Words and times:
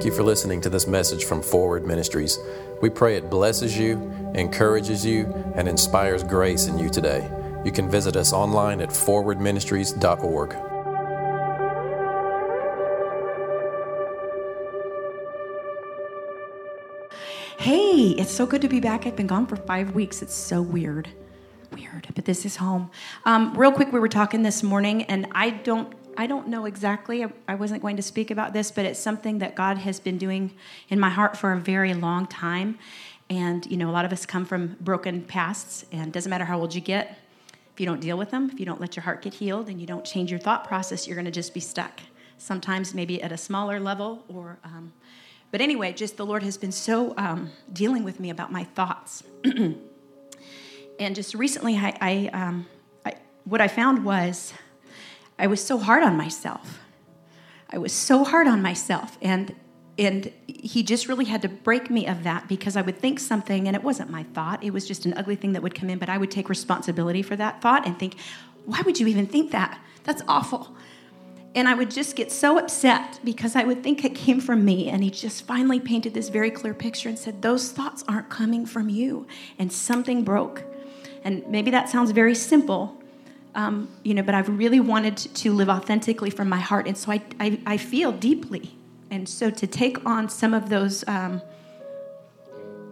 Thank 0.00 0.12
you 0.12 0.16
for 0.16 0.22
listening 0.22 0.62
to 0.62 0.70
this 0.70 0.86
message 0.86 1.24
from 1.26 1.42
Forward 1.42 1.86
Ministries. 1.86 2.38
We 2.80 2.88
pray 2.88 3.18
it 3.18 3.28
blesses 3.28 3.76
you, 3.76 3.98
encourages 4.34 5.04
you, 5.04 5.26
and 5.54 5.68
inspires 5.68 6.24
grace 6.24 6.68
in 6.68 6.78
you 6.78 6.88
today. 6.88 7.30
You 7.66 7.70
can 7.70 7.90
visit 7.90 8.16
us 8.16 8.32
online 8.32 8.80
at 8.80 8.88
forwardministries.org. 8.88 10.54
Hey, 17.58 18.14
it's 18.16 18.32
so 18.32 18.46
good 18.46 18.62
to 18.62 18.68
be 18.68 18.80
back. 18.80 19.06
I've 19.06 19.16
been 19.16 19.26
gone 19.26 19.46
for 19.46 19.56
five 19.56 19.94
weeks. 19.94 20.22
It's 20.22 20.32
so 20.32 20.62
weird. 20.62 21.10
Weird, 21.72 22.08
but 22.14 22.24
this 22.24 22.46
is 22.46 22.56
home. 22.56 22.90
Um, 23.26 23.52
real 23.54 23.70
quick, 23.70 23.92
we 23.92 24.00
were 24.00 24.08
talking 24.08 24.44
this 24.44 24.62
morning, 24.62 25.02
and 25.02 25.26
I 25.32 25.50
don't 25.50 25.92
I 26.20 26.26
don't 26.26 26.48
know 26.48 26.66
exactly. 26.66 27.24
I, 27.48 27.54
wasn't 27.54 27.80
going 27.80 27.96
to 27.96 28.02
speak 28.02 28.30
about 28.30 28.52
this, 28.52 28.70
but 28.70 28.84
it's 28.84 29.00
something 29.00 29.38
that 29.38 29.54
God 29.54 29.78
has 29.78 29.98
been 29.98 30.18
doing 30.18 30.50
in 30.90 31.00
my 31.00 31.08
heart 31.08 31.34
for 31.34 31.54
a 31.54 31.58
very 31.58 31.94
long 31.94 32.26
time. 32.26 32.78
And 33.30 33.64
you 33.64 33.78
know, 33.78 33.88
a 33.88 33.90
lot 33.90 34.04
of 34.04 34.12
us 34.12 34.26
come 34.26 34.44
from 34.44 34.76
broken 34.82 35.22
pasts, 35.22 35.86
and 35.90 36.12
doesn't 36.12 36.28
matter 36.28 36.44
how 36.44 36.60
old 36.60 36.74
you 36.74 36.82
get. 36.82 37.16
If 37.72 37.80
you 37.80 37.86
don't 37.86 38.02
deal 38.02 38.18
with 38.18 38.32
them, 38.32 38.50
if 38.52 38.60
you 38.60 38.66
don't 38.66 38.82
let 38.82 38.96
your 38.96 39.02
heart 39.02 39.22
get 39.22 39.32
healed, 39.32 39.70
and 39.70 39.80
you 39.80 39.86
don't 39.86 40.04
change 40.04 40.30
your 40.30 40.38
thought 40.38 40.68
process, 40.68 41.06
you're 41.06 41.14
going 41.14 41.24
to 41.24 41.30
just 41.30 41.54
be 41.54 41.60
stuck. 41.60 42.00
Sometimes 42.36 42.92
maybe 42.92 43.22
at 43.22 43.32
a 43.32 43.38
smaller 43.38 43.80
level, 43.80 44.22
or 44.28 44.58
um, 44.62 44.92
but 45.50 45.62
anyway, 45.62 45.94
just 45.94 46.18
the 46.18 46.26
Lord 46.26 46.42
has 46.42 46.58
been 46.58 46.72
so 46.72 47.14
um, 47.16 47.50
dealing 47.72 48.04
with 48.04 48.20
me 48.20 48.28
about 48.28 48.52
my 48.52 48.64
thoughts. 48.64 49.22
and 50.98 51.14
just 51.14 51.34
recently, 51.34 51.78
I, 51.78 51.96
I, 51.98 52.30
um, 52.34 52.66
I, 53.06 53.14
what 53.44 53.62
I 53.62 53.68
found 53.68 54.04
was 54.04 54.52
I 55.40 55.46
was 55.46 55.64
so 55.64 55.78
hard 55.78 56.02
on 56.02 56.16
myself. 56.16 56.78
I 57.70 57.78
was 57.78 57.92
so 57.92 58.24
hard 58.24 58.46
on 58.46 58.60
myself, 58.62 59.16
and 59.22 59.54
and 59.98 60.32
he 60.46 60.82
just 60.82 61.08
really 61.08 61.26
had 61.26 61.42
to 61.42 61.48
break 61.48 61.90
me 61.90 62.06
of 62.06 62.24
that 62.24 62.48
because 62.48 62.76
I 62.76 62.80
would 62.80 62.98
think 62.98 63.20
something 63.20 63.66
and 63.66 63.76
it 63.76 63.82
wasn't 63.82 64.08
my 64.08 64.22
thought. 64.22 64.64
It 64.64 64.70
was 64.70 64.88
just 64.88 65.04
an 65.04 65.12
ugly 65.14 65.36
thing 65.36 65.52
that 65.52 65.62
would 65.62 65.74
come 65.74 65.90
in, 65.90 65.98
but 65.98 66.08
I 66.08 66.16
would 66.16 66.30
take 66.30 66.48
responsibility 66.48 67.20
for 67.20 67.36
that 67.36 67.60
thought 67.60 67.86
and 67.86 67.98
think, 67.98 68.16
why 68.64 68.80
would 68.86 68.98
you 68.98 69.06
even 69.08 69.26
think 69.26 69.50
that? 69.50 69.78
That's 70.04 70.22
awful. 70.26 70.74
And 71.54 71.68
I 71.68 71.74
would 71.74 71.90
just 71.90 72.16
get 72.16 72.32
so 72.32 72.58
upset 72.58 73.20
because 73.24 73.56
I 73.56 73.64
would 73.64 73.82
think 73.82 74.04
it 74.04 74.14
came 74.14 74.40
from 74.40 74.64
me. 74.64 74.88
And 74.88 75.04
he 75.04 75.10
just 75.10 75.44
finally 75.46 75.80
painted 75.80 76.14
this 76.14 76.30
very 76.30 76.50
clear 76.50 76.72
picture 76.72 77.08
and 77.08 77.18
said, 77.18 77.42
Those 77.42 77.70
thoughts 77.70 78.02
aren't 78.08 78.30
coming 78.30 78.64
from 78.64 78.88
you. 78.88 79.26
And 79.58 79.70
something 79.70 80.24
broke. 80.24 80.64
And 81.24 81.46
maybe 81.48 81.70
that 81.72 81.90
sounds 81.90 82.12
very 82.12 82.34
simple, 82.34 82.99
um, 83.54 83.88
you 84.02 84.14
know, 84.14 84.22
but 84.22 84.34
I've 84.34 84.48
really 84.48 84.80
wanted 84.80 85.16
to 85.16 85.52
live 85.52 85.68
authentically 85.68 86.30
from 86.30 86.48
my 86.48 86.58
heart. 86.58 86.86
And 86.86 86.96
so 86.96 87.12
I, 87.12 87.22
I, 87.38 87.60
I 87.66 87.76
feel 87.76 88.12
deeply. 88.12 88.74
And 89.10 89.28
so 89.28 89.50
to 89.50 89.66
take 89.66 90.04
on 90.06 90.28
some 90.28 90.54
of 90.54 90.68
those, 90.68 91.06
um, 91.08 91.42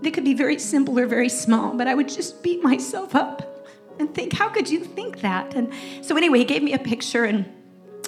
they 0.02 0.10
could 0.10 0.24
be 0.24 0.34
very 0.34 0.58
simple 0.58 0.98
or 0.98 1.06
very 1.06 1.28
small, 1.28 1.74
but 1.74 1.86
I 1.86 1.94
would 1.94 2.08
just 2.08 2.42
beat 2.42 2.62
myself 2.62 3.14
up 3.14 3.66
and 3.98 4.14
think, 4.14 4.32
how 4.32 4.48
could 4.48 4.68
you 4.68 4.84
think 4.84 5.20
that? 5.20 5.54
And 5.54 5.72
so 6.02 6.16
anyway, 6.16 6.38
he 6.38 6.44
gave 6.44 6.62
me 6.62 6.72
a 6.72 6.78
picture 6.78 7.24
and 7.24 7.52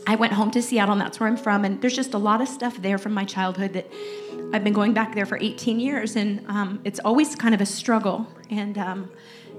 I 0.06 0.14
went 0.16 0.32
home 0.32 0.50
to 0.52 0.62
Seattle, 0.62 0.92
and 0.92 1.00
that's 1.00 1.20
where 1.20 1.28
I'm 1.28 1.36
from. 1.36 1.64
And 1.64 1.80
there's 1.80 1.94
just 1.94 2.14
a 2.14 2.18
lot 2.18 2.40
of 2.40 2.48
stuff 2.48 2.80
there 2.80 2.98
from 2.98 3.12
my 3.12 3.24
childhood 3.24 3.74
that 3.74 3.90
I've 4.52 4.64
been 4.64 4.72
going 4.72 4.94
back 4.94 5.14
there 5.14 5.26
for 5.26 5.38
18 5.38 5.78
years, 5.78 6.16
and 6.16 6.44
um, 6.48 6.80
it's 6.84 7.00
always 7.00 7.36
kind 7.36 7.54
of 7.54 7.60
a 7.60 7.66
struggle. 7.66 8.26
And 8.50 8.78
um, 8.78 9.10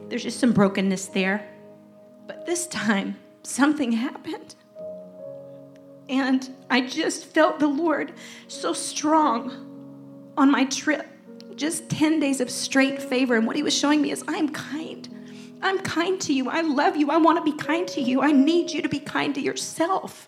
there's 0.10 0.24
just 0.24 0.40
some 0.40 0.52
brokenness 0.52 1.08
there. 1.08 1.48
But 2.28 2.46
this 2.46 2.68
time, 2.68 3.18
something 3.44 3.92
happened. 3.92 4.56
And 6.10 6.50
I 6.70 6.82
just 6.82 7.26
felt 7.26 7.60
the 7.60 7.68
Lord 7.68 8.14
so 8.48 8.74
strong 8.74 10.32
on 10.38 10.52
my 10.52 10.66
trip. 10.66 11.08
Just 11.56 11.90
10 11.90 12.20
days 12.20 12.42
of 12.42 12.50
straight 12.50 13.02
favor. 13.02 13.36
And 13.36 13.46
what 13.46 13.56
He 13.56 13.64
was 13.64 13.78
showing 13.78 14.02
me 14.02 14.12
is 14.12 14.24
I'm 14.28 14.50
kind. 14.50 15.08
I'm 15.62 15.80
kind 15.80 16.20
to 16.22 16.34
you. 16.34 16.50
I 16.50 16.62
love 16.62 16.98
you. 16.98 17.12
I 17.12 17.18
want 17.18 17.38
to 17.38 17.52
be 17.52 17.58
kind 17.58 17.88
to 17.90 18.02
you. 18.02 18.22
I 18.22 18.32
need 18.32 18.72
you 18.72 18.82
to 18.82 18.90
be 18.90 19.00
kind 19.00 19.36
to 19.36 19.42
yourself. 19.42 20.28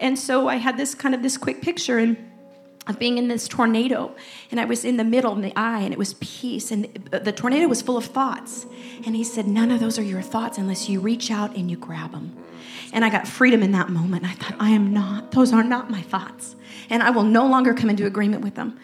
And 0.00 0.18
so 0.18 0.48
I 0.48 0.56
had 0.56 0.76
this 0.76 0.94
kind 0.94 1.14
of 1.14 1.22
this 1.22 1.38
quick 1.38 1.62
picture 1.62 1.98
and 1.98 2.16
of 2.86 2.98
being 2.98 3.18
in 3.18 3.28
this 3.28 3.48
tornado 3.48 4.14
and 4.50 4.60
I 4.60 4.64
was 4.64 4.84
in 4.84 4.96
the 4.96 5.04
middle 5.04 5.34
in 5.34 5.40
the 5.40 5.52
eye 5.56 5.80
and 5.80 5.92
it 5.92 5.98
was 5.98 6.14
peace 6.14 6.70
and 6.70 6.84
the 7.10 7.32
tornado 7.32 7.66
was 7.66 7.82
full 7.82 7.96
of 7.96 8.04
thoughts. 8.04 8.66
And 9.04 9.14
he 9.16 9.24
said, 9.24 9.46
"None 9.46 9.70
of 9.70 9.80
those 9.80 9.98
are 9.98 10.02
your 10.02 10.22
thoughts 10.22 10.58
unless 10.58 10.88
you 10.88 11.00
reach 11.00 11.30
out 11.30 11.56
and 11.56 11.70
you 11.70 11.76
grab 11.76 12.12
them." 12.12 12.36
And 12.92 13.04
I 13.04 13.10
got 13.10 13.26
freedom 13.26 13.62
in 13.62 13.72
that 13.72 13.90
moment. 13.90 14.24
I 14.24 14.32
thought, 14.32 14.54
"I 14.58 14.70
am 14.70 14.92
not. 14.92 15.32
Those 15.32 15.52
are 15.52 15.64
not 15.64 15.90
my 15.90 16.02
thoughts." 16.02 16.56
And 16.88 17.02
I 17.02 17.10
will 17.10 17.24
no 17.24 17.46
longer 17.46 17.74
come 17.74 17.90
into 17.90 18.06
agreement 18.06 18.42
with 18.42 18.54
them. 18.54 18.78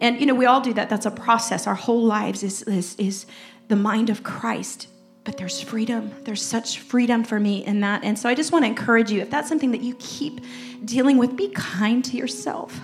And 0.00 0.20
you 0.20 0.26
know, 0.26 0.34
we 0.34 0.46
all 0.46 0.60
do 0.60 0.72
that. 0.74 0.88
That's 0.88 1.06
a 1.06 1.10
process. 1.10 1.66
Our 1.66 1.74
whole 1.74 2.02
lives 2.02 2.42
is 2.42 2.62
is, 2.62 2.94
is 2.96 3.26
the 3.68 3.76
mind 3.76 4.10
of 4.10 4.22
Christ 4.22 4.88
but 5.24 5.36
there's 5.36 5.60
freedom. 5.60 6.10
There's 6.24 6.40
such 6.40 6.78
freedom 6.78 7.22
for 7.22 7.38
me 7.38 7.62
in 7.62 7.80
that. 7.80 8.02
And 8.02 8.18
so 8.18 8.30
I 8.30 8.34
just 8.34 8.50
want 8.50 8.64
to 8.64 8.66
encourage 8.66 9.10
you 9.10 9.20
if 9.20 9.28
that's 9.28 9.46
something 9.46 9.72
that 9.72 9.82
you 9.82 9.94
keep 9.98 10.40
dealing 10.86 11.18
with, 11.18 11.36
be 11.36 11.48
kind 11.48 12.02
to 12.06 12.16
yourself. 12.16 12.80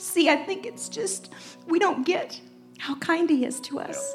See, 0.00 0.28
I 0.28 0.36
think 0.36 0.64
it's 0.66 0.88
just, 0.88 1.32
we 1.66 1.78
don't 1.78 2.04
get 2.06 2.40
how 2.78 2.94
kind 2.96 3.28
He 3.28 3.44
is 3.44 3.60
to 3.62 3.78
us. 3.80 4.14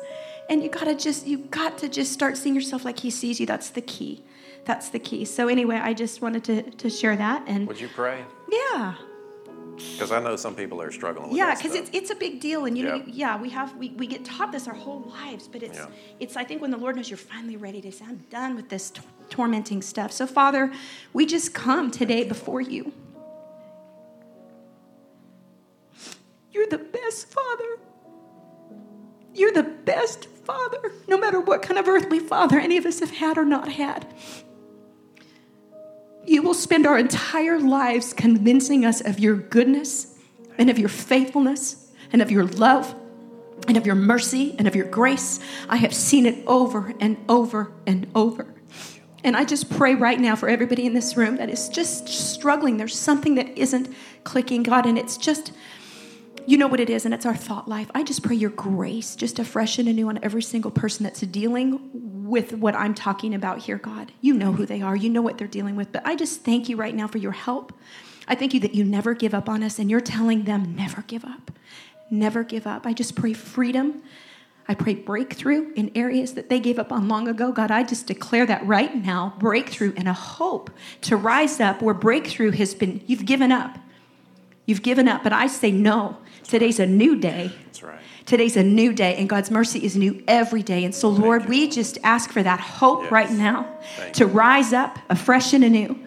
And 0.49 0.63
you 0.63 0.69
gotta 0.69 0.95
just, 0.95 1.25
you 1.27 1.37
got 1.37 1.77
to 1.79 1.89
just 1.89 2.11
start 2.11 2.37
seeing 2.37 2.55
yourself 2.55 2.83
like 2.85 2.99
He 2.99 3.09
sees 3.11 3.39
you. 3.39 3.45
That's 3.45 3.69
the 3.69 3.81
key. 3.81 4.23
That's 4.65 4.89
the 4.89 4.99
key. 4.99 5.25
So, 5.25 5.47
anyway, 5.47 5.75
I 5.77 5.93
just 5.93 6.21
wanted 6.21 6.43
to, 6.45 6.63
to 6.63 6.89
share 6.89 7.15
that. 7.15 7.43
And 7.47 7.67
Would 7.67 7.79
you 7.79 7.87
pray? 7.87 8.23
Yeah. 8.51 8.95
Because 9.75 10.11
I 10.11 10.19
know 10.21 10.35
some 10.37 10.55
people 10.55 10.81
are 10.81 10.91
struggling 10.91 11.29
with 11.29 11.37
yeah, 11.37 11.53
because 11.53 11.75
it's 11.75 11.89
it's 11.91 12.09
a 12.09 12.15
big 12.15 12.39
deal, 12.39 12.63
and 12.63 12.77
you 12.77 12.85
know, 12.85 12.95
Yeah. 12.95 13.03
yeah, 13.35 13.41
we 13.41 13.49
have 13.49 13.75
we, 13.75 13.89
we 13.89 14.07
get 14.07 14.23
taught 14.23 14.53
this 14.53 14.69
our 14.69 14.73
whole 14.73 15.01
lives, 15.01 15.49
but 15.49 15.61
it's 15.63 15.77
Yeah. 15.77 15.87
it's 16.21 16.37
I 16.37 16.45
think 16.45 16.61
when 16.61 16.71
the 16.71 16.77
Lord 16.77 16.95
knows 16.95 17.09
you're 17.09 17.17
finally 17.17 17.57
ready 17.57 17.81
to 17.81 17.91
say, 17.91 18.05
I'm 18.07 18.23
done 18.29 18.55
with 18.55 18.69
this 18.69 18.89
t- 18.91 19.01
tormenting 19.29 19.81
stuff. 19.81 20.13
So, 20.13 20.25
Father, 20.27 20.71
we 21.11 21.25
just 21.25 21.53
come 21.53 21.91
today 21.91 22.23
before 22.23 22.61
you. 22.61 22.93
You're 26.55 26.67
the 26.67 26.77
best 26.77 27.27
Father. 27.27 27.79
You're 29.33 29.51
the 29.51 29.63
best 29.63 30.27
Father, 30.45 30.93
no 31.05 31.17
matter 31.17 31.41
what 31.41 31.61
kind 31.61 31.77
of 31.77 31.89
earthly 31.89 32.19
father 32.19 32.57
any 32.57 32.77
of 32.77 32.85
us 32.85 33.01
have 33.01 33.11
had 33.11 33.37
or 33.37 33.43
not 33.43 33.67
had. 33.67 34.07
You 36.25 36.41
will 36.43 36.53
spend 36.53 36.87
our 36.87 36.97
entire 36.97 37.59
lives 37.59 38.13
convincing 38.13 38.85
us 38.85 39.01
of 39.01 39.19
your 39.19 39.35
goodness 39.35 40.17
and 40.57 40.69
of 40.69 40.79
your 40.79 40.87
faithfulness 40.87 41.91
and 42.13 42.21
of 42.21 42.31
your 42.31 42.45
love 42.45 42.95
and 43.67 43.75
of 43.75 43.85
your 43.85 43.95
mercy 43.95 44.55
and 44.57 44.65
of 44.65 44.77
your 44.77 44.87
grace. 44.87 45.41
I 45.67 45.75
have 45.75 45.93
seen 45.93 46.25
it 46.25 46.41
over 46.47 46.93
and 47.01 47.17
over 47.27 47.73
and 47.85 48.07
over. 48.15 48.55
And 49.25 49.35
I 49.35 49.43
just 49.43 49.71
pray 49.71 49.95
right 49.95 50.19
now 50.19 50.35
for 50.35 50.47
everybody 50.47 50.85
in 50.85 50.93
this 50.93 51.17
room 51.17 51.35
that 51.37 51.49
is 51.49 51.67
just 51.67 52.07
struggling. 52.07 52.77
There's 52.77 52.97
something 52.97 53.35
that 53.35 53.57
isn't 53.57 53.93
clicking, 54.23 54.63
God, 54.63 54.85
and 54.85 54.97
it's 54.97 55.17
just, 55.17 55.51
you 56.47 56.57
know 56.57 56.67
what 56.67 56.79
it 56.79 56.89
is, 56.89 57.05
and 57.05 57.13
it's 57.13 57.25
our 57.25 57.35
thought 57.35 57.67
life. 57.67 57.89
I 57.93 58.03
just 58.03 58.23
pray 58.23 58.35
your 58.35 58.49
grace 58.49 59.15
just 59.15 59.39
afresh 59.39 59.79
and 59.79 59.87
anew 59.87 60.09
on 60.09 60.19
every 60.23 60.41
single 60.41 60.71
person 60.71 61.03
that's 61.03 61.21
dealing 61.21 61.79
with 62.27 62.53
what 62.53 62.75
I'm 62.75 62.93
talking 62.93 63.33
about 63.33 63.59
here, 63.59 63.77
God. 63.77 64.11
You 64.21 64.33
know 64.33 64.53
who 64.53 64.65
they 64.65 64.81
are, 64.81 64.95
you 64.95 65.09
know 65.09 65.21
what 65.21 65.37
they're 65.37 65.47
dealing 65.47 65.75
with. 65.75 65.91
But 65.91 66.05
I 66.05 66.15
just 66.15 66.41
thank 66.41 66.69
you 66.69 66.75
right 66.75 66.95
now 66.95 67.07
for 67.07 67.17
your 67.17 67.31
help. 67.31 67.73
I 68.27 68.35
thank 68.35 68.53
you 68.53 68.59
that 68.61 68.73
you 68.73 68.83
never 68.83 69.13
give 69.13 69.33
up 69.33 69.47
on 69.47 69.63
us, 69.63 69.79
and 69.79 69.89
you're 69.89 70.01
telling 70.01 70.43
them 70.43 70.75
never 70.75 71.03
give 71.03 71.25
up. 71.25 71.51
Never 72.09 72.43
give 72.43 72.67
up. 72.67 72.85
I 72.85 72.93
just 72.93 73.15
pray 73.15 73.33
freedom. 73.33 74.03
I 74.67 74.73
pray 74.73 74.95
breakthrough 74.95 75.71
in 75.73 75.91
areas 75.93 76.33
that 76.33 76.49
they 76.49 76.59
gave 76.59 76.79
up 76.79 76.91
on 76.91 77.07
long 77.07 77.27
ago. 77.27 77.51
God, 77.51 77.69
I 77.69 77.83
just 77.83 78.07
declare 78.07 78.45
that 78.47 78.65
right 78.65 78.95
now 78.95 79.35
breakthrough 79.37 79.93
and 79.95 80.07
a 80.07 80.13
hope 80.13 80.71
to 81.01 81.15
rise 81.15 81.59
up 81.59 81.81
where 81.81 81.93
breakthrough 81.93 82.51
has 82.51 82.73
been, 82.73 83.01
you've 83.05 83.25
given 83.25 83.51
up. 83.51 83.77
You've 84.65 84.81
given 84.81 85.07
up, 85.07 85.23
but 85.23 85.33
I 85.33 85.45
say 85.45 85.71
no. 85.71 86.17
Today's 86.47 86.79
a 86.79 86.85
new 86.85 87.15
day. 87.15 87.51
That's 87.65 87.83
right. 87.83 87.99
Today's 88.25 88.57
a 88.57 88.63
new 88.63 88.91
day, 88.93 89.15
and 89.17 89.29
God's 89.29 89.51
mercy 89.51 89.83
is 89.85 89.95
new 89.95 90.23
every 90.27 90.63
day. 90.63 90.83
And 90.83 90.93
so, 90.95 91.09
Lord, 91.09 91.47
we 91.47 91.67
just 91.69 91.97
ask 92.03 92.31
for 92.31 92.41
that 92.41 92.59
hope 92.59 93.03
Yes. 93.03 93.11
right 93.11 93.31
now 93.31 93.67
Thank 93.97 94.13
to 94.15 94.25
rise 94.25 94.73
up 94.73 94.97
afresh 95.09 95.53
and 95.53 95.63
anew. 95.63 95.99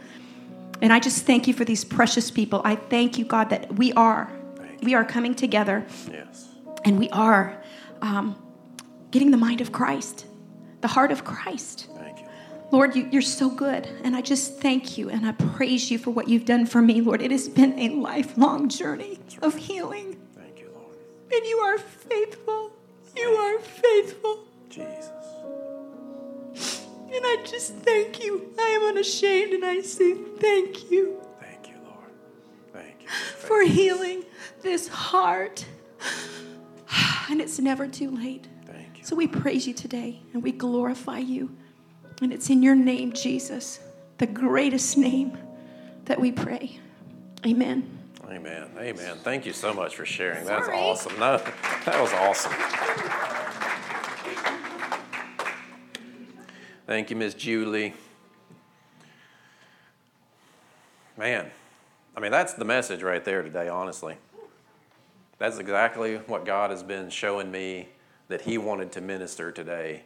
And 0.82 0.92
I 0.92 1.00
just 1.00 1.24
thank 1.26 1.46
you 1.46 1.54
for 1.54 1.64
these 1.64 1.84
precious 1.84 2.30
people. 2.30 2.60
I 2.64 2.76
thank 2.76 3.18
you, 3.18 3.24
God, 3.24 3.50
that 3.50 3.74
we 3.76 3.92
are 3.94 4.30
Thank 4.56 4.82
you. 4.82 4.86
we 4.86 4.94
are 4.94 5.04
coming 5.04 5.34
together 5.34 5.84
Yes. 6.10 6.48
and 6.84 6.98
we 6.98 7.08
are 7.10 7.60
um, 8.02 8.36
getting 9.10 9.30
the 9.32 9.36
mind 9.36 9.60
of 9.60 9.72
Christ, 9.72 10.26
the 10.80 10.88
heart 10.88 11.10
of 11.12 11.24
Christ. 11.24 11.88
Thank 11.96 12.20
you. 12.20 12.26
Lord, 12.70 12.94
you, 12.94 13.08
you're 13.10 13.22
so 13.22 13.48
good. 13.50 13.88
And 14.04 14.14
I 14.16 14.20
just 14.20 14.58
thank 14.60 14.98
you 14.98 15.08
and 15.10 15.26
I 15.26 15.32
praise 15.32 15.90
you 15.90 15.98
for 15.98 16.10
what 16.10 16.28
you've 16.28 16.44
done 16.44 16.66
for 16.66 16.80
me, 16.82 17.00
Lord. 17.00 17.22
It 17.22 17.30
has 17.30 17.48
been 17.48 17.78
a 17.78 17.88
lifelong 17.90 18.68
journey 18.68 19.18
of 19.42 19.54
healing. 19.56 20.16
Thank 21.28 21.44
you, 21.44 21.56
Lord. 21.58 21.78
And 21.78 21.78
you 21.78 21.78
are 21.78 21.78
faithful. 21.78 22.72
You 23.16 23.28
are 23.30 23.58
faithful. 23.58 24.44
Jesus. 24.70 25.10
And 27.10 27.24
I 27.24 27.42
just 27.44 27.74
thank 27.76 28.22
you. 28.22 28.52
I 28.58 28.68
am 28.80 28.82
unashamed 28.88 29.52
and 29.54 29.64
I 29.64 29.80
say 29.80 30.14
thank 30.14 30.90
you 30.90 31.20
Thank 31.40 31.68
you, 31.68 31.76
Lord. 31.84 32.12
Thank 32.72 33.02
you. 33.02 33.08
for 33.08 33.62
healing. 33.62 34.24
this 34.62 34.88
heart. 34.88 35.64
And 37.30 37.40
it's 37.42 37.58
never 37.58 37.86
too 37.86 38.10
late. 38.10 38.46
Thank 38.64 38.98
you. 38.98 39.04
So 39.04 39.14
we 39.14 39.26
praise 39.26 39.66
you 39.66 39.74
today 39.74 40.20
and 40.32 40.42
we 40.42 40.50
glorify 40.52 41.18
you. 41.18 41.54
And 42.22 42.32
it's 42.32 42.48
in 42.50 42.62
your 42.62 42.74
name, 42.74 43.12
Jesus, 43.12 43.80
the 44.16 44.26
greatest 44.26 44.96
name 44.96 45.36
that 46.06 46.18
we 46.18 46.32
pray. 46.32 46.78
Amen. 47.46 47.97
Amen. 48.30 48.68
Amen. 48.78 49.16
Thank 49.22 49.46
you 49.46 49.54
so 49.54 49.72
much 49.72 49.96
for 49.96 50.04
sharing. 50.04 50.44
That's 50.44 50.68
awesome. 50.68 51.18
No, 51.18 51.38
that 51.86 51.98
was 51.98 52.12
awesome. 52.12 52.52
Thank 56.86 57.08
you, 57.08 57.16
Miss 57.16 57.32
Julie. 57.32 57.94
Man, 61.16 61.50
I 62.14 62.20
mean, 62.20 62.30
that's 62.30 62.52
the 62.52 62.66
message 62.66 63.02
right 63.02 63.24
there 63.24 63.42
today, 63.42 63.68
honestly. 63.68 64.16
That's 65.38 65.58
exactly 65.58 66.16
what 66.26 66.44
God 66.44 66.70
has 66.70 66.82
been 66.82 67.08
showing 67.08 67.50
me 67.50 67.88
that 68.28 68.42
He 68.42 68.58
wanted 68.58 68.92
to 68.92 69.00
minister 69.00 69.50
today. 69.50 70.02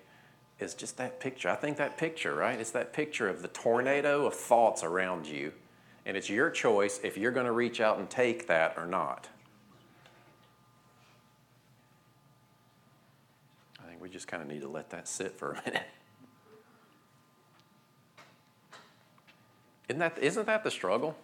Is 0.60 0.74
just 0.74 0.96
that 0.98 1.18
picture. 1.18 1.48
I 1.48 1.56
think 1.56 1.76
that 1.78 1.96
picture, 1.96 2.36
right? 2.36 2.60
It's 2.60 2.70
that 2.70 2.92
picture 2.92 3.28
of 3.28 3.42
the 3.42 3.48
tornado 3.48 4.26
of 4.26 4.34
thoughts 4.34 4.84
around 4.84 5.26
you. 5.26 5.52
And 6.04 6.16
it's 6.16 6.28
your 6.28 6.50
choice 6.50 7.00
if 7.02 7.16
you're 7.16 7.30
going 7.30 7.46
to 7.46 7.52
reach 7.52 7.80
out 7.80 7.98
and 7.98 8.10
take 8.10 8.48
that 8.48 8.74
or 8.76 8.86
not. 8.86 9.28
I 13.80 13.88
think 13.88 14.02
we 14.02 14.08
just 14.08 14.26
kind 14.26 14.42
of 14.42 14.48
need 14.48 14.62
to 14.62 14.68
let 14.68 14.90
that 14.90 15.06
sit 15.06 15.38
for 15.38 15.52
a 15.52 15.62
minute. 15.64 15.86
Isn't 19.88 20.00
that, 20.00 20.18
isn't 20.18 20.46
that 20.46 20.64
the 20.64 20.70
struggle? 20.70 21.16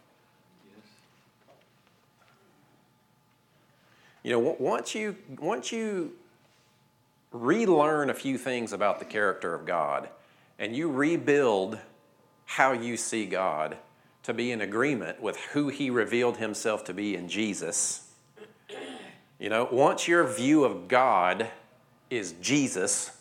You 4.22 4.32
know, 4.32 4.56
once 4.58 4.94
you, 4.94 5.16
once 5.38 5.72
you 5.72 6.12
relearn 7.32 8.10
a 8.10 8.14
few 8.14 8.36
things 8.36 8.72
about 8.72 8.98
the 8.98 9.04
character 9.04 9.54
of 9.54 9.64
God 9.64 10.08
and 10.58 10.76
you 10.76 10.90
rebuild 10.90 11.78
how 12.44 12.72
you 12.72 12.96
see 12.96 13.26
God 13.26 13.76
to 14.22 14.34
be 14.34 14.52
in 14.52 14.60
agreement 14.60 15.20
with 15.20 15.36
who 15.52 15.68
He 15.68 15.90
revealed 15.90 16.36
Himself 16.36 16.84
to 16.84 16.94
be 16.94 17.14
in 17.14 17.28
Jesus, 17.28 18.08
you 19.38 19.48
know, 19.48 19.68
once 19.70 20.08
your 20.08 20.24
view 20.24 20.64
of 20.64 20.88
God 20.88 21.48
is 22.10 22.32
Jesus, 22.40 23.12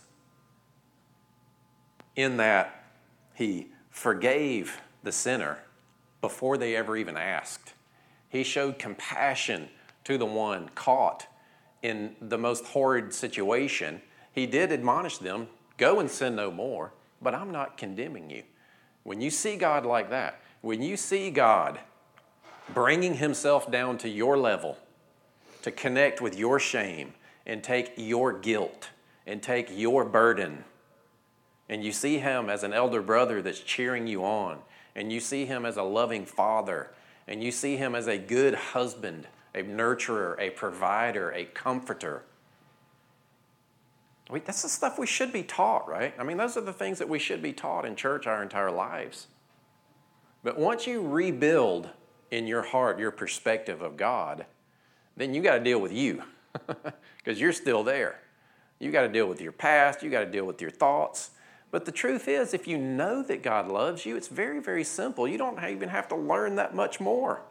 in 2.16 2.38
that 2.38 2.84
He 3.36 3.68
forgave 3.92 4.82
the 5.04 5.12
sinner 5.12 5.60
before 6.22 6.58
they 6.58 6.76
ever 6.76 6.98
even 6.98 7.16
asked. 7.16 7.74
He 8.30 8.44
showed 8.44 8.80
compassion 8.80 9.70
to 10.04 10.18
the 10.18 10.26
one 10.26 10.70
caught 10.76 11.28
in 11.82 12.16
the 12.20 12.38
most 12.38 12.66
horrid 12.66 13.14
situation. 13.14 14.02
He 14.32 14.46
did 14.46 14.72
admonish 14.72 15.20
them 15.20 15.48
go 15.78 16.00
and 16.00 16.10
sin 16.10 16.36
no 16.36 16.52
more, 16.52 16.92
but 17.22 17.36
I'm 17.36 17.52
not 17.52 17.78
condemning 17.78 18.30
you. 18.30 18.44
When 19.04 19.22
you 19.22 19.30
see 19.30 19.56
God 19.56 19.86
like 19.86 20.10
that, 20.10 20.42
when 20.62 20.82
you 20.82 20.98
see 20.98 21.30
God 21.30 21.80
bringing 22.74 23.16
Himself 23.16 23.72
down 23.72 23.98
to 24.00 24.10
your 24.10 24.38
level 24.38 24.78
to 25.62 25.72
connect 25.72 26.22
with 26.22 26.38
your 26.38 26.60
shame 26.60 27.14
and 27.46 27.64
take 27.64 27.94
your 27.98 28.38
guilt 28.38 28.90
and 29.26 29.42
take 29.42 29.70
your 29.72 30.04
burden 30.06 30.64
and 31.70 31.84
you 31.84 31.92
see 31.92 32.20
him 32.20 32.50
as 32.50 32.64
an 32.64 32.74
elder 32.74 33.02
brother 33.02 33.42
that's 33.42 33.60
cheering 33.60 34.08
you 34.08 34.24
on, 34.24 34.60
and 34.96 35.12
you 35.12 35.20
see 35.20 35.46
him 35.46 35.66
as 35.66 35.78
a 35.78 35.84
loving 35.84 36.26
father, 36.26 36.92
and 37.28 37.44
you 37.44 37.52
see 37.52 37.76
him 37.76 37.94
as 37.94 38.08
a 38.08 38.18
good 38.18 38.54
husband, 38.56 39.28
a 39.54 39.64
nurturer, 39.64 40.40
a 40.40 40.50
provider, 40.52 41.32
a 41.32 41.46
comforter. 41.46 42.24
We, 44.30 44.40
that's 44.40 44.62
the 44.62 44.70
stuff 44.70 44.98
we 44.98 45.08
should 45.08 45.34
be 45.34 45.44
taught, 45.44 45.88
right? 45.88 46.14
I 46.18 46.24
mean, 46.24 46.38
those 46.38 46.58
are 46.58 46.62
the 46.62 46.74
things 46.74 47.00
that 47.00 47.10
we 47.10 47.20
should 47.20 47.42
be 47.42 47.54
taught 47.54 47.86
in 47.86 47.96
church 47.96 48.28
our 48.28 48.44
entire 48.44 48.72
lives. 48.72 49.28
But 50.48 50.58
once 50.58 50.88
you 50.88 51.06
rebuild 51.06 51.90
in 52.32 52.48
your 52.48 52.62
heart 52.62 53.00
your 53.00 53.12
perspective 53.12 53.82
of 53.82 53.98
God, 53.98 54.46
then 55.18 55.34
you 55.34 55.42
got 55.42 55.58
to 55.58 55.60
deal 55.60 55.78
with 55.78 55.92
you 55.92 56.24
because 57.18 57.38
you're 57.38 57.52
still 57.52 57.84
there. 57.84 58.22
You 58.80 58.90
got 58.90 59.02
to 59.02 59.10
deal 59.10 59.28
with 59.28 59.42
your 59.42 59.52
past, 59.52 60.02
you 60.02 60.10
got 60.10 60.22
to 60.22 60.32
deal 60.32 60.46
with 60.46 60.62
your 60.62 60.72
thoughts. 60.72 61.32
But 61.70 61.84
the 61.84 61.92
truth 61.92 62.30
is, 62.30 62.54
if 62.54 62.66
you 62.66 62.78
know 62.78 63.22
that 63.24 63.44
God 63.44 63.68
loves 63.68 64.06
you, 64.06 64.16
it's 64.16 64.30
very, 64.30 64.62
very 64.62 64.86
simple. 64.86 65.28
You 65.28 65.38
don't 65.38 65.62
even 65.62 65.90
have 65.90 66.08
to 66.08 66.16
learn 66.16 66.56
that 66.56 66.74
much 66.74 67.02
more. 67.02 67.42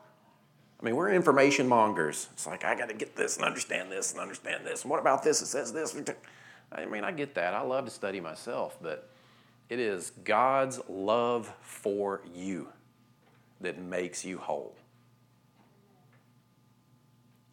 I 0.81 0.82
mean, 0.82 0.96
we're 0.96 1.10
information 1.10 1.69
mongers. 1.69 2.31
It's 2.32 2.46
like, 2.46 2.64
I 2.64 2.75
got 2.75 2.88
to 2.88 2.94
get 2.94 3.14
this 3.14 3.37
and 3.37 3.44
understand 3.44 3.92
this 3.92 4.12
and 4.12 4.22
understand 4.22 4.64
this. 4.64 4.84
And 4.84 4.90
what 4.90 5.00
about 5.00 5.22
this? 5.22 5.42
It 5.42 5.49
says 5.49 5.70
this. 5.70 5.94
I 6.72 6.87
mean, 6.87 7.04
I 7.04 7.12
get 7.12 7.34
that. 7.34 7.52
I 7.52 7.60
love 7.60 7.84
to 7.84 7.90
study 7.90 8.20
myself, 8.20 8.78
but 8.81 9.10
it 9.69 9.81
is 9.81 10.12
God's 10.25 10.81
love 10.88 11.52
for 11.60 12.22
you 12.34 12.69
that 13.60 13.78
makes 13.78 14.24
you 14.24 14.38
whole. 14.38 14.74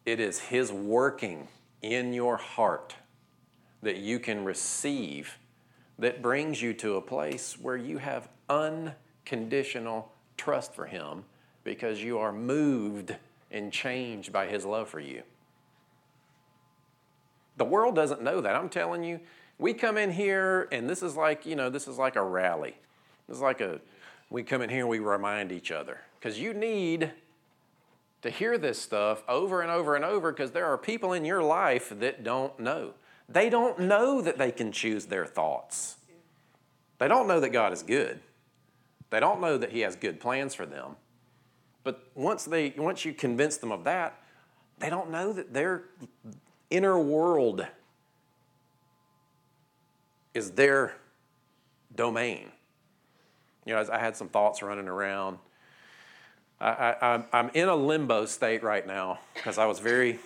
It 0.04 0.20
is 0.20 0.38
His 0.38 0.70
working 0.70 1.48
in 1.82 2.12
your 2.12 2.36
heart 2.36 2.94
that 3.82 3.96
you 3.96 4.18
can 4.18 4.44
receive 4.44 5.38
that 5.98 6.22
brings 6.22 6.60
you 6.60 6.74
to 6.74 6.96
a 6.96 7.00
place 7.00 7.56
where 7.60 7.76
you 7.76 7.98
have 7.98 8.28
unconditional 8.48 10.10
trust 10.36 10.74
for 10.74 10.86
Him 10.86 11.24
because 11.62 12.02
you 12.02 12.18
are 12.18 12.32
moved 12.32 13.14
and 13.50 13.72
changed 13.72 14.32
by 14.32 14.46
His 14.46 14.64
love 14.64 14.88
for 14.88 15.00
you. 15.00 15.22
The 17.56 17.64
world 17.64 17.94
doesn't 17.94 18.22
know 18.22 18.40
that. 18.40 18.56
I'm 18.56 18.68
telling 18.68 19.04
you, 19.04 19.20
we 19.58 19.72
come 19.72 19.96
in 19.96 20.10
here 20.10 20.68
and 20.72 20.90
this 20.90 21.02
is 21.02 21.16
like, 21.16 21.46
you 21.46 21.54
know, 21.54 21.70
this 21.70 21.86
is 21.86 21.96
like 21.98 22.16
a 22.16 22.22
rally. 22.22 22.74
This 23.28 23.36
is 23.36 23.42
like 23.42 23.60
a, 23.60 23.80
we 24.30 24.42
come 24.42 24.62
in 24.62 24.70
here 24.70 24.80
and 24.80 24.88
we 24.88 24.98
remind 24.98 25.52
each 25.52 25.70
other 25.70 26.00
because 26.18 26.38
you 26.38 26.54
need 26.54 27.10
to 28.22 28.30
hear 28.30 28.56
this 28.56 28.80
stuff 28.80 29.22
over 29.28 29.60
and 29.60 29.70
over 29.70 29.94
and 29.96 30.04
over 30.04 30.32
because 30.32 30.50
there 30.52 30.66
are 30.66 30.78
people 30.78 31.12
in 31.12 31.24
your 31.24 31.42
life 31.42 31.92
that 32.00 32.24
don't 32.24 32.58
know. 32.58 32.94
They 33.28 33.50
don't 33.50 33.80
know 33.80 34.20
that 34.22 34.38
they 34.38 34.50
can 34.50 34.72
choose 34.72 35.06
their 35.06 35.26
thoughts. 35.26 35.96
They 36.98 37.08
don't 37.08 37.28
know 37.28 37.40
that 37.40 37.50
God 37.50 37.72
is 37.72 37.82
good. 37.82 38.20
They 39.10 39.20
don't 39.20 39.40
know 39.40 39.58
that 39.58 39.72
He 39.72 39.80
has 39.80 39.94
good 39.94 40.20
plans 40.20 40.54
for 40.54 40.66
them. 40.66 40.96
But 41.82 42.10
once, 42.14 42.44
they, 42.44 42.72
once 42.76 43.04
you 43.04 43.12
convince 43.12 43.58
them 43.58 43.70
of 43.70 43.84
that, 43.84 44.18
they 44.78 44.88
don't 44.88 45.10
know 45.10 45.32
that 45.32 45.52
their 45.52 45.84
inner 46.70 46.98
world 46.98 47.66
is 50.32 50.52
their 50.52 50.94
domain. 51.94 52.50
You 53.64 53.74
know, 53.74 53.86
I 53.92 53.98
had 53.98 54.16
some 54.16 54.28
thoughts 54.28 54.62
running 54.62 54.88
around. 54.88 55.38
I, 56.60 56.94
I, 57.00 57.24
I'm 57.32 57.50
in 57.54 57.68
a 57.68 57.74
limbo 57.74 58.26
state 58.26 58.62
right 58.62 58.86
now 58.86 59.18
because 59.34 59.58
I 59.58 59.66
was 59.66 59.78
very 59.80 60.18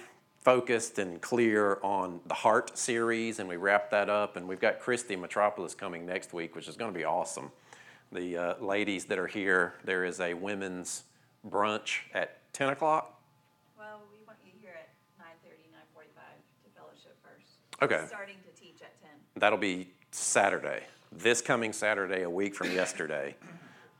focused 0.42 0.98
and 0.98 1.20
clear 1.20 1.78
on 1.82 2.20
the 2.26 2.34
Heart 2.34 2.78
series, 2.78 3.38
and 3.38 3.48
we 3.48 3.56
wrapped 3.56 3.90
that 3.90 4.08
up. 4.08 4.36
And 4.36 4.48
we've 4.48 4.60
got 4.60 4.80
Christy 4.80 5.16
Metropolis 5.16 5.74
coming 5.74 6.06
next 6.06 6.32
week, 6.32 6.54
which 6.54 6.68
is 6.68 6.76
going 6.76 6.92
to 6.92 6.98
be 6.98 7.04
awesome. 7.04 7.50
The 8.12 8.36
uh, 8.36 8.54
ladies 8.60 9.04
that 9.06 9.18
are 9.18 9.26
here, 9.26 9.74
there 9.84 10.04
is 10.04 10.20
a 10.20 10.34
women's 10.34 11.04
brunch 11.48 12.00
at 12.14 12.38
10 12.54 12.70
o'clock. 12.70 13.20
Well, 13.76 14.00
we 14.10 14.24
want 14.26 14.38
you 14.44 14.52
here 14.60 14.74
at 14.78 14.88
nine 15.18 15.36
thirty, 15.44 15.68
nine 15.70 15.82
forty-five 15.92 16.24
to 16.64 16.70
fellowship 16.74 17.16
first. 17.22 17.82
Okay. 17.82 18.06
Starting 18.06 18.36
to 18.44 18.60
teach 18.60 18.80
at 18.80 19.00
ten. 19.02 19.10
That'll 19.36 19.58
be 19.58 19.90
Saturday, 20.10 20.82
this 21.12 21.40
coming 21.40 21.72
Saturday, 21.72 22.22
a 22.22 22.30
week 22.30 22.54
from 22.54 22.70
yesterday. 22.72 23.34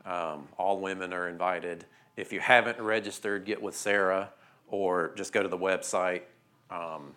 Um, 0.04 0.48
all 0.56 0.80
women 0.80 1.12
are 1.12 1.28
invited. 1.28 1.84
If 2.16 2.32
you 2.32 2.40
haven't 2.40 2.80
registered, 2.80 3.44
get 3.44 3.60
with 3.60 3.76
Sarah 3.76 4.30
or 4.68 5.12
just 5.16 5.32
go 5.32 5.42
to 5.42 5.48
the 5.48 5.58
website. 5.58 6.22
Um, 6.70 7.14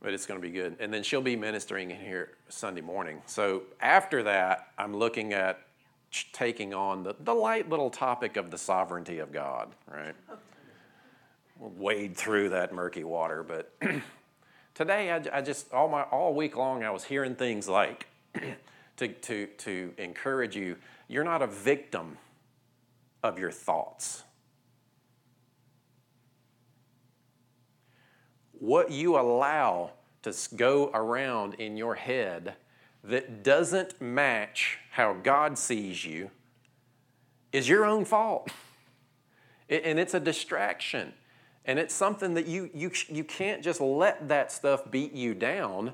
but 0.00 0.12
it's 0.12 0.26
going 0.26 0.40
to 0.40 0.46
be 0.46 0.52
good. 0.52 0.76
And 0.78 0.92
then 0.92 1.02
she'll 1.02 1.20
be 1.20 1.36
ministering 1.36 1.90
in 1.90 1.98
here 1.98 2.30
Sunday 2.48 2.80
morning. 2.80 3.22
So 3.26 3.62
after 3.80 4.22
that, 4.24 4.68
I'm 4.78 4.96
looking 4.96 5.32
at 5.32 5.60
taking 6.32 6.74
on 6.74 7.02
the, 7.02 7.16
the 7.20 7.34
light 7.34 7.68
little 7.68 7.90
topic 7.90 8.36
of 8.36 8.50
the 8.50 8.58
sovereignty 8.58 9.18
of 9.18 9.32
God, 9.32 9.72
right? 9.92 10.14
We'll 11.58 11.72
wade 11.76 12.16
through 12.16 12.50
that 12.50 12.72
murky 12.72 13.04
water, 13.04 13.42
but 13.42 13.72
today 14.74 15.10
I, 15.10 15.38
I 15.38 15.40
just 15.40 15.72
all 15.72 15.88
my 15.88 16.02
all 16.02 16.34
week 16.34 16.56
long 16.56 16.84
I 16.84 16.90
was 16.90 17.04
hearing 17.04 17.34
things 17.34 17.68
like 17.68 18.06
to, 18.96 19.08
to, 19.08 19.46
to 19.46 19.92
encourage 19.98 20.56
you 20.56 20.76
you're 21.08 21.24
not 21.24 21.42
a 21.42 21.46
victim 21.46 22.18
of 23.22 23.38
your 23.38 23.50
thoughts 23.50 24.22
what 28.58 28.90
you 28.90 29.18
allow 29.18 29.92
to 30.22 30.34
go 30.56 30.90
around 30.92 31.54
in 31.54 31.76
your 31.76 31.94
head 31.94 32.54
that 33.04 33.44
doesn't 33.44 34.00
match 34.00 34.78
how 34.90 35.12
God 35.12 35.56
sees 35.58 36.04
you 36.04 36.30
is 37.52 37.68
your 37.68 37.84
own 37.84 38.04
fault. 38.04 38.50
And 39.68 39.98
it's 39.98 40.14
a 40.14 40.20
distraction. 40.20 41.12
And 41.64 41.78
it's 41.78 41.94
something 41.94 42.34
that 42.34 42.46
you, 42.46 42.70
you, 42.74 42.90
you 43.08 43.24
can't 43.24 43.62
just 43.62 43.80
let 43.80 44.28
that 44.28 44.50
stuff 44.50 44.90
beat 44.90 45.12
you 45.12 45.34
down 45.34 45.92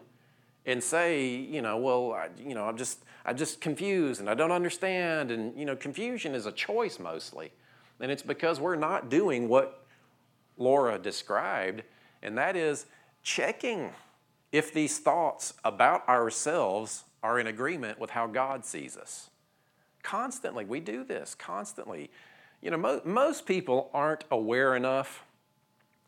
and 0.67 0.83
say, 0.83 1.27
you 1.27 1.63
know, 1.63 1.77
well, 1.77 2.13
I, 2.13 2.29
you 2.39 2.55
know, 2.55 2.65
I'm 2.65 2.77
just, 2.77 3.05
I'm 3.25 3.37
just 3.37 3.61
confused 3.61 4.21
and 4.21 4.31
I 4.31 4.35
don't 4.35 4.53
understand. 4.53 5.31
And, 5.31 5.59
you 5.59 5.65
know, 5.65 5.77
confusion 5.77 6.35
is 6.35 6.47
a 6.47 6.53
choice 6.53 6.99
mostly. 6.99 7.53
And 8.01 8.11
it's 8.11 8.23
because 8.23 8.61
we're 8.61 8.77
not 8.77 9.11
doing 9.11 9.49
what 9.49 9.87
Laura 10.59 10.99
described, 10.99 11.83
and 12.23 12.37
that 12.37 12.57
is 12.57 12.87
checking 13.23 13.91
if 14.51 14.73
these 14.73 14.99
thoughts 14.99 15.55
about 15.65 16.09
ourselves 16.09 17.05
are 17.23 17.39
in 17.39 17.47
agreement 17.47 17.99
with 17.99 18.11
how 18.11 18.27
God 18.27 18.65
sees 18.65 18.97
us. 18.97 19.31
Constantly, 20.03 20.65
we 20.65 20.81
do 20.81 21.05
this 21.05 21.35
constantly. 21.35 22.11
You 22.61 22.73
know, 22.73 22.77
mo- 22.77 23.01
most 23.05 23.47
people 23.47 23.91
aren't 23.95 24.25
aware 24.31 24.75
enough 24.77 25.25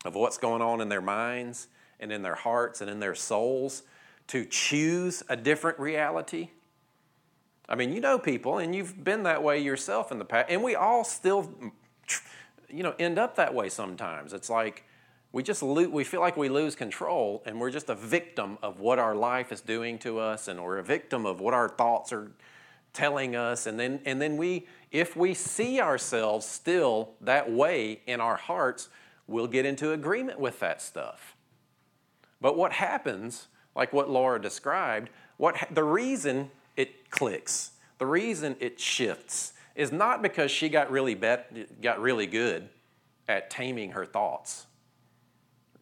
of 0.03 0.15
what's 0.15 0.37
going 0.37 0.61
on 0.61 0.81
in 0.81 0.89
their 0.89 1.01
minds 1.01 1.67
and 1.99 2.11
in 2.11 2.21
their 2.21 2.35
hearts 2.35 2.81
and 2.81 2.89
in 2.89 2.99
their 2.99 3.15
souls 3.15 3.83
to 4.27 4.45
choose 4.45 5.23
a 5.29 5.35
different 5.35 5.79
reality. 5.79 6.49
I 7.67 7.75
mean, 7.75 7.93
you 7.93 7.99
know 7.99 8.19
people, 8.19 8.59
and 8.59 8.75
you've 8.75 9.03
been 9.03 9.23
that 9.23 9.41
way 9.41 9.59
yourself 9.59 10.11
in 10.11 10.19
the 10.19 10.25
past, 10.25 10.47
and 10.49 10.63
we 10.63 10.75
all 10.75 11.03
still, 11.03 11.51
you 12.69 12.83
know, 12.83 12.93
end 12.99 13.17
up 13.17 13.35
that 13.37 13.53
way 13.53 13.69
sometimes. 13.69 14.33
It's 14.33 14.49
like 14.49 14.83
we 15.31 15.43
just 15.43 15.63
lo- 15.63 15.89
we 15.89 16.03
feel 16.03 16.21
like 16.21 16.37
we 16.37 16.47
lose 16.47 16.75
control, 16.75 17.41
and 17.45 17.59
we're 17.59 17.71
just 17.71 17.89
a 17.89 17.95
victim 17.95 18.57
of 18.61 18.79
what 18.79 18.99
our 18.99 19.15
life 19.15 19.51
is 19.51 19.61
doing 19.61 19.97
to 19.99 20.19
us, 20.19 20.47
and 20.47 20.63
we're 20.63 20.77
a 20.77 20.83
victim 20.83 21.25
of 21.25 21.41
what 21.41 21.53
our 21.53 21.69
thoughts 21.69 22.13
are 22.13 22.31
telling 22.93 23.35
us, 23.35 23.65
and 23.65 23.79
then 23.79 23.99
and 24.05 24.21
then 24.21 24.37
we, 24.37 24.67
if 24.91 25.15
we 25.15 25.33
see 25.33 25.81
ourselves 25.81 26.45
still 26.45 27.09
that 27.19 27.51
way 27.51 28.01
in 28.05 28.21
our 28.21 28.37
hearts, 28.37 28.89
we'll 29.27 29.47
get 29.47 29.65
into 29.65 29.91
agreement 29.91 30.39
with 30.39 30.59
that 30.59 30.81
stuff. 30.81 31.35
But 32.39 32.55
what 32.55 32.73
happens, 32.73 33.47
like 33.75 33.93
what 33.93 34.09
Laura 34.09 34.41
described, 34.41 35.09
what 35.37 35.55
the 35.71 35.83
reason 35.83 36.51
it 36.77 37.09
clicks, 37.09 37.71
the 37.97 38.05
reason 38.05 38.55
it 38.59 38.79
shifts, 38.79 39.53
is 39.75 39.91
not 39.91 40.21
because 40.21 40.49
she 40.51 40.69
got 40.69 40.89
really 40.89 41.15
bet, 41.15 41.81
got 41.81 41.99
really 41.99 42.27
good 42.27 42.69
at 43.27 43.49
taming 43.49 43.91
her 43.91 44.05
thoughts. 44.05 44.67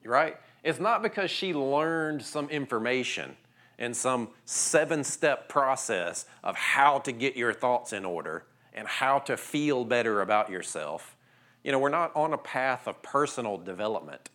Right? 0.04 0.38
It's 0.64 0.80
not 0.80 1.02
because 1.02 1.30
she 1.30 1.54
learned 1.54 2.24
some 2.24 2.50
information 2.50 3.38
and 3.78 3.96
some 3.96 4.30
seven-step 4.46 5.50
process 5.50 6.26
of 6.44 6.56
how 6.56 7.00
to 7.00 7.12
get 7.12 7.36
your 7.36 7.54
thoughts 7.54 7.94
in 7.94 8.06
order 8.06 8.46
and 8.74 8.88
how 8.88 9.20
to 9.20 9.38
feel 9.38 9.86
better 9.86 10.22
about 10.22 10.50
yourself. 10.50 11.16
You 11.64 11.72
know, 11.72 11.80
we're 11.80 11.90
not 11.90 12.16
on 12.16 12.34
a 12.34 12.38
path 12.38 12.88
of 12.88 13.02
personal 13.02 13.58
development. 13.58 14.30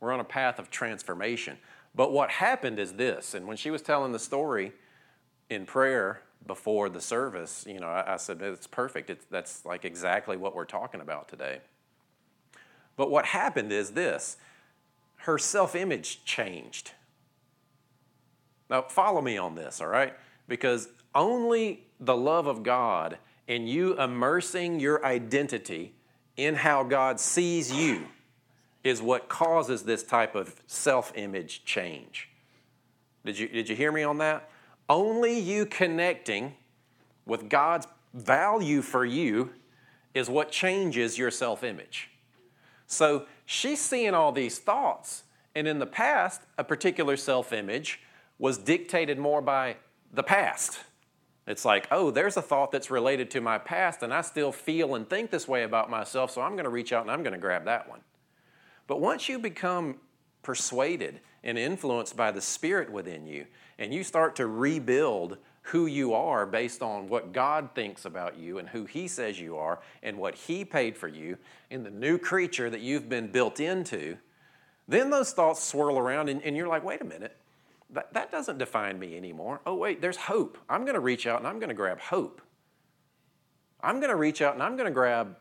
We're 0.00 0.12
on 0.12 0.20
a 0.20 0.24
path 0.24 0.58
of 0.58 0.70
transformation. 0.70 1.58
But 1.94 2.12
what 2.12 2.30
happened 2.30 2.78
is 2.78 2.94
this, 2.94 3.34
and 3.34 3.46
when 3.46 3.56
she 3.56 3.70
was 3.70 3.82
telling 3.82 4.12
the 4.12 4.18
story 4.18 4.72
in 5.48 5.64
prayer 5.64 6.22
before 6.46 6.88
the 6.88 7.00
service, 7.00 7.64
you 7.68 7.78
know, 7.78 7.86
I, 7.86 8.14
I 8.14 8.16
said, 8.16 8.42
it's 8.42 8.66
perfect. 8.66 9.10
It's, 9.10 9.24
that's 9.30 9.64
like 9.64 9.84
exactly 9.84 10.36
what 10.36 10.54
we're 10.54 10.64
talking 10.64 11.00
about 11.00 11.28
today. 11.28 11.60
But 12.96 13.10
what 13.10 13.26
happened 13.26 13.72
is 13.72 13.92
this 13.92 14.36
her 15.18 15.38
self 15.38 15.74
image 15.74 16.24
changed. 16.24 16.92
Now, 18.68 18.82
follow 18.82 19.20
me 19.20 19.36
on 19.36 19.54
this, 19.54 19.80
all 19.80 19.86
right? 19.86 20.14
Because 20.48 20.88
only 21.14 21.86
the 22.00 22.16
love 22.16 22.46
of 22.46 22.62
God 22.62 23.18
and 23.46 23.68
you 23.68 23.98
immersing 24.00 24.80
your 24.80 25.04
identity 25.04 25.94
in 26.36 26.56
how 26.56 26.82
God 26.82 27.20
sees 27.20 27.72
you 27.72 28.06
is 28.84 29.00
what 29.00 29.28
causes 29.28 29.82
this 29.82 30.02
type 30.02 30.34
of 30.34 30.54
self 30.66 31.12
image 31.16 31.64
change. 31.64 32.28
Did 33.24 33.38
you, 33.38 33.48
did 33.48 33.68
you 33.68 33.74
hear 33.74 33.90
me 33.90 34.02
on 34.02 34.18
that? 34.18 34.50
Only 34.88 35.38
you 35.38 35.64
connecting 35.64 36.54
with 37.24 37.48
God's 37.48 37.86
value 38.12 38.82
for 38.82 39.04
you 39.04 39.50
is 40.12 40.28
what 40.28 40.52
changes 40.52 41.18
your 41.18 41.30
self 41.30 41.64
image. 41.64 42.10
So 42.86 43.24
she's 43.46 43.80
seeing 43.80 44.14
all 44.14 44.30
these 44.30 44.58
thoughts, 44.58 45.24
and 45.54 45.66
in 45.66 45.78
the 45.78 45.86
past, 45.86 46.42
a 46.58 46.64
particular 46.64 47.16
self 47.16 47.52
image 47.52 48.00
was 48.38 48.58
dictated 48.58 49.18
more 49.18 49.40
by 49.40 49.76
the 50.12 50.22
past. 50.22 50.80
It's 51.46 51.64
like, 51.64 51.86
oh, 51.90 52.10
there's 52.10 52.36
a 52.36 52.42
thought 52.42 52.72
that's 52.72 52.90
related 52.90 53.30
to 53.32 53.40
my 53.40 53.58
past, 53.58 54.02
and 54.02 54.14
I 54.14 54.22
still 54.22 54.52
feel 54.52 54.94
and 54.94 55.08
think 55.08 55.30
this 55.30 55.46
way 55.46 55.62
about 55.62 55.90
myself, 55.90 56.30
so 56.30 56.40
I'm 56.40 56.52
going 56.52 56.64
to 56.64 56.70
reach 56.70 56.92
out 56.92 57.02
and 57.02 57.10
I'm 57.10 57.22
going 57.22 57.34
to 57.34 57.38
grab 57.38 57.64
that 57.66 57.88
one. 57.88 58.00
But 58.86 59.00
once 59.00 59.28
you 59.28 59.38
become 59.38 59.96
persuaded 60.42 61.20
and 61.42 61.58
influenced 61.58 62.16
by 62.16 62.30
the 62.30 62.40
Spirit 62.40 62.90
within 62.90 63.26
you, 63.26 63.46
and 63.78 63.92
you 63.92 64.04
start 64.04 64.36
to 64.36 64.46
rebuild 64.46 65.38
who 65.68 65.86
you 65.86 66.12
are 66.12 66.44
based 66.44 66.82
on 66.82 67.08
what 67.08 67.32
God 67.32 67.70
thinks 67.74 68.04
about 68.04 68.38
you 68.38 68.58
and 68.58 68.68
who 68.68 68.84
He 68.84 69.08
says 69.08 69.40
you 69.40 69.56
are 69.56 69.80
and 70.02 70.18
what 70.18 70.34
He 70.34 70.64
paid 70.64 70.96
for 70.96 71.08
you 71.08 71.38
and 71.70 71.84
the 71.84 71.90
new 71.90 72.18
creature 72.18 72.68
that 72.68 72.80
you've 72.80 73.08
been 73.08 73.28
built 73.28 73.60
into, 73.60 74.18
then 74.86 75.08
those 75.08 75.32
thoughts 75.32 75.62
swirl 75.62 75.98
around 75.98 76.28
and, 76.28 76.42
and 76.42 76.54
you're 76.56 76.68
like, 76.68 76.84
wait 76.84 77.00
a 77.00 77.04
minute, 77.04 77.36
that, 77.90 78.12
that 78.12 78.30
doesn't 78.30 78.58
define 78.58 78.98
me 78.98 79.16
anymore. 79.16 79.60
Oh, 79.64 79.74
wait, 79.74 80.02
there's 80.02 80.18
hope. 80.18 80.58
I'm 80.68 80.82
going 80.82 80.94
to 80.94 81.00
reach 81.00 81.26
out 81.26 81.38
and 81.38 81.48
I'm 81.48 81.58
going 81.58 81.68
to 81.68 81.74
grab 81.74 81.98
hope. 81.98 82.42
I'm 83.80 84.00
going 84.00 84.10
to 84.10 84.16
reach 84.16 84.42
out 84.42 84.54
and 84.54 84.62
I'm 84.62 84.76
going 84.76 84.86
to 84.86 84.94
grab, 84.94 85.36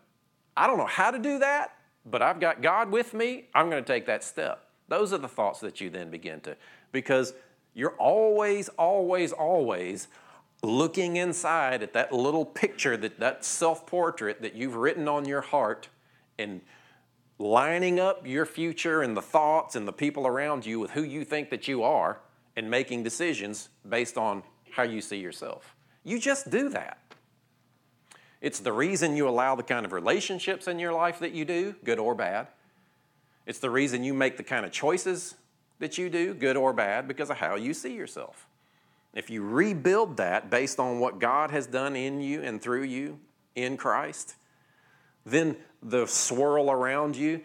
I 0.56 0.68
don't 0.68 0.78
know 0.78 0.86
how 0.86 1.12
to 1.12 1.20
do 1.20 1.40
that, 1.40 1.76
but 2.06 2.22
I've 2.22 2.40
got 2.40 2.62
God 2.62 2.92
with 2.92 3.14
me. 3.14 3.46
I'm 3.54 3.70
going 3.70 3.84
to 3.84 3.88
take 3.88 4.06
that 4.08 4.24
step. 4.24 4.66
Those 4.88 5.14
are 5.14 5.18
the 5.18 5.28
thoughts 5.28 5.60
that 5.62 5.82
you 5.82 5.90
then 5.90 6.10
begin 6.10 6.42
to, 6.42 6.56
because 6.92 7.34
you're 7.74 7.96
always, 7.98 8.70
always, 8.70 9.32
always 9.32 10.08
looking 10.62 11.16
inside 11.18 11.84
at 11.84 11.94
that 11.94 12.12
little 12.12 12.46
picture, 12.46 12.96
that, 12.98 13.20
that 13.20 13.46
self 13.46 13.86
portrait 13.86 14.42
that 14.42 14.56
you've 14.56 14.76
written 14.76 15.08
on 15.08 15.26
your 15.26 15.42
heart, 15.42 15.88
and 16.38 16.62
lining 17.40 18.00
up 18.00 18.26
your 18.26 18.46
future 18.46 19.02
and 19.02 19.18
the 19.18 19.22
thoughts 19.22 19.76
and 19.76 19.88
the 19.88 19.94
people 19.94 20.28
around 20.28 20.66
you 20.66 20.80
with 20.80 20.92
who 20.92 21.04
you 21.04 21.26
think 21.26 21.50
that 21.50 21.68
you 21.68 21.84
are 21.84 22.20
and 22.56 22.70
making 22.70 23.04
decisions 23.04 23.70
based 23.88 24.18
on 24.18 24.44
how 24.72 24.84
you 24.84 25.02
see 25.02 25.18
yourself. 25.18 25.76
You 26.04 26.20
just 26.20 26.50
do 26.50 26.70
that. 26.70 27.00
It's 28.44 28.60
the 28.60 28.74
reason 28.74 29.16
you 29.16 29.30
allow 29.30 29.56
the 29.56 29.64
kind 29.64 29.86
of 29.86 29.94
relationships 29.94 30.68
in 30.68 30.78
your 30.78 30.92
life 30.92 31.20
that 31.20 31.32
you 31.32 31.46
do, 31.46 31.76
good 31.86 31.98
or 31.98 32.14
bad. 32.14 32.50
It's 33.46 33.60
the 33.60 33.70
reason 33.70 34.04
you 34.04 34.14
make 34.14 34.36
the 34.36 34.44
kind 34.44 34.66
of 34.66 34.74
choices 34.74 35.36
that 35.80 35.98
you 35.98 36.10
do, 36.10 36.34
good 36.34 36.58
or 36.58 36.74
bad, 36.74 37.08
because 37.08 37.30
of 37.30 37.38
how 37.38 37.56
you 37.56 37.74
see 37.74 37.96
yourself. 37.96 38.46
If 39.14 39.30
you 39.30 39.48
rebuild 39.48 40.18
that 40.18 40.50
based 40.50 40.78
on 40.78 41.00
what 41.00 41.20
God 41.20 41.52
has 41.52 41.68
done 41.68 41.96
in 41.96 42.20
you 42.20 42.42
and 42.42 42.62
through 42.62 42.84
you 42.84 43.18
in 43.56 43.78
Christ, 43.78 44.36
then 45.26 45.56
the 45.82 46.06
swirl 46.06 46.70
around 46.70 47.16
you, 47.16 47.40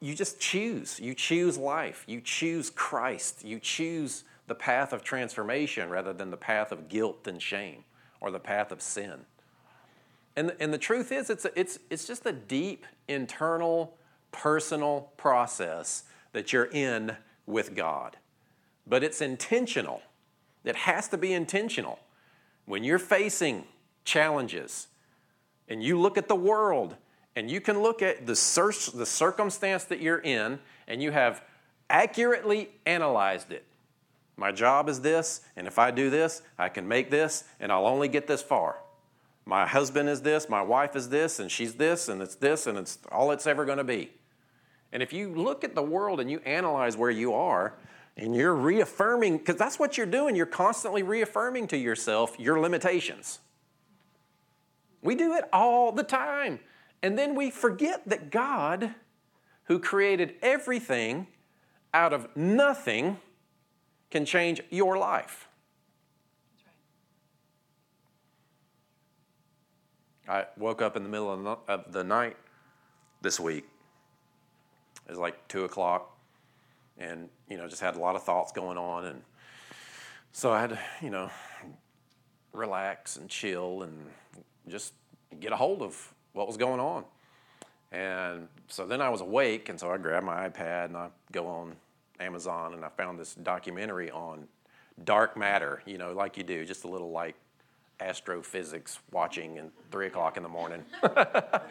you 0.00 0.16
just 0.16 0.40
choose. 0.40 0.98
You 0.98 1.14
choose 1.14 1.56
life. 1.56 2.02
You 2.08 2.20
choose 2.20 2.70
Christ. 2.70 3.44
You 3.44 3.60
choose 3.60 4.24
the 4.48 4.56
path 4.56 4.92
of 4.92 5.04
transformation 5.04 5.90
rather 5.90 6.12
than 6.12 6.32
the 6.32 6.36
path 6.36 6.72
of 6.72 6.88
guilt 6.88 7.28
and 7.28 7.40
shame 7.40 7.84
or 8.20 8.32
the 8.32 8.40
path 8.40 8.72
of 8.72 8.82
sin. 8.82 9.26
And, 10.36 10.52
and 10.58 10.72
the 10.72 10.78
truth 10.78 11.12
is, 11.12 11.30
it's, 11.30 11.44
a, 11.44 11.58
it's, 11.58 11.78
it's 11.90 12.06
just 12.06 12.26
a 12.26 12.32
deep, 12.32 12.86
internal, 13.08 13.96
personal 14.32 15.12
process 15.16 16.04
that 16.32 16.52
you're 16.52 16.70
in 16.72 17.16
with 17.46 17.74
God. 17.76 18.16
But 18.86 19.04
it's 19.04 19.20
intentional. 19.20 20.02
It 20.64 20.76
has 20.76 21.08
to 21.08 21.18
be 21.18 21.32
intentional. 21.32 22.00
When 22.66 22.82
you're 22.82 22.98
facing 22.98 23.64
challenges 24.04 24.88
and 25.68 25.82
you 25.82 26.00
look 26.00 26.18
at 26.18 26.28
the 26.28 26.34
world 26.34 26.96
and 27.36 27.50
you 27.50 27.60
can 27.60 27.80
look 27.80 28.02
at 28.02 28.26
the, 28.26 28.36
cir- 28.36 28.72
the 28.94 29.06
circumstance 29.06 29.84
that 29.84 30.00
you're 30.00 30.18
in 30.18 30.58
and 30.88 31.02
you 31.02 31.10
have 31.12 31.42
accurately 31.88 32.70
analyzed 32.86 33.52
it. 33.52 33.64
My 34.36 34.50
job 34.50 34.88
is 34.88 35.00
this, 35.00 35.42
and 35.56 35.66
if 35.66 35.78
I 35.78 35.90
do 35.92 36.10
this, 36.10 36.42
I 36.58 36.68
can 36.68 36.88
make 36.88 37.10
this, 37.10 37.44
and 37.60 37.70
I'll 37.70 37.86
only 37.86 38.08
get 38.08 38.26
this 38.26 38.42
far. 38.42 38.78
My 39.46 39.66
husband 39.66 40.08
is 40.08 40.22
this, 40.22 40.48
my 40.48 40.62
wife 40.62 40.96
is 40.96 41.10
this, 41.10 41.38
and 41.38 41.50
she's 41.50 41.74
this, 41.74 42.08
and 42.08 42.22
it's 42.22 42.34
this, 42.34 42.66
and 42.66 42.78
it's 42.78 42.98
all 43.12 43.30
it's 43.30 43.46
ever 43.46 43.64
going 43.64 43.78
to 43.78 43.84
be. 43.84 44.10
And 44.92 45.02
if 45.02 45.12
you 45.12 45.34
look 45.34 45.64
at 45.64 45.74
the 45.74 45.82
world 45.82 46.20
and 46.20 46.30
you 46.30 46.38
analyze 46.46 46.96
where 46.96 47.10
you 47.10 47.34
are, 47.34 47.74
and 48.16 48.34
you're 48.34 48.54
reaffirming, 48.54 49.38
because 49.38 49.56
that's 49.56 49.78
what 49.78 49.98
you're 49.98 50.06
doing, 50.06 50.36
you're 50.36 50.46
constantly 50.46 51.02
reaffirming 51.02 51.66
to 51.68 51.76
yourself 51.76 52.38
your 52.38 52.60
limitations. 52.60 53.40
We 55.02 55.14
do 55.14 55.34
it 55.34 55.44
all 55.52 55.92
the 55.92 56.04
time. 56.04 56.60
And 57.02 57.18
then 57.18 57.34
we 57.34 57.50
forget 57.50 58.08
that 58.08 58.30
God, 58.30 58.94
who 59.64 59.78
created 59.78 60.36
everything 60.42 61.26
out 61.92 62.12
of 62.12 62.34
nothing, 62.36 63.18
can 64.10 64.24
change 64.24 64.62
your 64.70 64.96
life. 64.96 65.48
I 70.28 70.46
woke 70.56 70.80
up 70.80 70.96
in 70.96 71.02
the 71.02 71.08
middle 71.08 71.30
of 71.68 71.92
the 71.92 72.04
night 72.04 72.36
this 73.20 73.38
week 73.38 73.64
It 75.06 75.10
was 75.10 75.18
like 75.18 75.48
two 75.48 75.64
o'clock, 75.64 76.16
and 76.98 77.28
you 77.48 77.56
know, 77.56 77.68
just 77.68 77.82
had 77.82 77.96
a 77.96 78.00
lot 78.00 78.16
of 78.16 78.22
thoughts 78.22 78.52
going 78.52 78.78
on, 78.78 79.04
and 79.04 79.22
so 80.32 80.50
I 80.50 80.60
had 80.60 80.70
to, 80.70 80.78
you 81.02 81.10
know, 81.10 81.30
relax 82.52 83.16
and 83.16 83.28
chill 83.28 83.82
and 83.82 83.92
just 84.68 84.94
get 85.40 85.52
a 85.52 85.56
hold 85.56 85.82
of 85.82 86.14
what 86.32 86.46
was 86.46 86.56
going 86.56 86.80
on. 86.80 87.04
And 87.92 88.48
so 88.68 88.86
then 88.86 89.00
I 89.00 89.08
was 89.10 89.20
awake, 89.20 89.68
and 89.68 89.78
so 89.78 89.90
I 89.90 89.98
grabbed 89.98 90.26
my 90.26 90.48
iPad 90.48 90.86
and 90.86 90.96
I 90.96 91.08
go 91.32 91.46
on 91.46 91.76
Amazon 92.18 92.74
and 92.74 92.84
I 92.84 92.88
found 92.88 93.18
this 93.18 93.34
documentary 93.34 94.10
on 94.10 94.48
dark 95.04 95.36
matter, 95.36 95.82
you 95.86 95.98
know, 95.98 96.12
like 96.12 96.36
you 96.36 96.42
do, 96.44 96.64
just 96.64 96.84
a 96.84 96.88
little 96.88 97.10
like 97.10 97.36
astrophysics 98.00 98.98
watching 99.10 99.58
at 99.58 99.70
three 99.90 100.06
o'clock 100.06 100.36
in 100.36 100.42
the 100.42 100.48
morning. 100.48 100.84
but 101.02 101.70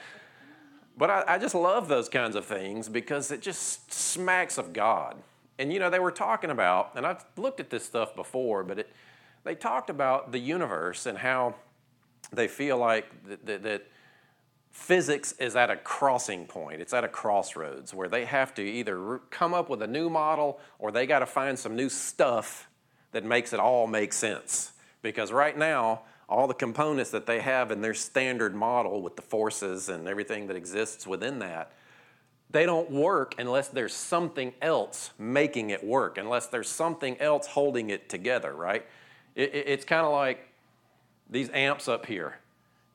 I, 1.00 1.24
I, 1.27 1.38
just 1.38 1.56
love 1.56 1.88
those 1.88 2.10
kinds 2.10 2.36
of 2.36 2.46
things 2.46 2.88
because 2.89 3.32
it 3.32 3.42
just 3.42 3.92
smacks 3.92 4.58
of 4.58 4.74
God. 4.74 5.18
And 5.60 5.72
you 5.72 5.80
know, 5.80 5.89
they 5.89 6.00
were 6.00 6.12
talking 6.12 6.50
about, 6.50 6.92
and 6.96 7.06
I've 7.06 7.24
looked 7.38 7.60
at 7.60 7.70
this 7.70 7.86
stuff 7.86 8.15
before, 8.15 8.63
but 8.63 8.80
it, 8.80 8.89
they 9.44 9.56
talked 9.56 9.89
about 9.89 10.32
the 10.32 10.39
universe 10.39 11.06
and 11.06 11.18
how 11.18 11.56
they 12.32 12.48
feel 12.48 12.77
like 12.77 13.06
that, 13.27 13.46
that, 13.46 13.63
that 13.63 13.88
physics 14.72 15.34
is 15.34 15.56
at 15.56 15.70
a 15.70 15.77
crossing 15.77 16.46
point. 16.46 16.82
It's 16.82 16.94
at 16.94 17.03
a 17.03 17.08
crossroads 17.08 17.94
where 17.94 18.10
they 18.10 18.25
have 18.25 18.53
to 18.56 18.63
either 18.63 19.20
come 19.30 19.53
up 19.53 19.70
with 19.70 19.82
a 19.84 19.88
new 19.88 20.10
model 20.10 20.60
or 20.80 20.92
they 20.92 21.06
got 21.06 21.20
to 21.20 21.25
find 21.25 21.58
some 21.58 21.75
new 21.75 21.89
stuff 21.89 22.68
that 23.12 23.24
makes 23.24 23.53
it 23.53 23.60
all 23.60 23.86
make 23.86 24.12
sense. 24.12 24.72
Because 25.03 25.32
right 25.32 25.56
now, 25.56 26.01
all 26.33 26.47
the 26.47 26.53
components 26.55 27.11
that 27.11 27.27
they 27.27 27.41
have 27.41 27.69
in 27.69 27.81
their 27.81 27.93
standard 27.93 28.55
model 28.55 29.03
with 29.03 29.15
the 29.15 29.21
forces 29.21 29.87
and 29.87 30.07
everything 30.07 30.47
that 30.47 30.55
exists 30.55 31.05
within 31.05 31.37
that, 31.39 31.71
they 32.49 32.65
don't 32.65 32.89
work 32.89 33.35
unless 33.37 33.67
there's 33.67 33.93
something 33.93 34.51
else 34.59 35.11
making 35.19 35.69
it 35.69 35.83
work, 35.83 36.17
unless 36.17 36.47
there's 36.47 36.69
something 36.69 37.19
else 37.19 37.45
holding 37.45 37.91
it 37.91 38.09
together, 38.09 38.51
right? 38.51 38.83
It, 39.35 39.53
it, 39.53 39.67
it's 39.67 39.85
kind 39.85 40.05
of 40.05 40.11
like 40.11 40.47
these 41.29 41.51
amps 41.51 41.87
up 41.87 42.07
here. 42.07 42.39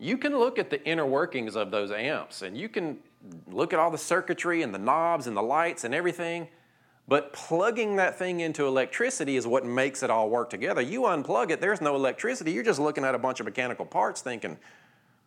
You 0.00 0.18
can 0.18 0.36
look 0.36 0.58
at 0.58 0.68
the 0.68 0.84
inner 0.84 1.06
workings 1.06 1.54
of 1.54 1.70
those 1.70 1.92
amps 1.92 2.42
and 2.42 2.58
you 2.58 2.68
can 2.68 2.98
look 3.46 3.72
at 3.72 3.78
all 3.78 3.92
the 3.92 3.98
circuitry 3.98 4.62
and 4.62 4.74
the 4.74 4.78
knobs 4.78 5.28
and 5.28 5.36
the 5.36 5.42
lights 5.42 5.84
and 5.84 5.94
everything, 5.94 6.48
but 7.08 7.32
plugging 7.32 7.96
that 7.96 8.18
thing 8.18 8.40
into 8.40 8.66
electricity 8.66 9.36
is 9.36 9.46
what 9.46 9.64
makes 9.64 10.02
it 10.02 10.10
all 10.10 10.28
work 10.28 10.50
together. 10.50 10.82
You 10.82 11.02
unplug 11.02 11.50
it, 11.50 11.60
there's 11.60 11.80
no 11.80 11.96
electricity. 11.96 12.52
You're 12.52 12.62
just 12.62 12.78
looking 12.78 13.02
at 13.02 13.14
a 13.14 13.18
bunch 13.18 13.40
of 13.40 13.46
mechanical 13.46 13.86
parts 13.86 14.20
thinking, 14.20 14.58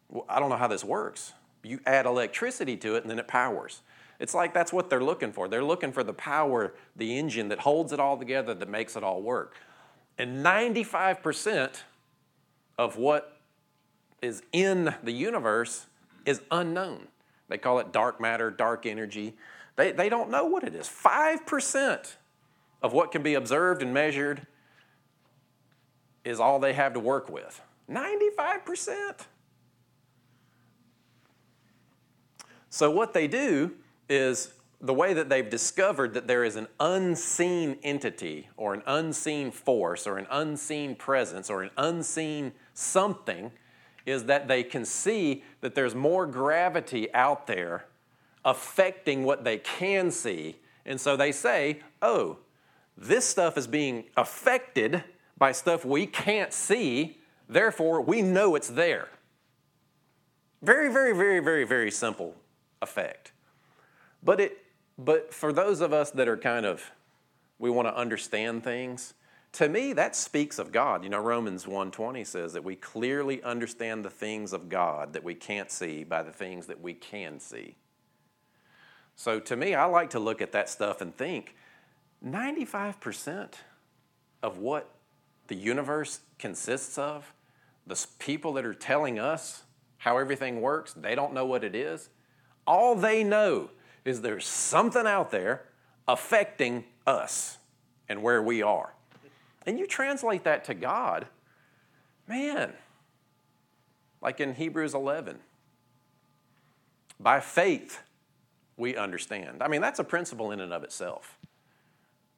well, 0.08 0.26
I 0.30 0.40
don't 0.40 0.50
know 0.50 0.58
how 0.58 0.68
this 0.68 0.84
works. 0.84 1.34
You 1.64 1.80
add 1.88 2.06
electricity 2.06 2.78
to 2.78 2.96
it 2.96 3.04
and 3.04 3.10
then 3.10 3.18
it 3.18 3.28
powers. 3.28 3.82
It's 4.20 4.36
like 4.36 4.54
that's 4.54 4.72
what 4.72 4.92
they're 4.92 5.04
looking 5.04 5.34
for. 5.34 5.48
They're 5.48 5.64
looking 5.64 5.92
for 5.92 6.04
the 6.04 6.14
power, 6.14 6.76
the 6.96 7.18
engine 7.18 7.50
that 7.50 7.60
holds 7.60 7.92
it 7.92 8.00
all 8.00 8.16
together, 8.16 8.54
that 8.54 8.70
makes 8.70 8.96
it 8.96 9.04
all 9.04 9.24
work. 9.24 9.56
And 10.20 10.46
95% 10.46 11.82
of 12.78 12.98
what 12.98 13.38
is 14.22 14.44
in 14.52 14.94
the 15.02 15.12
universe 15.12 15.88
is 16.28 16.42
unknown. 16.52 17.08
They 17.50 17.58
call 17.58 17.80
it 17.80 17.92
dark 17.92 18.22
matter, 18.22 18.52
dark 18.52 18.86
energy. 18.86 19.36
They, 19.76 19.92
they 19.92 20.10
don't 20.10 20.30
know 20.30 20.46
what 20.46 20.64
it 20.64 20.76
is. 20.76 20.88
5% 20.88 22.16
of 22.82 22.94
what 22.94 23.12
can 23.12 23.24
be 23.24 23.36
observed 23.36 23.82
and 23.82 23.94
measured 23.94 24.46
is 26.24 26.40
all 26.40 26.60
they 26.60 26.74
have 26.74 26.94
to 26.94 27.00
work 27.00 27.30
with. 27.30 27.62
95%. 27.90 29.26
So, 32.70 32.90
what 32.90 33.14
they 33.14 33.28
do 33.28 33.74
is 34.08 34.54
the 34.80 34.94
way 34.94 35.14
that 35.14 35.30
they've 35.30 35.50
discovered 35.50 36.14
that 36.14 36.28
there 36.28 36.44
is 36.44 36.56
an 36.56 36.68
unseen 36.80 37.78
entity 37.84 38.50
or 38.58 38.74
an 38.74 38.82
unseen 38.88 39.52
force 39.52 40.08
or 40.08 40.18
an 40.18 40.26
unseen 40.32 40.96
presence 40.96 41.50
or 41.50 41.62
an 41.62 41.70
unseen 41.78 42.54
something 42.74 43.52
is 44.06 44.26
that 44.26 44.48
they 44.48 44.64
can 44.64 44.86
see 44.86 45.44
that 45.60 45.76
there's 45.76 45.94
more 45.94 46.26
gravity 46.26 47.14
out 47.14 47.46
there 47.46 47.86
affecting 48.44 49.24
what 49.24 49.44
they 49.44 49.58
can 49.58 50.12
see. 50.12 50.58
And 50.86 51.00
so 51.00 51.16
they 51.16 51.32
say, 51.32 51.80
oh, 52.02 52.38
this 52.98 53.28
stuff 53.28 53.58
is 53.58 53.68
being 53.68 54.06
affected 54.18 55.04
by 55.38 55.52
stuff 55.52 55.84
we 55.84 56.06
can't 56.06 56.54
see, 56.54 57.18
therefore 57.50 58.02
we 58.02 58.22
know 58.22 58.56
it's 58.56 58.70
there. 58.70 59.10
Very, 60.62 60.92
very, 60.92 61.14
very, 61.14 61.40
very, 61.40 61.64
very 61.64 61.90
simple 61.90 62.36
effect. 62.82 63.32
But 64.24 64.40
it 64.40 64.58
but 64.98 65.34
for 65.34 65.52
those 65.52 65.82
of 65.82 65.94
us 65.94 66.12
that 66.12 66.28
are 66.28 66.38
kind 66.38 66.66
of, 66.66 66.92
we 67.58 67.72
want 67.72 67.88
to 67.88 67.96
understand 67.96 68.64
things, 68.64 69.16
to 69.54 69.68
me 69.68 69.94
that 69.94 70.16
speaks 70.16 70.60
of 70.60 70.72
God. 70.72 71.04
You 71.04 71.10
know, 71.10 71.20
Romans 71.20 71.66
1:20 71.66 72.26
says 72.26 72.54
that 72.54 72.64
we 72.64 72.76
clearly 72.76 73.42
understand 73.42 74.06
the 74.06 74.10
things 74.10 74.54
of 74.54 74.70
God 74.70 75.14
that 75.14 75.24
we 75.24 75.34
can't 75.34 75.72
see 75.72 76.04
by 76.04 76.22
the 76.22 76.32
things 76.32 76.68
that 76.68 76.80
we 76.80 76.94
can 76.94 77.40
see. 77.40 77.76
So 79.22 79.40
to 79.40 79.56
me, 79.56 79.76
I 79.76 79.86
like 79.86 80.10
to 80.12 80.20
look 80.20 80.42
at 80.42 80.52
that 80.54 80.68
stuff 80.68 81.00
and 81.00 81.16
think 81.16 81.54
95% 82.26 83.54
of 84.42 84.58
what 84.58 84.90
the 85.46 85.54
universe 85.54 86.22
consists 86.40 86.98
of, 86.98 87.32
the 87.86 88.04
people 88.18 88.54
that 88.54 88.66
are 88.66 88.74
telling 88.74 89.20
us 89.20 89.62
how 90.00 90.18
everything 90.18 90.60
works, 90.60 90.94
they 90.94 91.14
don't 91.14 91.36
know 91.36 91.46
what 91.46 91.64
it 91.64 91.76
is. 91.76 92.10
All 92.66 92.96
they 92.96 93.24
know 93.24 93.70
is 94.06 94.22
there's 94.22 94.48
something 94.48 95.06
out 95.06 95.30
there 95.30 95.66
affecting 96.08 96.86
us 97.06 97.60
and 98.10 98.24
where 98.24 98.42
we 98.42 98.64
are. 98.64 98.96
And 99.68 99.78
you 99.78 99.86
translate 99.86 100.46
that 100.46 100.66
to 100.66 100.74
God, 100.74 101.28
man, 102.28 102.74
like 104.20 104.40
in 104.40 104.56
Hebrews 104.56 104.96
11. 104.96 105.38
By 107.20 107.40
faith, 107.40 108.02
we 108.82 108.98
understand. 108.98 109.62
I 109.62 109.68
mean, 109.68 109.80
that's 109.80 110.00
a 110.00 110.04
principle 110.04 110.52
in 110.52 110.60
and 110.60 110.74
of 110.74 110.84
itself. 110.84 111.38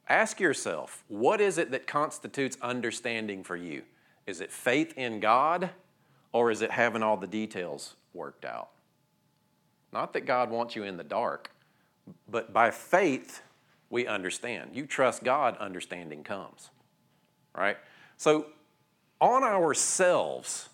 Ask 0.09 0.41
yourself, 0.41 1.05
what 1.07 1.39
is 1.39 1.57
it 1.57 1.71
that 1.71 1.87
constitutes 1.87 2.57
understanding 2.61 3.43
for 3.43 3.55
you? 3.55 3.83
Is 4.27 4.41
it 4.41 4.51
faith 4.51 4.93
in 4.97 5.21
God 5.21 5.69
or 6.33 6.51
is 6.51 6.61
it 6.61 6.69
having 6.69 7.01
all 7.01 7.15
the 7.15 7.27
details 7.27 7.95
worked 8.13 8.43
out? 8.43 8.69
Not 9.93 10.11
that 10.13 10.25
God 10.25 10.49
wants 10.49 10.75
you 10.75 10.83
in 10.83 10.97
the 10.97 11.03
dark, 11.03 11.49
but 12.29 12.51
by 12.51 12.71
faith, 12.71 13.41
we 13.89 14.05
understand. 14.05 14.71
You 14.73 14.85
trust 14.85 15.23
God, 15.23 15.55
understanding 15.57 16.23
comes. 16.23 16.71
Right? 17.55 17.77
So, 18.17 18.47
on 19.21 19.43
ourselves, 19.43 20.67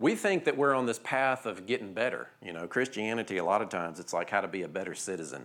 we 0.00 0.14
think 0.14 0.44
that 0.46 0.56
we're 0.56 0.74
on 0.74 0.86
this 0.86 0.98
path 0.98 1.44
of 1.44 1.66
getting 1.66 1.92
better. 1.92 2.28
You 2.42 2.54
know, 2.54 2.66
Christianity, 2.66 3.36
a 3.36 3.44
lot 3.44 3.60
of 3.60 3.68
times, 3.68 4.00
it's 4.00 4.14
like 4.14 4.30
how 4.30 4.40
to 4.40 4.48
be 4.48 4.62
a 4.62 4.68
better 4.68 4.94
citizen. 4.94 5.44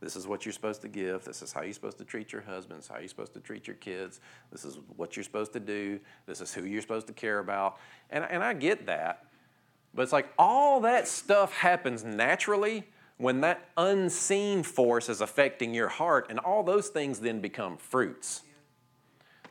This 0.00 0.14
is 0.14 0.28
what 0.28 0.46
you're 0.46 0.52
supposed 0.52 0.80
to 0.82 0.88
give. 0.88 1.24
This 1.24 1.42
is 1.42 1.52
how 1.52 1.62
you're 1.62 1.72
supposed 1.72 1.98
to 1.98 2.04
treat 2.04 2.32
your 2.32 2.42
husbands, 2.42 2.86
how 2.86 2.98
you're 2.98 3.08
supposed 3.08 3.34
to 3.34 3.40
treat 3.40 3.66
your 3.66 3.76
kids. 3.76 4.20
This 4.52 4.64
is 4.64 4.78
what 4.96 5.16
you're 5.16 5.24
supposed 5.24 5.52
to 5.54 5.60
do. 5.60 5.98
This 6.26 6.40
is 6.40 6.54
who 6.54 6.64
you're 6.64 6.82
supposed 6.82 7.08
to 7.08 7.12
care 7.12 7.40
about. 7.40 7.78
And, 8.10 8.24
and 8.30 8.44
I 8.44 8.52
get 8.52 8.86
that. 8.86 9.24
But 9.92 10.02
it's 10.02 10.12
like 10.12 10.28
all 10.38 10.80
that 10.82 11.08
stuff 11.08 11.52
happens 11.52 12.04
naturally 12.04 12.84
when 13.16 13.40
that 13.40 13.70
unseen 13.76 14.62
force 14.62 15.08
is 15.08 15.20
affecting 15.22 15.74
your 15.74 15.88
heart, 15.88 16.26
and 16.28 16.38
all 16.38 16.62
those 16.62 16.88
things 16.88 17.18
then 17.18 17.40
become 17.40 17.78
fruits. 17.78 18.42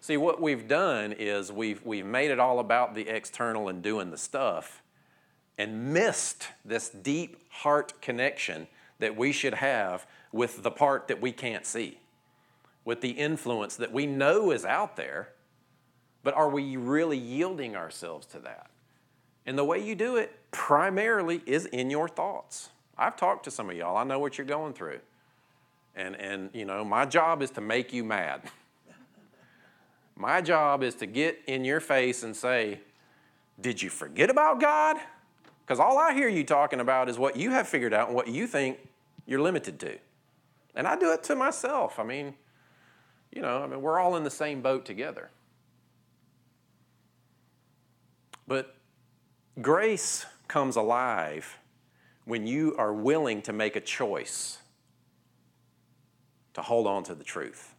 See, 0.06 0.18
what 0.18 0.40
we've 0.40 0.68
done 0.68 1.14
is 1.14 1.52
we've, 1.52 1.84
we've 1.84 2.06
made 2.06 2.30
it 2.30 2.40
all 2.40 2.60
about 2.60 2.94
the 2.94 3.08
external 3.08 3.70
and 3.70 3.82
doing 3.82 4.12
the 4.12 4.20
stuff 4.20 4.84
and 5.58 5.96
missed 5.96 6.50
this 6.64 6.90
deep 6.90 7.38
heart 7.50 8.00
connection 8.04 8.68
that 9.00 9.18
we 9.18 9.32
should 9.32 9.56
have 9.56 10.06
with 10.32 10.62
the 10.62 10.70
part 10.70 11.08
that 11.08 11.22
we 11.22 11.32
can't 11.32 11.66
see, 11.66 11.98
with 12.84 13.02
the 13.02 13.10
influence 13.10 13.78
that 13.78 13.92
we 13.92 14.06
know 14.06 14.52
is 14.52 14.64
out 14.64 14.96
there, 14.96 15.30
but 16.22 16.36
are 16.36 16.50
we 16.50 16.78
really 16.78 17.18
yielding 17.18 17.76
ourselves 17.76 18.28
to 18.28 18.38
that? 18.42 18.70
And 19.48 19.58
the 19.58 19.66
way 19.66 19.84
you 19.84 19.96
do 19.96 20.18
it 20.18 20.38
primarily 20.52 21.42
is 21.48 21.66
in 21.66 21.90
your 21.90 22.08
thoughts. 22.08 22.70
I've 22.96 23.16
talked 23.16 23.46
to 23.46 23.50
some 23.50 23.72
of 23.72 23.76
y'all. 23.76 23.98
I 23.98 24.04
know 24.04 24.20
what 24.20 24.38
you're 24.38 24.46
going 24.46 24.74
through. 24.74 25.00
And, 25.96 26.16
and 26.18 26.52
you 26.54 26.66
know, 26.66 26.86
my 26.86 27.08
job 27.08 27.42
is 27.42 27.50
to 27.50 27.62
make 27.62 27.92
you 27.92 28.04
mad. 28.04 28.44
my 30.16 30.42
job 30.42 30.84
is 30.84 30.96
to 30.96 31.06
get 31.06 31.40
in 31.48 31.66
your 31.66 31.80
face 31.80 32.24
and 32.24 32.36
say, 32.36 32.80
Did 33.60 33.82
you 33.82 33.90
forget 33.90 34.30
about 34.30 34.62
God? 34.62 34.98
Because 35.66 35.80
all 35.80 35.98
I 35.98 36.14
hear 36.14 36.30
you 36.30 36.44
talking 36.44 36.80
about 36.80 37.10
is 37.10 37.18
what 37.18 37.36
you 37.38 37.52
have 37.52 37.68
figured 37.68 37.94
out 37.94 38.08
and 38.08 38.16
what 38.16 38.28
you 38.28 38.48
think 38.48 38.80
you're 39.26 39.42
limited 39.42 39.80
to. 39.80 39.98
And 40.76 40.88
I 40.88 40.96
do 40.98 41.12
it 41.12 41.24
to 41.24 41.36
myself. 41.36 42.00
I 42.00 42.04
mean, 42.04 42.36
you 43.32 43.42
know, 43.42 43.64
I 43.64 43.68
mean, 43.68 43.82
we're 43.82 44.00
all 44.00 44.16
in 44.16 44.24
the 44.24 44.30
same 44.30 44.62
boat 44.62 44.86
together. 44.86 45.32
But 48.48 48.76
grace 49.62 50.26
comes 50.48 50.76
alive 50.76 51.58
when 52.26 52.46
you 52.46 52.76
are 52.78 52.94
willing 52.94 53.42
to 53.44 53.54
make 53.54 53.76
a 53.76 53.82
choice. 53.82 54.60
to 56.54 56.62
hold 56.62 56.88
on 56.88 57.04
to 57.04 57.14
the 57.14 57.24
truth. 57.24 57.76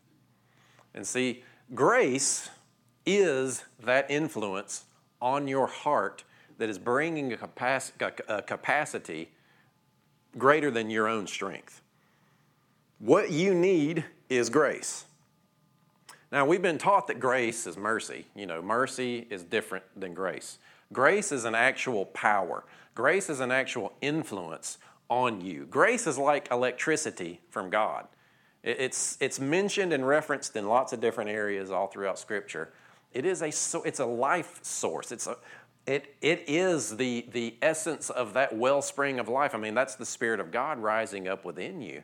And 0.94 1.06
see, 1.06 1.42
grace 1.74 2.50
is 3.04 3.64
that 3.82 4.10
influence 4.10 4.84
on 5.20 5.48
your 5.48 5.66
heart 5.66 6.24
that 6.58 6.68
is 6.68 6.78
bringing 6.78 7.32
a, 7.32 7.36
capac- 7.36 8.20
a 8.28 8.42
capacity 8.42 9.30
greater 10.38 10.70
than 10.70 10.90
your 10.90 11.08
own 11.08 11.26
strength. 11.26 11.80
What 12.98 13.30
you 13.30 13.54
need 13.54 14.04
is 14.28 14.48
grace. 14.48 15.04
Now, 16.32 16.44
we've 16.44 16.62
been 16.62 16.78
taught 16.78 17.06
that 17.06 17.20
grace 17.20 17.66
is 17.66 17.76
mercy. 17.76 18.26
You 18.34 18.46
know, 18.46 18.60
mercy 18.60 19.26
is 19.30 19.42
different 19.42 19.84
than 19.98 20.12
grace. 20.12 20.58
Grace 20.92 21.32
is 21.32 21.44
an 21.44 21.54
actual 21.54 22.06
power, 22.06 22.64
grace 22.94 23.28
is 23.28 23.40
an 23.40 23.50
actual 23.50 23.92
influence 24.00 24.78
on 25.08 25.40
you. 25.40 25.66
Grace 25.66 26.06
is 26.06 26.18
like 26.18 26.50
electricity 26.50 27.40
from 27.50 27.70
God. 27.70 28.06
It's, 28.66 29.16
it's 29.20 29.38
mentioned 29.38 29.92
and 29.92 30.06
referenced 30.06 30.56
in 30.56 30.66
lots 30.66 30.92
of 30.92 31.00
different 31.00 31.30
areas 31.30 31.70
all 31.70 31.86
throughout 31.86 32.18
Scripture. 32.18 32.72
It 33.12 33.24
is 33.24 33.40
a, 33.40 33.46
it's 33.86 34.00
a 34.00 34.04
life 34.04 34.58
source. 34.62 35.12
It's 35.12 35.28
a, 35.28 35.36
it, 35.86 36.16
it 36.20 36.44
is 36.48 36.96
the, 36.96 37.26
the 37.32 37.54
essence 37.62 38.10
of 38.10 38.34
that 38.34 38.56
wellspring 38.56 39.20
of 39.20 39.28
life. 39.28 39.54
I 39.54 39.58
mean, 39.58 39.74
that's 39.74 39.94
the 39.94 40.04
Spirit 40.04 40.40
of 40.40 40.50
God 40.50 40.78
rising 40.80 41.28
up 41.28 41.44
within 41.44 41.80
you. 41.80 42.02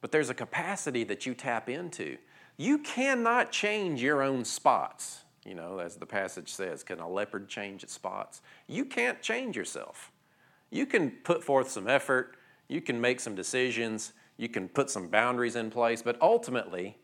But 0.00 0.10
there's 0.10 0.28
a 0.28 0.34
capacity 0.34 1.04
that 1.04 1.24
you 1.24 1.34
tap 1.34 1.68
into. 1.68 2.18
You 2.56 2.78
cannot 2.78 3.52
change 3.52 4.02
your 4.02 4.22
own 4.22 4.44
spots. 4.44 5.20
You 5.44 5.54
know, 5.54 5.78
as 5.78 5.94
the 5.94 6.06
passage 6.06 6.48
says, 6.48 6.82
can 6.82 6.98
a 6.98 7.08
leopard 7.08 7.48
change 7.48 7.84
its 7.84 7.92
spots? 7.92 8.42
You 8.66 8.84
can't 8.84 9.22
change 9.22 9.56
yourself. 9.56 10.10
You 10.70 10.84
can 10.84 11.12
put 11.22 11.44
forth 11.44 11.70
some 11.70 11.86
effort, 11.86 12.36
you 12.68 12.80
can 12.80 13.00
make 13.00 13.20
some 13.20 13.36
decisions, 13.36 14.12
you 14.36 14.48
can 14.48 14.68
put 14.68 14.90
some 14.90 15.08
boundaries 15.08 15.56
in 15.56 15.70
place, 15.70 16.02
but 16.02 16.20
ultimately, 16.20 16.98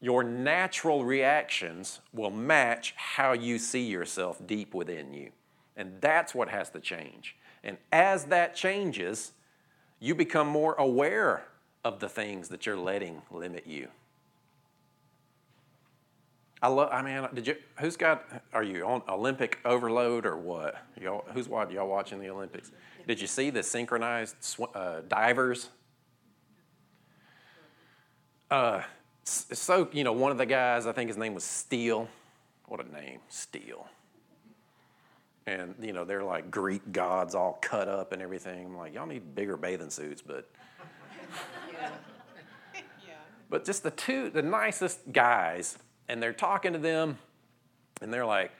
your 0.00 0.22
natural 0.22 1.04
reactions 1.04 2.00
will 2.12 2.30
match 2.30 2.94
how 2.96 3.32
you 3.32 3.58
see 3.58 3.84
yourself 3.84 4.46
deep 4.46 4.74
within 4.74 5.14
you. 5.14 5.30
And 5.76 6.00
that's 6.00 6.34
what 6.34 6.48
has 6.48 6.70
to 6.70 6.80
change. 6.80 7.36
And 7.64 7.78
as 7.92 8.26
that 8.26 8.54
changes, 8.54 9.32
you 9.98 10.14
become 10.14 10.46
more 10.46 10.74
aware 10.74 11.44
of 11.84 12.00
the 12.00 12.08
things 12.08 12.48
that 12.48 12.66
you're 12.66 12.76
letting 12.76 13.22
limit 13.30 13.66
you. 13.66 13.88
I 16.62 16.68
love. 16.68 16.88
I 16.90 17.02
mean, 17.02 17.28
did 17.34 17.46
you? 17.46 17.56
Who's 17.78 17.96
got? 17.96 18.24
Are 18.52 18.62
you 18.62 18.84
on 18.86 19.02
Olympic 19.08 19.58
overload 19.64 20.24
or 20.24 20.36
what? 20.36 20.76
Y'all, 21.00 21.24
who's 21.32 21.48
what? 21.48 21.70
Y'all 21.70 21.88
watching 21.88 22.18
the 22.18 22.30
Olympics? 22.30 22.72
Did 23.06 23.20
you 23.20 23.26
see 23.26 23.50
the 23.50 23.62
synchronized 23.62 24.36
sw- 24.40 24.74
uh, 24.74 25.02
divers? 25.06 25.68
Uh, 28.50 28.82
so 29.24 29.88
you 29.92 30.04
know, 30.04 30.12
one 30.12 30.30
of 30.30 30.38
the 30.38 30.46
guys, 30.46 30.86
I 30.86 30.92
think 30.92 31.08
his 31.08 31.16
name 31.16 31.34
was 31.34 31.44
Steele. 31.44 32.08
What 32.66 32.84
a 32.84 32.92
name, 32.92 33.20
Steele. 33.28 33.86
And 35.46 35.74
you 35.80 35.92
know, 35.92 36.04
they're 36.04 36.24
like 36.24 36.50
Greek 36.50 36.92
gods, 36.92 37.34
all 37.34 37.58
cut 37.60 37.88
up 37.88 38.12
and 38.12 38.20
everything. 38.20 38.66
I'm 38.66 38.76
like, 38.76 38.94
y'all 38.94 39.06
need 39.06 39.34
bigger 39.34 39.56
bathing 39.56 39.90
suits, 39.90 40.22
but. 40.22 40.48
yeah. 41.72 41.90
But 43.48 43.64
just 43.64 43.82
the 43.82 43.92
two, 43.92 44.30
the 44.30 44.42
nicest 44.42 45.12
guys, 45.12 45.78
and 46.08 46.22
they're 46.22 46.32
talking 46.32 46.72
to 46.72 46.78
them, 46.78 47.18
and 48.00 48.12
they're 48.12 48.26
like, 48.26 48.50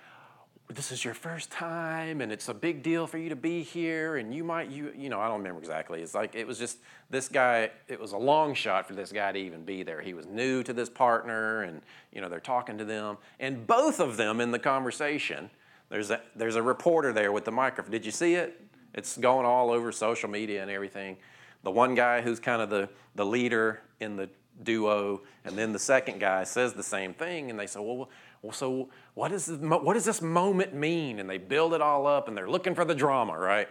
this 0.68 0.90
is 0.90 1.04
your 1.04 1.14
first 1.14 1.50
time 1.50 2.20
and 2.20 2.32
it's 2.32 2.48
a 2.48 2.54
big 2.54 2.82
deal 2.82 3.06
for 3.06 3.18
you 3.18 3.28
to 3.28 3.36
be 3.36 3.62
here 3.62 4.16
and 4.16 4.34
you 4.34 4.42
might 4.42 4.68
you 4.68 4.92
you 4.96 5.08
know 5.08 5.20
i 5.20 5.28
don't 5.28 5.38
remember 5.38 5.60
exactly. 5.60 6.02
It's 6.02 6.14
like 6.14 6.34
it 6.34 6.46
was 6.46 6.58
just 6.58 6.78
this 7.08 7.28
guy 7.28 7.70
it 7.88 8.00
was 8.00 8.12
a 8.12 8.18
long 8.18 8.52
shot 8.54 8.86
for 8.86 8.94
this 8.94 9.12
guy 9.12 9.30
to 9.32 9.38
even 9.38 9.64
be 9.64 9.82
there. 9.82 10.00
He 10.00 10.12
was 10.12 10.26
new 10.26 10.62
to 10.64 10.72
this 10.72 10.88
partner 10.88 11.62
and 11.62 11.82
you 12.12 12.20
know 12.20 12.28
they're 12.28 12.40
talking 12.40 12.78
to 12.78 12.84
them 12.84 13.18
and 13.38 13.66
both 13.66 14.00
of 14.00 14.16
them 14.16 14.40
in 14.40 14.50
the 14.50 14.58
conversation 14.58 15.50
there's 15.88 16.10
a 16.10 16.20
there's 16.34 16.56
a 16.56 16.62
reporter 16.62 17.12
there 17.12 17.30
with 17.30 17.44
the 17.44 17.52
microphone. 17.52 17.92
Did 17.92 18.04
you 18.04 18.12
see 18.12 18.34
it? 18.34 18.60
It's 18.92 19.16
going 19.16 19.46
all 19.46 19.70
over 19.70 19.92
social 19.92 20.28
media 20.28 20.62
and 20.62 20.70
everything. 20.70 21.16
The 21.62 21.70
one 21.70 21.94
guy 21.94 22.22
who's 22.22 22.40
kind 22.40 22.60
of 22.60 22.70
the 22.70 22.88
the 23.14 23.24
leader 23.24 23.82
in 24.00 24.16
the 24.16 24.28
duo 24.62 25.20
and 25.44 25.56
then 25.56 25.72
the 25.72 25.78
second 25.78 26.18
guy 26.18 26.42
says 26.42 26.72
the 26.72 26.82
same 26.82 27.12
thing 27.12 27.50
and 27.50 27.60
they 27.60 27.66
say 27.66 27.78
well 27.78 28.08
well, 28.46 28.52
so 28.52 28.88
what, 29.14 29.32
is 29.32 29.46
this, 29.46 29.58
what 29.58 29.94
does 29.94 30.04
this 30.04 30.22
moment 30.22 30.72
mean? 30.72 31.18
And 31.18 31.28
they 31.28 31.36
build 31.36 31.74
it 31.74 31.80
all 31.80 32.06
up 32.06 32.28
and 32.28 32.36
they're 32.36 32.48
looking 32.48 32.76
for 32.76 32.84
the 32.84 32.94
drama, 32.94 33.36
right? 33.36 33.68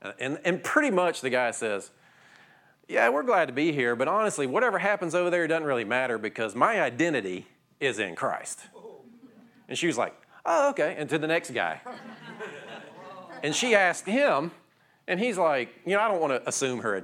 Uh, 0.00 0.12
and, 0.20 0.38
and 0.44 0.62
pretty 0.62 0.92
much 0.92 1.20
the 1.20 1.30
guy 1.30 1.50
says, 1.50 1.90
Yeah, 2.86 3.08
we're 3.08 3.24
glad 3.24 3.46
to 3.46 3.52
be 3.52 3.72
here, 3.72 3.96
but 3.96 4.06
honestly, 4.06 4.46
whatever 4.46 4.78
happens 4.78 5.16
over 5.16 5.30
there 5.30 5.48
doesn't 5.48 5.66
really 5.66 5.84
matter 5.84 6.16
because 6.16 6.54
my 6.54 6.80
identity 6.80 7.48
is 7.80 7.98
in 7.98 8.14
Christ. 8.14 8.60
And 9.68 9.76
she 9.76 9.88
was 9.88 9.98
like, 9.98 10.14
Oh, 10.46 10.70
okay. 10.70 10.94
And 10.96 11.10
to 11.10 11.18
the 11.18 11.26
next 11.26 11.50
guy. 11.50 11.80
And 13.42 13.52
she 13.52 13.74
asked 13.74 14.06
him, 14.06 14.52
and 15.08 15.18
he's 15.18 15.38
like, 15.38 15.70
You 15.84 15.96
know, 15.96 16.02
I 16.02 16.08
don't 16.08 16.20
want 16.20 16.34
to 16.34 16.48
assume 16.48 16.82
her 16.82 17.02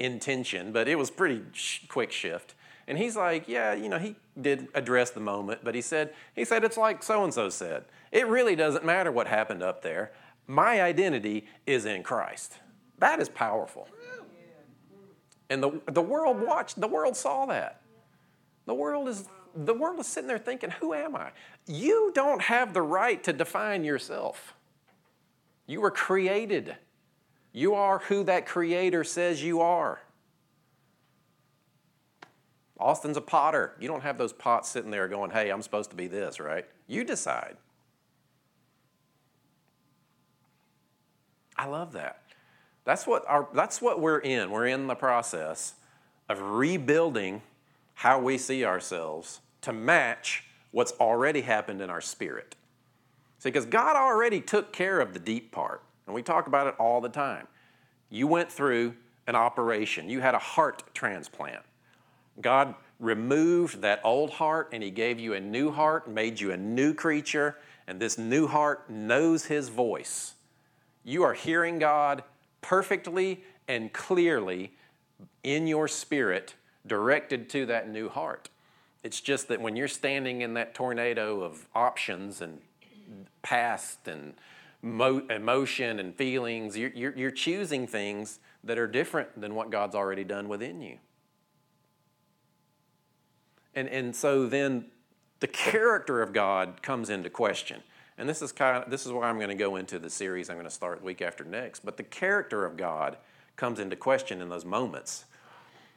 intention, 0.00 0.72
but 0.72 0.88
it 0.88 0.98
was 0.98 1.08
pretty 1.08 1.42
sh- 1.52 1.86
quick 1.86 2.10
shift. 2.10 2.56
And 2.92 2.98
he's 2.98 3.16
like, 3.16 3.48
yeah, 3.48 3.72
you 3.72 3.88
know, 3.88 3.98
he 3.98 4.16
did 4.38 4.68
address 4.74 5.08
the 5.08 5.20
moment, 5.20 5.60
but 5.64 5.74
he 5.74 5.80
said, 5.80 6.12
he 6.36 6.44
said 6.44 6.62
it's 6.62 6.76
like 6.76 7.02
so 7.02 7.24
and 7.24 7.32
so 7.32 7.48
said. 7.48 7.86
It 8.10 8.26
really 8.26 8.54
doesn't 8.54 8.84
matter 8.84 9.10
what 9.10 9.28
happened 9.28 9.62
up 9.62 9.80
there. 9.80 10.12
My 10.46 10.82
identity 10.82 11.46
is 11.66 11.86
in 11.86 12.02
Christ. 12.02 12.58
That 12.98 13.18
is 13.18 13.30
powerful. 13.30 13.88
And 15.48 15.62
the, 15.62 15.80
the 15.90 16.02
world 16.02 16.38
watched, 16.38 16.78
the 16.78 16.86
world 16.86 17.16
saw 17.16 17.46
that. 17.46 17.80
The 18.66 18.74
world 18.74 19.08
is 19.08 19.26
the 19.54 19.72
world 19.72 19.98
is 19.98 20.06
sitting 20.06 20.28
there 20.28 20.36
thinking, 20.36 20.68
who 20.68 20.92
am 20.92 21.16
I? 21.16 21.30
You 21.66 22.12
don't 22.14 22.42
have 22.42 22.74
the 22.74 22.82
right 22.82 23.24
to 23.24 23.32
define 23.32 23.84
yourself. 23.84 24.52
You 25.66 25.80
were 25.80 25.90
created. 25.90 26.76
You 27.54 27.72
are 27.72 28.00
who 28.00 28.22
that 28.24 28.44
creator 28.44 29.02
says 29.02 29.42
you 29.42 29.62
are. 29.62 30.02
Austin's 32.82 33.16
a 33.16 33.22
potter. 33.22 33.74
You 33.78 33.88
don't 33.88 34.02
have 34.02 34.18
those 34.18 34.32
pots 34.32 34.68
sitting 34.68 34.90
there 34.90 35.06
going, 35.08 35.30
hey, 35.30 35.50
I'm 35.50 35.62
supposed 35.62 35.90
to 35.90 35.96
be 35.96 36.08
this, 36.08 36.40
right? 36.40 36.66
You 36.88 37.04
decide. 37.04 37.56
I 41.56 41.66
love 41.66 41.92
that. 41.92 42.22
That's 42.84 43.06
what, 43.06 43.24
our, 43.28 43.48
that's 43.54 43.80
what 43.80 44.00
we're 44.00 44.18
in. 44.18 44.50
We're 44.50 44.66
in 44.66 44.88
the 44.88 44.96
process 44.96 45.74
of 46.28 46.40
rebuilding 46.40 47.42
how 47.94 48.18
we 48.18 48.36
see 48.36 48.64
ourselves 48.64 49.40
to 49.60 49.72
match 49.72 50.44
what's 50.72 50.92
already 50.92 51.42
happened 51.42 51.80
in 51.80 51.88
our 51.88 52.00
spirit. 52.00 52.56
See, 53.38 53.50
because 53.50 53.66
God 53.66 53.94
already 53.94 54.40
took 54.40 54.72
care 54.72 54.98
of 54.98 55.14
the 55.14 55.20
deep 55.20 55.52
part, 55.52 55.82
and 56.06 56.14
we 56.14 56.22
talk 56.22 56.48
about 56.48 56.66
it 56.66 56.74
all 56.78 57.00
the 57.00 57.08
time. 57.08 57.46
You 58.10 58.26
went 58.26 58.50
through 58.50 58.94
an 59.28 59.36
operation, 59.36 60.08
you 60.08 60.20
had 60.20 60.34
a 60.34 60.38
heart 60.38 60.82
transplant. 60.94 61.62
God 62.40 62.74
removed 62.98 63.82
that 63.82 64.00
old 64.04 64.30
heart 64.30 64.70
and 64.72 64.82
He 64.82 64.90
gave 64.90 65.18
you 65.18 65.34
a 65.34 65.40
new 65.40 65.70
heart, 65.70 66.08
made 66.08 66.40
you 66.40 66.52
a 66.52 66.56
new 66.56 66.94
creature, 66.94 67.56
and 67.86 68.00
this 68.00 68.16
new 68.16 68.46
heart 68.46 68.88
knows 68.88 69.46
His 69.46 69.68
voice. 69.68 70.34
You 71.04 71.24
are 71.24 71.34
hearing 71.34 71.78
God 71.78 72.22
perfectly 72.60 73.42
and 73.68 73.92
clearly 73.92 74.72
in 75.42 75.66
your 75.66 75.88
spirit, 75.88 76.54
directed 76.86 77.48
to 77.50 77.66
that 77.66 77.88
new 77.88 78.08
heart. 78.08 78.48
It's 79.02 79.20
just 79.20 79.48
that 79.48 79.60
when 79.60 79.74
you're 79.74 79.88
standing 79.88 80.42
in 80.42 80.54
that 80.54 80.74
tornado 80.74 81.42
of 81.42 81.66
options 81.74 82.40
and 82.40 82.60
past 83.42 84.06
and 84.06 84.34
mo- 84.80 85.26
emotion 85.28 85.98
and 85.98 86.14
feelings, 86.14 86.76
you're, 86.76 86.90
you're, 86.90 87.16
you're 87.16 87.30
choosing 87.30 87.86
things 87.86 88.38
that 88.62 88.78
are 88.78 88.86
different 88.86 89.40
than 89.40 89.54
what 89.54 89.70
God's 89.70 89.96
already 89.96 90.24
done 90.24 90.48
within 90.48 90.80
you. 90.80 90.98
And, 93.74 93.88
and 93.88 94.14
so 94.14 94.46
then 94.46 94.86
the 95.40 95.46
character 95.46 96.22
of 96.22 96.32
God 96.32 96.82
comes 96.82 97.10
into 97.10 97.30
question. 97.30 97.82
And 98.18 98.28
this 98.28 98.42
is 98.42 98.52
kind 98.52 98.82
of, 98.82 98.90
this 98.90 99.06
is 99.06 99.12
why 99.12 99.28
I'm 99.28 99.36
going 99.36 99.48
to 99.48 99.54
go 99.54 99.76
into 99.76 99.98
the 99.98 100.10
series 100.10 100.50
I'm 100.50 100.56
going 100.56 100.64
to 100.64 100.70
start 100.70 101.02
week 101.02 101.22
after 101.22 101.44
next. 101.44 101.84
But 101.84 101.96
the 101.96 102.02
character 102.02 102.64
of 102.64 102.76
God 102.76 103.16
comes 103.56 103.78
into 103.78 103.96
question 103.96 104.40
in 104.40 104.48
those 104.48 104.64
moments. 104.64 105.24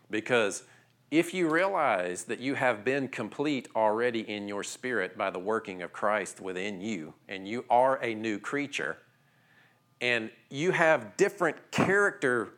Because 0.09 0.63
if 1.11 1.33
you 1.33 1.49
realize 1.49 2.23
that 2.23 2.39
you 2.39 2.55
have 2.55 2.83
been 2.83 3.07
complete 3.07 3.67
already 3.75 4.21
in 4.21 4.47
your 4.47 4.63
spirit 4.63 5.17
by 5.17 5.29
the 5.29 5.39
working 5.39 5.81
of 5.81 5.93
Christ 5.93 6.39
within 6.39 6.81
you, 6.81 7.13
and 7.27 7.47
you 7.47 7.65
are 7.69 8.01
a 8.03 8.15
new 8.15 8.39
creature, 8.39 8.97
and 10.01 10.29
you 10.49 10.71
have 10.71 11.15
different 11.17 11.71
character 11.71 12.53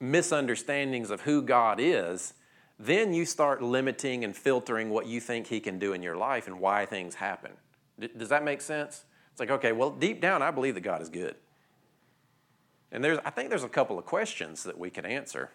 misunderstandings 0.00 1.10
of 1.10 1.22
who 1.22 1.40
God 1.42 1.78
is, 1.80 2.34
then 2.78 3.14
you 3.14 3.24
start 3.24 3.62
limiting 3.62 4.24
and 4.24 4.36
filtering 4.36 4.90
what 4.90 5.06
you 5.06 5.20
think 5.20 5.46
He 5.46 5.60
can 5.60 5.78
do 5.78 5.92
in 5.92 6.02
your 6.02 6.16
life 6.16 6.46
and 6.46 6.58
why 6.60 6.86
things 6.86 7.14
happen. 7.16 7.52
Does 8.16 8.28
that 8.28 8.44
make 8.44 8.60
sense? 8.60 9.04
It's 9.30 9.40
like, 9.40 9.50
okay, 9.50 9.72
well, 9.72 9.90
deep 9.90 10.20
down, 10.20 10.42
I 10.42 10.50
believe 10.50 10.74
that 10.74 10.82
God 10.82 11.02
is 11.02 11.08
good. 11.08 11.36
And 12.92 13.02
there's, 13.02 13.18
I 13.24 13.30
think 13.30 13.48
there's 13.48 13.64
a 13.64 13.68
couple 13.68 13.98
of 13.98 14.04
questions 14.04 14.62
that 14.64 14.78
we 14.78 14.90
can 14.90 15.04
answer. 15.06 15.50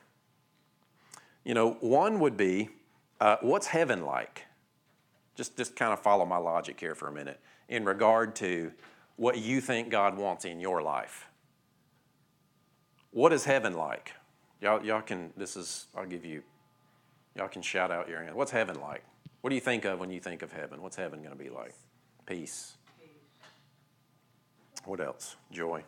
You 1.43 1.53
know, 1.53 1.77
one 1.79 2.19
would 2.19 2.37
be 2.37 2.69
Uh, 3.21 3.35
what's 3.41 3.67
heaven 3.67 4.05
like? 4.05 4.45
Just, 5.35 5.57
just 5.57 5.75
kind 5.75 5.91
of 5.91 5.99
follow 5.99 6.25
my 6.25 6.37
logic 6.37 6.79
here 6.79 6.95
for 6.95 7.09
a 7.09 7.11
minute 7.11 7.39
in 7.67 7.83
regard 7.83 8.33
to 8.37 8.71
what 9.17 9.37
you 9.37 9.59
think 9.61 9.89
God 9.89 10.17
wants 10.17 10.45
in 10.45 10.61
your 10.61 10.81
life. 10.81 11.27
What 13.11 13.33
is 13.33 13.43
heaven 13.43 13.73
like? 13.73 14.13
Y'all, 14.61 14.81
y'all 14.85 15.01
can, 15.01 15.33
this 15.35 15.57
is, 15.57 15.87
I'll 15.93 16.05
give 16.05 16.23
you, 16.23 16.43
y'all 17.35 17.47
can 17.47 17.61
shout 17.61 17.91
out 17.91 18.09
your 18.09 18.19
answer. 18.19 18.35
What's 18.35 18.51
heaven 18.51 18.79
like? 18.79 19.03
What 19.41 19.49
do 19.49 19.55
you 19.55 19.61
think 19.61 19.85
of 19.85 19.99
when 19.99 20.09
you 20.11 20.19
think 20.19 20.41
of 20.41 20.51
heaven? 20.51 20.81
What's 20.81 20.95
heaven 20.95 21.19
going 21.19 21.35
to 21.37 21.41
be 21.41 21.49
like? 21.49 21.73
Peace. 22.25 22.75
What 24.85 24.99
else? 24.99 25.35
Joy. 25.51 25.83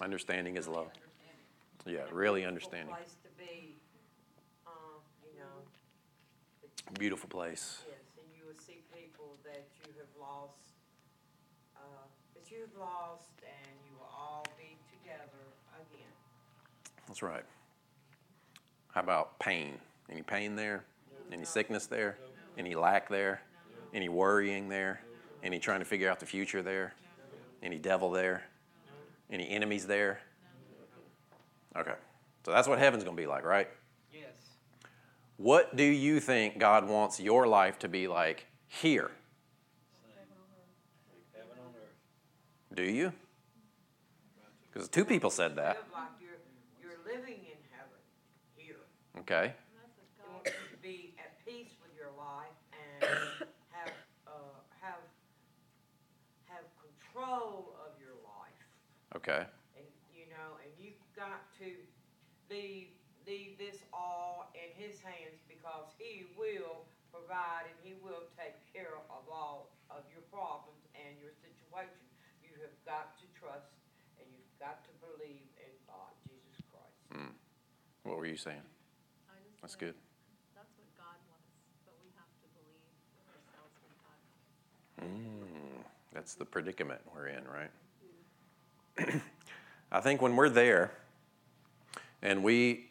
Understanding 0.00 0.56
is 0.56 0.66
love. 0.66 0.88
Yeah, 1.86 2.00
really 2.12 2.44
understanding. 2.44 2.94
Place 2.94 3.16
to 3.22 3.30
be, 3.38 3.76
um, 4.66 5.02
you 5.22 5.38
know, 5.38 6.94
Beautiful 6.98 7.28
place. 7.28 7.82
yes, 7.88 7.98
and 8.18 8.26
you 8.36 8.46
will 8.46 8.58
see 8.58 8.82
people 8.94 9.34
that 9.44 9.66
you 9.82 9.90
have 9.98 10.10
lost, 10.20 10.78
uh, 11.76 12.06
that 12.34 12.50
you 12.50 12.60
have 12.60 12.74
lost, 12.78 13.34
and 13.42 13.74
you 13.86 13.94
will 13.98 14.10
all 14.14 14.46
be 14.58 14.78
together. 14.94 15.41
That's 17.12 17.22
right. 17.22 17.44
How 18.94 19.02
about 19.02 19.38
pain? 19.38 19.74
Any 20.10 20.22
pain 20.22 20.56
there? 20.56 20.86
Any 21.30 21.44
sickness 21.44 21.84
there? 21.84 22.16
Any 22.56 22.74
lack 22.74 23.10
there? 23.10 23.42
Any 23.92 24.08
worrying 24.08 24.70
there? 24.70 25.02
Any 25.42 25.58
trying 25.58 25.80
to 25.80 25.84
figure 25.84 26.10
out 26.10 26.20
the 26.20 26.24
future 26.24 26.62
there? 26.62 26.94
Any 27.62 27.78
devil 27.78 28.10
there? 28.10 28.44
Any 29.30 29.46
enemies 29.50 29.86
there? 29.86 30.20
Okay. 31.76 31.92
So 32.46 32.50
that's 32.50 32.66
what 32.66 32.78
heaven's 32.78 33.04
going 33.04 33.14
to 33.14 33.22
be 33.22 33.26
like, 33.26 33.44
right? 33.44 33.68
Yes. 34.10 34.32
What 35.36 35.76
do 35.76 35.84
you 35.84 36.18
think 36.18 36.56
God 36.56 36.88
wants 36.88 37.20
your 37.20 37.46
life 37.46 37.78
to 37.80 37.88
be 37.88 38.08
like 38.08 38.46
here? 38.68 39.10
Heaven 41.34 41.58
on 41.62 41.74
earth. 41.74 42.74
Do 42.74 42.84
you? 42.84 43.12
Because 44.72 44.88
two 44.88 45.04
people 45.04 45.28
said 45.28 45.56
that. 45.56 45.76
Live 45.76 45.84
like 45.92 46.08
you're, 46.20 46.40
you're 46.80 46.98
living 47.04 47.40
in 47.44 47.58
heaven 47.70 48.00
here. 48.56 48.76
Okay. 49.20 49.52
You 49.52 49.76
want 50.24 50.44
to 50.48 50.52
be 50.80 51.12
at 51.20 51.36
peace 51.44 51.76
with 51.84 51.92
your 51.92 52.08
life 52.16 52.56
and 52.72 53.04
have, 53.76 53.92
uh, 54.24 54.56
have, 54.80 55.04
have 56.48 56.64
control 56.80 57.76
of 57.84 57.92
your 58.00 58.16
life. 58.24 58.60
Okay. 59.20 59.44
And, 59.76 59.84
you 60.16 60.32
know, 60.32 60.56
and 60.64 60.72
you've 60.80 60.96
got 61.12 61.44
to 61.60 61.68
leave, 62.48 62.88
leave 63.28 63.60
this 63.60 63.84
all 63.92 64.48
in 64.56 64.72
his 64.80 64.96
hands 65.04 65.44
because 65.44 65.92
he 66.00 66.24
will 66.32 66.88
provide 67.12 67.68
and 67.68 67.78
he 67.84 67.92
will 68.00 68.24
take 68.40 68.56
care 68.72 68.96
of 69.12 69.28
all 69.28 69.76
of 69.92 70.08
your 70.08 70.24
problems 70.32 70.88
and 70.96 71.12
your 71.20 71.36
situation. 71.36 72.00
You 72.40 72.56
have 72.64 72.76
got 72.88 73.20
to 73.20 73.28
trust 73.36 73.76
and 74.16 74.24
you've 74.32 74.56
got 74.56 74.80
to 74.88 74.92
believe 75.04 75.44
in 75.60 75.72
God, 75.84 76.16
Jesus 76.24 76.64
Christ. 76.72 76.96
What 78.08 78.16
were 78.16 78.26
you 78.26 78.40
saying? 78.40 78.71
That's 79.62 79.76
good. 79.76 79.94
That's 80.54 80.72
what 80.76 80.88
God 80.98 81.16
wants, 81.30 81.46
but 81.86 81.94
we 82.02 82.10
have 82.18 82.26
to 82.26 82.46
believe 82.58 82.82
ourselves 83.30 83.72
what 83.80 83.94
God 84.02 84.18
wants. 84.98 85.22
That's 86.12 86.34
the 86.34 86.44
predicament 86.44 87.00
we're 87.14 87.28
in, 87.28 87.44
right? 87.48 87.70
I 89.92 90.00
think 90.00 90.20
when 90.20 90.36
we're 90.36 90.48
there 90.48 90.92
and 92.20 92.42
we 92.42 92.90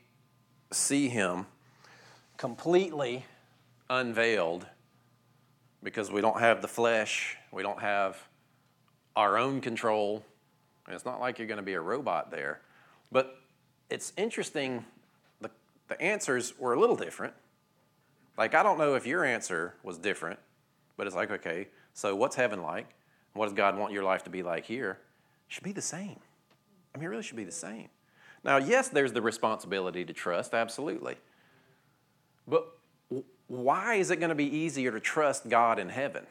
see 0.71 1.09
Him 1.09 1.45
completely 2.37 3.25
unveiled 3.89 4.65
because 5.83 6.11
we 6.11 6.21
don't 6.21 6.39
have 6.39 6.61
the 6.61 6.67
flesh, 6.67 7.37
we 7.51 7.63
don't 7.63 7.81
have 7.81 8.17
our 9.15 9.37
own 9.37 9.61
control, 9.61 10.23
and 10.85 10.95
it's 10.95 11.05
not 11.05 11.19
like 11.19 11.37
you're 11.37 11.47
going 11.47 11.57
to 11.57 11.63
be 11.63 11.73
a 11.73 11.81
robot 11.81 12.31
there. 12.31 12.61
But 13.11 13.37
it's 13.89 14.13
interesting, 14.15 14.85
the, 15.91 16.01
answers 16.01 16.57
were 16.57 16.73
a 16.73 16.79
little 16.79 16.95
different. 16.95 17.33
Like, 18.37 18.55
I 18.55 18.63
don't 18.63 18.77
know 18.77 18.95
if 18.95 19.05
your 19.05 19.23
answer 19.23 19.75
was 19.83 19.97
different, 19.97 20.39
but 20.97 21.07
it's 21.07 21.15
like, 21.15 21.31
okay, 21.31 21.67
so 21.93 22.15
what's 22.15 22.35
heaven 22.35 22.61
like? 22.61 22.87
What 23.33 23.45
does 23.45 23.53
God 23.53 23.77
want 23.77 23.93
your 23.93 24.03
life 24.03 24.23
to 24.23 24.29
be 24.29 24.43
like 24.43 24.65
here? 24.65 24.99
It 25.47 25.53
should 25.53 25.63
be 25.63 25.71
the 25.71 25.81
same. 25.81 26.19
I 26.93 26.97
mean, 26.97 27.05
it 27.05 27.09
really 27.09 27.23
should 27.23 27.37
be 27.37 27.43
the 27.43 27.51
same. 27.51 27.89
Now, 28.43 28.57
yes, 28.57 28.89
there's 28.89 29.13
the 29.13 29.21
responsibility 29.21 30.03
to 30.03 30.13
trust, 30.13 30.53
absolutely. 30.53 31.17
But 32.47 32.67
why 33.47 33.95
is 33.95 34.11
it 34.11 34.17
going 34.17 34.29
to 34.29 34.35
be 34.35 34.45
easier 34.45 34.91
to 34.91 34.99
trust 34.99 35.47
God 35.47 35.77
in 35.77 35.89
heaven 35.89 36.25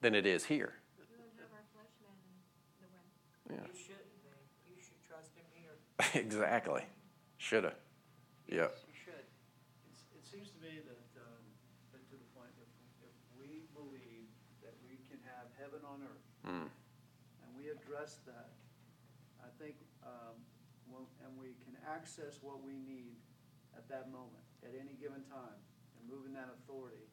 than 0.00 0.14
it 0.14 0.26
is 0.26 0.44
here? 0.44 0.74
We 0.98 1.04
don't 1.16 1.30
have 1.38 1.48
our 1.52 1.64
flesh 1.72 1.94
man 2.02 2.12
in 2.82 2.88
the 3.48 3.54
way. 3.54 3.68
You 3.72 3.80
shouldn't 3.80 4.22
be. 4.22 4.74
You 4.74 4.82
should 4.82 5.08
trust 5.08 5.30
him 5.34 5.44
here. 5.54 6.20
exactly. 6.22 6.82
Shoulda. 7.38 7.72
Yep. 8.50 8.70
You 8.90 8.94
should. 8.98 9.26
It's, 9.90 10.02
it 10.10 10.26
seems 10.26 10.50
to 10.50 10.58
me 10.58 10.82
that, 10.82 11.06
um, 11.22 11.44
that 11.94 12.02
to 12.10 12.16
the 12.18 12.28
point, 12.34 12.50
if, 12.58 12.70
if 13.06 13.14
we 13.38 13.62
believe 13.78 14.26
that 14.66 14.74
we 14.82 14.98
can 15.06 15.22
have 15.22 15.46
heaven 15.58 15.80
on 15.86 16.02
earth, 16.02 16.26
Mm. 16.40 16.66
and 17.44 17.48
we 17.54 17.68
address 17.68 18.16
that, 18.24 18.48
I 19.44 19.48
think, 19.60 19.76
um, 20.02 20.40
when- 20.88 21.06
and 21.22 21.36
we 21.36 21.52
can 21.62 21.76
access 21.84 22.40
what 22.42 22.62
we 22.64 22.78
need 22.78 23.20
at 23.76 23.86
that 23.88 24.10
moment, 24.10 24.42
at 24.64 24.74
any 24.74 24.94
given 24.94 25.22
time, 25.28 25.60
and 25.98 26.08
move 26.08 26.24
in 26.24 26.32
that 26.32 26.48
authority, 26.48 27.04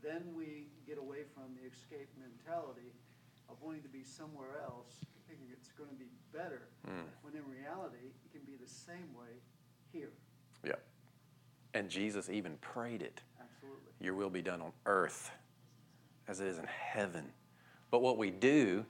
then 0.00 0.34
we 0.34 0.70
get 0.86 0.98
away 0.98 1.24
from 1.24 1.52
the 1.56 1.62
escape 1.66 2.08
mentality 2.16 2.94
of 3.48 3.60
wanting 3.60 3.82
to 3.82 3.88
be 3.88 4.04
somewhere 4.04 4.60
else, 4.62 5.04
thinking 5.26 5.50
it's 5.50 5.72
gonna 5.72 5.92
be 5.98 6.08
better, 6.30 6.68
Mm. 6.86 7.10
when 7.22 7.34
in 7.34 7.44
reality, 7.50 8.14
it 8.24 8.30
can 8.30 8.44
be 8.44 8.54
the 8.56 8.68
same 8.68 9.12
way 9.14 9.42
here, 9.90 10.12
Yep. 10.64 10.82
And 11.74 11.88
Jesus 11.88 12.30
even 12.30 12.56
prayed 12.58 13.02
it. 13.02 13.20
absolutely. 13.40 13.92
Your 14.00 14.14
will 14.14 14.30
be 14.30 14.42
done 14.42 14.60
on 14.60 14.72
earth 14.86 15.30
as 16.28 16.40
it 16.40 16.46
is 16.46 16.58
in 16.58 16.66
heaven. 16.66 17.24
But 17.90 18.00
what 18.00 18.18
we 18.18 18.30
do 18.30 18.84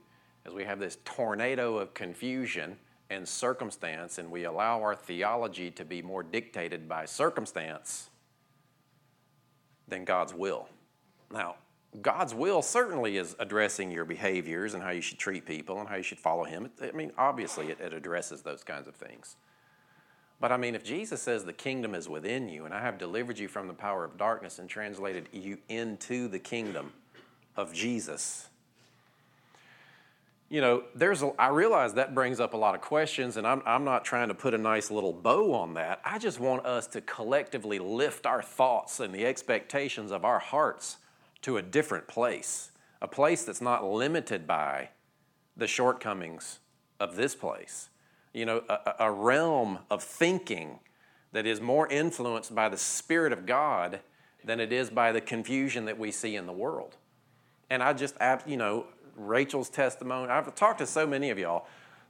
is 0.47 0.53
we 0.53 0.65
have 0.65 0.79
this 0.79 0.99
tornado 1.05 1.79
of 1.79 1.95
confusion 1.95 2.77
and 3.11 3.27
circumstance, 3.27 4.19
and 4.19 4.31
we 4.31 4.45
allow 4.45 4.81
our 4.81 4.95
theology 4.95 5.71
to 5.73 5.85
be 5.85 6.03
more 6.03 6.23
dictated 6.23 6.89
by 6.89 7.05
circumstance 7.05 8.11
than 9.89 10.05
God's 10.05 10.35
will. 10.35 10.69
Now, 11.31 11.57
God's 12.03 12.35
will 12.35 12.63
certainly 12.63 13.19
is 13.19 13.37
addressing 13.39 13.91
your 13.91 14.05
behaviors 14.05 14.75
and 14.75 14.83
how 14.83 14.91
you 14.91 15.01
should 15.01 15.19
treat 15.19 15.47
people 15.47 15.79
and 15.81 15.89
how 15.89 15.97
you 15.97 16.03
should 16.03 16.19
follow 16.19 16.45
Him. 16.45 16.71
I 16.83 16.91
mean, 16.93 17.13
obviously, 17.17 17.69
it, 17.69 17.81
it 17.81 17.93
addresses 17.93 18.43
those 18.43 18.65
kinds 18.65 18.89
of 18.89 18.95
things. 18.95 19.37
But 20.45 20.53
I 20.53 20.59
mean, 20.59 20.75
if 20.75 20.85
Jesus 20.85 21.23
says 21.23 21.47
the 21.47 21.55
kingdom 21.55 21.95
is 21.95 22.07
within 22.07 22.51
you, 22.51 22.67
and 22.67 22.75
I 22.75 22.83
have 22.83 22.99
delivered 22.99 23.39
you 23.39 23.49
from 23.49 23.67
the 23.67 23.73
power 23.73 24.05
of 24.05 24.19
darkness 24.19 24.59
and 24.59 24.69
translated 24.69 25.27
you 25.33 25.57
into 25.71 26.29
the 26.29 26.39
kingdom 26.39 26.93
of 27.57 27.73
Jesus, 27.73 28.51
you 30.51 30.61
know, 30.61 30.85
there's 30.95 31.23
a, 31.23 31.33
I 31.39 31.49
realize 31.49 31.95
that 31.95 32.15
brings 32.15 32.41
up 32.41 32.53
a 32.53 32.59
lot 32.59 32.75
of 32.75 32.83
questions, 32.83 33.39
and 33.39 33.47
I'm, 33.47 33.63
I'm 33.65 33.85
not 33.85 34.05
trying 34.05 34.29
to 34.29 34.35
put 34.35 34.53
a 34.53 34.59
nice 34.59 34.91
little 34.91 35.15
bow 35.15 35.55
on 35.55 35.73
that. 35.73 36.03
I 36.05 36.19
just 36.19 36.39
want 36.39 36.67
us 36.67 36.89
to 36.89 37.01
collectively 37.01 37.79
lift 37.79 38.27
our 38.27 38.43
thoughts 38.43 39.01
and 39.01 39.15
the 39.15 39.25
expectations 39.25 40.13
of 40.13 40.27
our 40.27 40.41
hearts 40.41 40.99
to 41.41 41.57
a 41.57 41.63
different 41.63 42.07
place, 42.07 42.71
a 43.01 43.09
place 43.09 43.47
that's 43.47 43.63
not 43.63 43.83
limited 43.83 44.47
by 44.47 44.91
the 45.57 45.67
shortcomings 45.67 46.59
of 47.01 47.17
this 47.17 47.35
place. 47.35 47.89
You 48.35 48.45
know, 48.45 48.63
a, 48.69 48.95
a 49.01 49.11
realm 49.11 49.79
of 49.91 50.03
thinking 50.03 50.81
that 51.33 51.47
is 51.47 51.61
more 51.61 51.89
influenced 51.89 52.55
by 52.55 52.69
the 52.69 52.77
Spirit 52.77 53.33
of 53.33 53.47
God 53.47 54.01
than 54.45 54.61
it 54.61 54.73
is 54.73 54.91
by 54.91 55.13
the 55.13 55.21
confusion 55.21 55.87
that 55.87 55.99
we 55.99 56.11
see 56.11 56.37
in 56.37 56.47
the 56.47 56.53
world. 56.53 56.97
And 57.71 57.83
I 57.83 57.95
just, 57.95 58.17
you 58.47 58.57
know, 58.57 58.87
Rachel's 59.17 59.71
testimony, 59.71 60.31
I've 60.31 60.55
talked 60.55 60.81
to 60.81 60.87
so 60.87 61.07
many 61.07 61.31
of 61.31 61.39
y'all. 61.39 61.67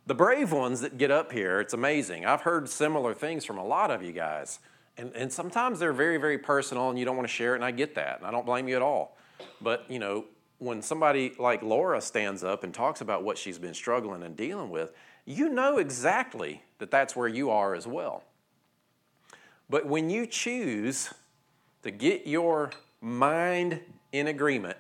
The 0.06 0.14
brave 0.14 0.52
ones 0.52 0.80
that 0.80 0.98
get 0.98 1.10
up 1.10 1.32
here, 1.32 1.60
it's 1.60 1.72
amazing. 1.72 2.26
I've 2.26 2.42
heard 2.42 2.68
similar 2.68 3.14
things 3.14 3.44
from 3.44 3.56
a 3.56 3.64
lot 3.64 3.90
of 3.90 4.02
you 4.02 4.12
guys. 4.12 4.58
And, 4.98 5.12
and 5.14 5.32
sometimes 5.32 5.78
they're 5.78 5.92
very, 5.92 6.18
very 6.18 6.38
personal 6.38 6.90
and 6.90 6.98
you 6.98 7.04
don't 7.04 7.16
want 7.16 7.28
to 7.28 7.34
share 7.34 7.54
it, 7.54 7.56
and 7.56 7.64
I 7.64 7.70
get 7.70 7.94
that, 7.94 8.18
and 8.18 8.26
I 8.26 8.30
don't 8.30 8.46
blame 8.46 8.68
you 8.68 8.76
at 8.76 8.82
all. 8.82 9.16
But, 9.60 9.84
you 9.88 9.98
know, 9.98 10.26
when 10.58 10.82
somebody 10.82 11.32
like 11.38 11.62
Laura 11.62 12.00
stands 12.00 12.44
up 12.44 12.64
and 12.64 12.72
talks 12.72 13.00
about 13.00 13.24
what 13.24 13.38
she's 13.38 13.58
been 13.58 13.74
struggling 13.74 14.22
and 14.22 14.36
dealing 14.36 14.70
with, 14.70 14.92
you 15.24 15.48
know 15.48 15.78
exactly 15.78 16.62
that 16.78 16.90
that's 16.90 17.16
where 17.16 17.28
you 17.28 17.50
are 17.50 17.74
as 17.74 17.86
well. 17.86 18.24
But 19.70 19.86
when 19.86 20.10
you 20.10 20.26
choose 20.26 21.14
to 21.82 21.90
get 21.90 22.26
your 22.26 22.70
mind 23.00 23.80
in 24.12 24.26
agreement 24.26 24.78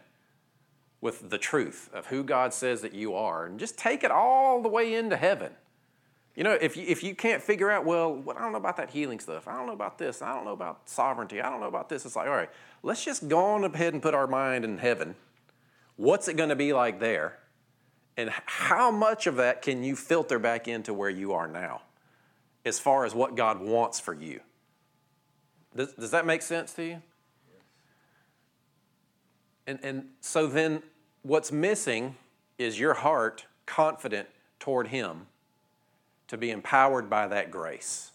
with 1.00 1.30
the 1.30 1.38
truth 1.38 1.90
of 1.92 2.06
who 2.06 2.22
God 2.22 2.54
says 2.54 2.80
that 2.82 2.94
you 2.94 3.14
are, 3.14 3.46
and 3.46 3.58
just 3.58 3.76
take 3.78 4.04
it 4.04 4.10
all 4.10 4.62
the 4.62 4.68
way 4.68 4.94
into 4.94 5.16
heaven, 5.16 5.52
You 6.36 6.42
know, 6.42 6.58
if 6.60 6.76
you, 6.76 6.84
if 6.86 7.04
you 7.04 7.14
can't 7.14 7.40
figure 7.40 7.70
out, 7.70 7.84
well, 7.84 8.12
what, 8.12 8.36
I 8.36 8.40
don't 8.40 8.52
know 8.52 8.58
about 8.58 8.76
that 8.78 8.90
healing 8.90 9.20
stuff. 9.20 9.46
I 9.46 9.56
don't 9.56 9.66
know 9.66 9.72
about 9.72 9.98
this. 9.98 10.20
I 10.20 10.34
don't 10.34 10.44
know 10.44 10.52
about 10.52 10.88
sovereignty. 10.88 11.40
I 11.40 11.48
don't 11.48 11.60
know 11.60 11.68
about 11.68 11.88
this. 11.88 12.04
It's 12.04 12.16
like, 12.16 12.26
all 12.26 12.34
right, 12.34 12.50
let's 12.82 13.04
just 13.04 13.28
go 13.28 13.38
on 13.38 13.64
ahead 13.64 13.92
and 13.92 14.02
put 14.02 14.14
our 14.14 14.26
mind 14.26 14.64
in 14.64 14.78
heaven. 14.78 15.14
What's 15.96 16.26
it 16.26 16.36
going 16.36 16.48
to 16.48 16.56
be 16.56 16.72
like 16.72 16.98
there? 16.98 17.38
And 18.16 18.30
how 18.46 18.90
much 18.90 19.26
of 19.26 19.36
that 19.36 19.62
can 19.62 19.82
you 19.82 19.96
filter 19.96 20.38
back 20.38 20.68
into 20.68 20.94
where 20.94 21.10
you 21.10 21.32
are 21.32 21.48
now 21.48 21.82
as 22.64 22.78
far 22.78 23.04
as 23.04 23.14
what 23.14 23.34
God 23.34 23.60
wants 23.60 23.98
for 23.98 24.14
you? 24.14 24.40
Does, 25.76 25.92
does 25.94 26.10
that 26.12 26.24
make 26.24 26.42
sense 26.42 26.72
to 26.74 26.84
you? 26.84 27.02
And, 29.66 29.78
and 29.82 30.08
so 30.20 30.46
then 30.46 30.82
what's 31.22 31.50
missing 31.50 32.16
is 32.58 32.78
your 32.78 32.94
heart 32.94 33.46
confident 33.66 34.28
toward 34.60 34.88
Him 34.88 35.26
to 36.28 36.36
be 36.36 36.50
empowered 36.50 37.10
by 37.10 37.26
that 37.28 37.50
grace. 37.50 38.12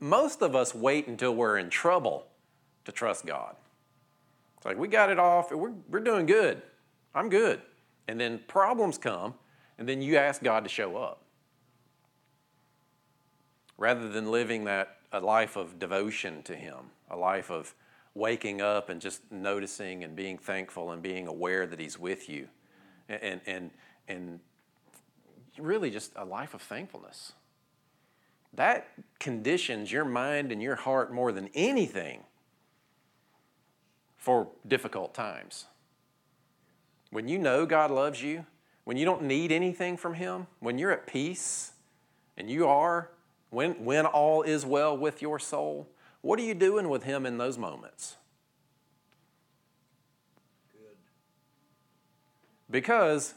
Most 0.00 0.42
of 0.42 0.54
us 0.54 0.74
wait 0.74 1.08
until 1.08 1.34
we're 1.34 1.58
in 1.58 1.68
trouble 1.68 2.26
to 2.84 2.92
trust 2.92 3.26
God. 3.26 3.56
It's 4.56 4.66
like, 4.66 4.78
we 4.78 4.88
got 4.88 5.10
it 5.10 5.18
off, 5.18 5.50
we're, 5.50 5.72
we're 5.90 6.00
doing 6.00 6.26
good. 6.26 6.62
I'm 7.14 7.28
good. 7.28 7.60
And 8.08 8.20
then 8.20 8.40
problems 8.48 8.98
come, 8.98 9.34
and 9.78 9.88
then 9.88 10.02
you 10.02 10.16
ask 10.16 10.42
God 10.42 10.64
to 10.64 10.68
show 10.68 10.96
up. 10.96 11.22
Rather 13.78 14.08
than 14.08 14.30
living 14.30 14.64
that 14.64 14.98
a 15.12 15.20
life 15.20 15.56
of 15.56 15.78
devotion 15.78 16.42
to 16.44 16.54
Him, 16.54 16.76
a 17.10 17.16
life 17.16 17.50
of 17.50 17.74
waking 18.14 18.60
up 18.60 18.88
and 18.88 19.00
just 19.00 19.22
noticing 19.30 20.04
and 20.04 20.14
being 20.14 20.38
thankful 20.38 20.90
and 20.90 21.02
being 21.02 21.26
aware 21.26 21.66
that 21.66 21.80
He's 21.80 21.98
with 21.98 22.28
you. 22.28 22.48
And, 23.08 23.40
and, 23.46 23.70
and 24.08 24.40
really 25.58 25.90
just 25.90 26.12
a 26.16 26.24
life 26.24 26.54
of 26.54 26.62
thankfulness. 26.62 27.32
That 28.54 28.88
conditions 29.18 29.90
your 29.90 30.04
mind 30.04 30.52
and 30.52 30.62
your 30.62 30.76
heart 30.76 31.12
more 31.12 31.32
than 31.32 31.48
anything 31.54 32.24
for 34.16 34.48
difficult 34.66 35.14
times. 35.14 35.66
When 37.12 37.28
you 37.28 37.38
know 37.38 37.66
God 37.66 37.90
loves 37.90 38.22
you, 38.22 38.46
when 38.84 38.96
you 38.96 39.04
don't 39.04 39.22
need 39.22 39.52
anything 39.52 39.98
from 39.98 40.14
Him, 40.14 40.46
when 40.60 40.78
you're 40.78 40.90
at 40.90 41.06
peace, 41.06 41.72
and 42.38 42.48
you 42.48 42.66
are, 42.66 43.10
when, 43.50 43.84
when 43.84 44.06
all 44.06 44.40
is 44.40 44.64
well 44.64 44.96
with 44.96 45.20
your 45.20 45.38
soul, 45.38 45.90
what 46.22 46.38
are 46.38 46.42
you 46.42 46.54
doing 46.54 46.88
with 46.88 47.02
Him 47.02 47.26
in 47.26 47.36
those 47.36 47.58
moments? 47.58 48.16
Good. 50.72 50.96
Because 52.70 53.34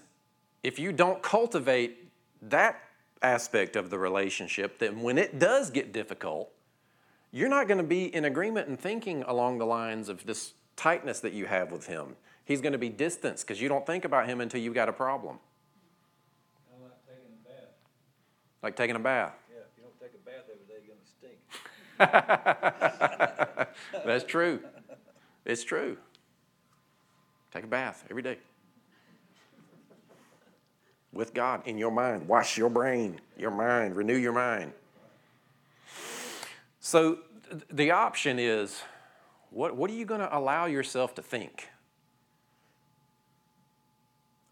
if 0.64 0.80
you 0.80 0.94
don't 0.94 1.22
cultivate 1.22 2.08
that 2.44 2.80
aspect 3.22 3.76
of 3.76 3.90
the 3.90 4.00
relationship, 4.00 4.80
then 4.80 5.02
when 5.02 5.18
it 5.18 5.38
does 5.38 5.70
get 5.70 5.92
difficult, 5.92 6.50
you're 7.34 7.50
not 7.50 7.68
going 7.68 7.80
to 7.80 7.84
be 7.84 8.06
in 8.16 8.24
agreement 8.24 8.70
and 8.70 8.80
thinking 8.80 9.24
along 9.24 9.58
the 9.58 9.66
lines 9.66 10.08
of 10.08 10.26
this 10.26 10.54
tightness 10.78 11.20
that 11.20 11.34
you 11.34 11.46
have 11.46 11.74
with 11.74 11.88
Him. 11.88 12.16
He's 12.46 12.62
going 12.62 12.74
to 12.74 12.80
be 12.80 12.90
distant 12.90 13.40
because 13.40 13.60
you 13.60 13.68
don't 13.68 13.86
think 13.86 14.06
about 14.06 14.28
Him 14.28 14.40
until 14.40 14.62
you've 14.62 14.76
got 14.76 14.88
a 14.88 14.94
problem. 14.94 15.40
I 16.72 16.76
like 16.84 16.96
taking 17.08 17.36
a 17.36 17.50
bath. 17.50 17.74
Like 18.62 18.76
taking 18.76 18.96
a 18.96 19.00
bath. 19.00 19.34
Yeah, 19.52 19.58
if 19.62 19.78
you 19.78 19.84
don't 19.84 20.00
take 20.00 20.14
a 20.14 20.24
bath 20.24 20.46
every 20.54 20.66
day, 20.68 20.80
you're 20.86 20.96
gonna 20.96 21.10
stink. 21.18 21.40
That's 24.06 24.24
true. 24.24 24.62
It's 25.44 25.64
true. 25.64 25.98
Take 27.52 27.64
a 27.64 27.68
bath 27.68 28.06
every 28.10 28.22
day. 28.22 28.38
With 31.12 31.34
God 31.34 31.66
in 31.66 31.78
your 31.78 31.92
mind. 31.92 32.28
Wash 32.28 32.58
your 32.58 32.70
brain, 32.70 33.22
your 33.38 33.52
mind, 33.52 33.96
renew 33.96 34.18
your 34.18 34.34
mind. 34.34 34.74
So 36.80 37.20
th- 37.50 37.64
the 37.72 37.92
option 37.92 38.38
is 38.38 38.84
what, 39.50 39.76
what 39.76 39.90
are 39.90 39.94
you 39.94 40.06
going 40.06 40.20
to 40.20 40.38
allow 40.38 40.66
yourself 40.66 41.16
to 41.16 41.22
think? 41.22 41.70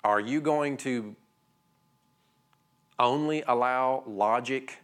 Are 0.04 0.20
you 0.20 0.42
going 0.42 0.78
to 0.78 1.16
only 3.00 3.42
allow 3.48 4.04
logic 4.06 4.80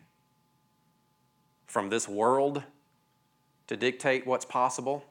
from 1.66 1.90
this 1.90 2.08
world 2.08 2.64
to 3.68 3.76
dictate 3.76 4.26
what's 4.26 4.46
possible? 4.46 5.04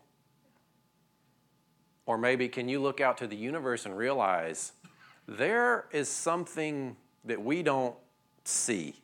Or 2.06 2.16
maybe 2.16 2.48
can 2.48 2.68
you 2.68 2.80
look 2.80 3.00
out 3.02 3.18
to 3.18 3.26
the 3.26 3.36
universe 3.36 3.84
and 3.84 3.96
realize 3.96 4.72
there 5.26 5.86
is 5.92 6.08
something 6.08 6.96
that 7.24 7.42
we 7.44 7.62
don't 7.62 7.94
see 8.44 8.96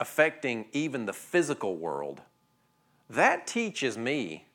affecting 0.00 0.64
even 0.72 1.04
the 1.04 1.12
physical 1.12 1.76
world? 1.76 2.22
That 3.10 3.46
teaches 3.46 3.98
me 3.98 4.46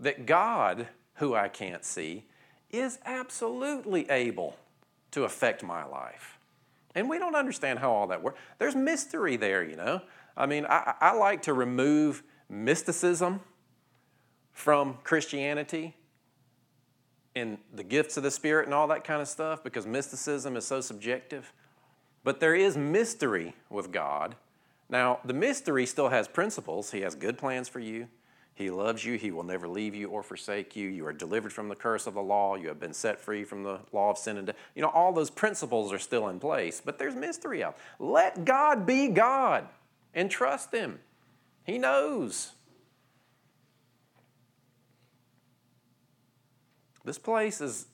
that 0.00 0.24
God, 0.24 0.88
who 1.16 1.34
I 1.34 1.48
can't 1.48 1.84
see, 1.84 2.24
is 2.78 2.98
absolutely 3.04 4.08
able 4.10 4.56
to 5.12 5.24
affect 5.24 5.62
my 5.62 5.84
life. 5.84 6.38
And 6.94 7.08
we 7.08 7.18
don't 7.18 7.34
understand 7.34 7.78
how 7.78 7.92
all 7.92 8.06
that 8.08 8.22
works. 8.22 8.38
There's 8.58 8.76
mystery 8.76 9.36
there, 9.36 9.64
you 9.64 9.76
know. 9.76 10.00
I 10.36 10.46
mean, 10.46 10.66
I, 10.66 10.94
I 11.00 11.12
like 11.14 11.42
to 11.42 11.52
remove 11.52 12.22
mysticism 12.48 13.40
from 14.52 14.98
Christianity 15.02 15.94
and 17.36 17.58
the 17.72 17.82
gifts 17.82 18.16
of 18.16 18.22
the 18.22 18.30
Spirit 18.30 18.66
and 18.66 18.74
all 18.74 18.86
that 18.88 19.04
kind 19.04 19.20
of 19.20 19.28
stuff 19.28 19.64
because 19.64 19.86
mysticism 19.86 20.56
is 20.56 20.64
so 20.64 20.80
subjective. 20.80 21.52
But 22.22 22.40
there 22.40 22.54
is 22.54 22.76
mystery 22.76 23.54
with 23.68 23.90
God. 23.92 24.36
Now, 24.88 25.18
the 25.24 25.34
mystery 25.34 25.86
still 25.86 26.10
has 26.10 26.28
principles. 26.28 26.92
He 26.92 27.00
has 27.00 27.14
good 27.14 27.36
plans 27.36 27.68
for 27.68 27.80
you. 27.80 28.08
He 28.54 28.70
loves 28.70 29.04
you. 29.04 29.18
He 29.18 29.32
will 29.32 29.42
never 29.42 29.66
leave 29.66 29.96
you 29.96 30.08
or 30.08 30.22
forsake 30.22 30.76
you. 30.76 30.88
You 30.88 31.06
are 31.06 31.12
delivered 31.12 31.52
from 31.52 31.68
the 31.68 31.74
curse 31.74 32.06
of 32.06 32.14
the 32.14 32.22
law. 32.22 32.54
You 32.54 32.68
have 32.68 32.78
been 32.78 32.94
set 32.94 33.20
free 33.20 33.42
from 33.42 33.64
the 33.64 33.80
law 33.92 34.10
of 34.10 34.18
sin 34.18 34.36
and 34.36 34.46
death. 34.46 34.56
You 34.76 34.82
know, 34.82 34.90
all 34.90 35.12
those 35.12 35.30
principles 35.30 35.92
are 35.92 35.98
still 35.98 36.28
in 36.28 36.38
place, 36.38 36.80
but 36.84 36.96
there's 36.98 37.16
mystery 37.16 37.64
out. 37.64 37.76
Let 37.98 38.44
God 38.44 38.86
be 38.86 39.08
God 39.08 39.66
and 40.14 40.30
trust 40.30 40.72
Him. 40.72 41.00
He 41.64 41.78
knows. 41.78 42.52
This 47.04 47.18
place 47.18 47.60
is 47.60 47.86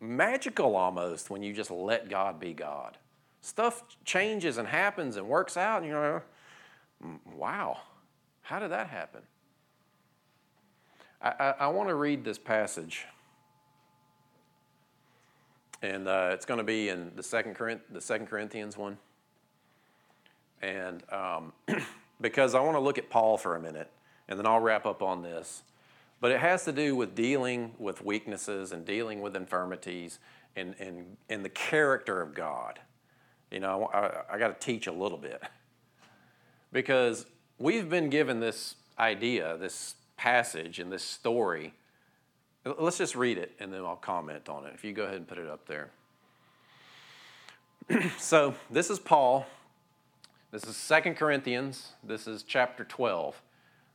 magical 0.00 0.74
almost 0.74 1.30
when 1.30 1.42
you 1.42 1.52
just 1.52 1.70
let 1.70 2.08
God 2.08 2.40
be 2.40 2.52
God. 2.52 2.98
Stuff 3.42 3.84
changes 4.04 4.58
and 4.58 4.66
happens 4.66 5.16
and 5.16 5.26
works 5.28 5.56
out, 5.56 5.82
and 5.82 5.86
you're 5.90 6.14
like, 6.14 6.22
mm, 7.04 7.34
wow, 7.36 7.78
how 8.42 8.58
did 8.58 8.70
that 8.70 8.88
happen? 8.88 9.22
I, 11.22 11.28
I, 11.28 11.54
I 11.60 11.66
want 11.68 11.88
to 11.88 11.94
read 11.94 12.24
this 12.24 12.38
passage. 12.38 13.06
And 15.82 16.08
uh, 16.08 16.30
it's 16.32 16.44
going 16.44 16.58
to 16.58 16.64
be 16.64 16.88
in 16.88 17.12
the 17.16 17.22
second, 17.22 17.54
Corinth, 17.54 17.82
the 17.90 18.00
second 18.00 18.26
Corinthians 18.26 18.76
one. 18.76 18.98
And 20.60 21.02
um, 21.10 21.52
because 22.20 22.54
I 22.54 22.60
want 22.60 22.76
to 22.76 22.80
look 22.80 22.98
at 22.98 23.08
Paul 23.08 23.38
for 23.38 23.56
a 23.56 23.60
minute, 23.60 23.90
and 24.28 24.38
then 24.38 24.46
I'll 24.46 24.60
wrap 24.60 24.84
up 24.84 25.02
on 25.02 25.22
this. 25.22 25.62
But 26.20 26.32
it 26.32 26.40
has 26.40 26.64
to 26.66 26.72
do 26.72 26.94
with 26.94 27.14
dealing 27.14 27.74
with 27.78 28.04
weaknesses 28.04 28.72
and 28.72 28.84
dealing 28.84 29.22
with 29.22 29.34
infirmities 29.34 30.18
and, 30.54 30.74
and, 30.78 31.16
and 31.30 31.42
the 31.42 31.48
character 31.48 32.20
of 32.20 32.34
God. 32.34 32.78
You 33.50 33.60
know, 33.60 33.88
I, 33.92 34.34
I 34.34 34.38
got 34.38 34.60
to 34.60 34.66
teach 34.66 34.86
a 34.86 34.92
little 34.92 35.16
bit. 35.16 35.42
Because 36.72 37.26
we've 37.58 37.88
been 37.88 38.10
given 38.10 38.38
this 38.38 38.76
idea, 38.98 39.56
this 39.56 39.94
passage, 40.20 40.78
and 40.78 40.92
this 40.92 41.02
story. 41.02 41.72
Let's 42.78 42.98
just 42.98 43.16
read 43.16 43.38
it 43.38 43.52
and 43.58 43.72
then 43.72 43.80
I'll 43.80 43.96
comment 43.96 44.50
on 44.50 44.66
it. 44.66 44.72
If 44.74 44.84
you 44.84 44.92
go 44.92 45.04
ahead 45.04 45.16
and 45.16 45.26
put 45.26 45.38
it 45.38 45.48
up 45.48 45.66
there. 45.66 45.90
so, 48.18 48.54
this 48.70 48.90
is 48.90 48.98
Paul. 48.98 49.46
This 50.50 50.64
is 50.64 50.76
Second 50.76 51.14
Corinthians. 51.14 51.92
This 52.04 52.26
is 52.26 52.42
chapter 52.42 52.84
12. 52.84 53.40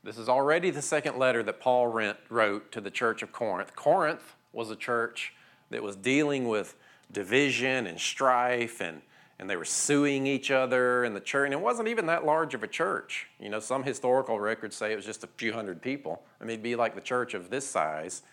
This 0.03 0.17
is 0.17 0.27
already 0.27 0.71
the 0.71 0.81
second 0.81 1.19
letter 1.19 1.43
that 1.43 1.59
Paul 1.59 1.87
wrote 2.29 2.71
to 2.71 2.81
the 2.81 2.89
church 2.89 3.21
of 3.21 3.31
Corinth. 3.31 3.75
Corinth 3.75 4.35
was 4.51 4.71
a 4.71 4.75
church 4.75 5.31
that 5.69 5.83
was 5.83 5.95
dealing 5.95 6.47
with 6.47 6.75
division 7.11 7.85
and 7.85 7.99
strife, 7.99 8.81
and, 8.81 9.03
and 9.39 9.49
they 9.49 9.55
were 9.55 9.65
suing 9.65 10.25
each 10.25 10.49
other 10.49 11.03
in 11.03 11.13
the 11.13 11.19
church. 11.19 11.45
And 11.45 11.53
it 11.53 11.59
wasn't 11.59 11.89
even 11.89 12.05
that 12.05 12.25
large 12.25 12.53
of 12.53 12.63
a 12.63 12.67
church. 12.67 13.27
You 13.39 13.49
know, 13.49 13.59
some 13.59 13.83
historical 13.83 14.39
records 14.39 14.75
say 14.75 14.93
it 14.93 14.95
was 14.95 15.05
just 15.05 15.23
a 15.23 15.29
few 15.35 15.51
hundred 15.51 15.81
people. 15.81 16.23
I 16.39 16.45
mean, 16.45 16.51
it'd 16.51 16.63
be 16.63 16.75
like 16.75 16.95
the 16.95 17.01
church 17.01 17.33
of 17.33 17.49
this 17.49 17.67
size. 17.67 18.23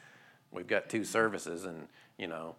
We've 0.52 0.66
got 0.66 0.88
two 0.88 1.04
services, 1.04 1.64
and, 1.64 1.88
you 2.18 2.26
know, 2.26 2.54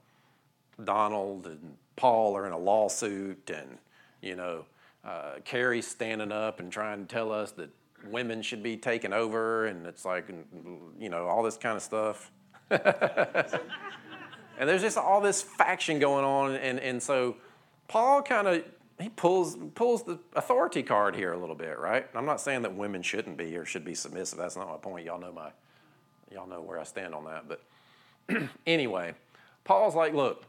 Donald 0.83 1.45
and 1.45 1.77
Paul 1.95 2.35
are 2.35 2.47
in 2.47 2.51
a 2.51 2.57
lawsuit, 2.57 3.51
and, 3.51 3.77
you 4.21 4.35
know, 4.35 4.65
uh, 5.05 5.35
Carrie's 5.45 5.87
standing 5.87 6.31
up 6.31 6.59
and 6.59 6.71
trying 6.71 7.05
to 7.05 7.13
tell 7.13 7.31
us 7.31 7.51
that 7.51 7.69
women 8.09 8.41
should 8.41 8.63
be 8.63 8.77
taken 8.77 9.13
over, 9.13 9.67
and 9.67 9.85
it's 9.85 10.05
like, 10.05 10.27
you 10.99 11.09
know, 11.09 11.27
all 11.27 11.43
this 11.43 11.55
kind 11.55 11.77
of 11.77 11.83
stuff. 11.83 12.31
and 12.71 12.79
there's 14.59 14.81
just 14.81 14.97
all 14.97 15.21
this 15.21 15.41
faction 15.41 15.99
going 15.99 16.25
on, 16.25 16.55
and, 16.55 16.79
and 16.79 17.01
so 17.01 17.37
Paul 17.93 18.23
kind 18.23 18.47
of 18.47 18.63
he 18.99 19.09
pulls 19.09 19.55
pulls 19.75 20.01
the 20.01 20.17
authority 20.35 20.81
card 20.81 21.15
here 21.15 21.31
a 21.31 21.37
little 21.37 21.53
bit, 21.53 21.77
right? 21.77 22.07
I'm 22.15 22.25
not 22.25 22.41
saying 22.41 22.63
that 22.63 22.73
women 22.73 23.03
shouldn't 23.03 23.37
be 23.37 23.55
or 23.55 23.65
should 23.65 23.85
be 23.85 23.93
submissive. 23.93 24.39
That's 24.39 24.55
not 24.55 24.67
my 24.67 24.77
point. 24.77 25.05
Y'all 25.05 25.19
know 25.19 25.31
my 25.31 25.51
y'all 26.31 26.47
know 26.47 26.59
where 26.59 26.79
I 26.79 26.85
stand 26.85 27.13
on 27.13 27.25
that. 27.25 27.45
But 27.47 28.49
anyway, 28.65 29.13
Paul's 29.63 29.93
like, 29.93 30.15
look, 30.15 30.45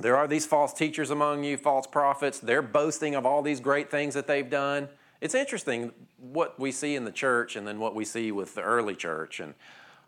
there 0.00 0.16
are 0.16 0.26
these 0.26 0.46
false 0.46 0.72
teachers 0.72 1.10
among 1.10 1.44
you, 1.44 1.58
false 1.58 1.86
prophets. 1.86 2.38
They're 2.38 2.62
boasting 2.62 3.14
of 3.14 3.26
all 3.26 3.42
these 3.42 3.60
great 3.60 3.90
things 3.90 4.14
that 4.14 4.26
they've 4.26 4.48
done. 4.48 4.88
It's 5.20 5.34
interesting 5.34 5.92
what 6.16 6.58
we 6.58 6.72
see 6.72 6.96
in 6.96 7.04
the 7.04 7.12
church 7.12 7.54
and 7.54 7.68
then 7.68 7.78
what 7.78 7.94
we 7.94 8.06
see 8.06 8.32
with 8.32 8.54
the 8.54 8.62
early 8.62 8.94
church. 8.94 9.40
And 9.40 9.52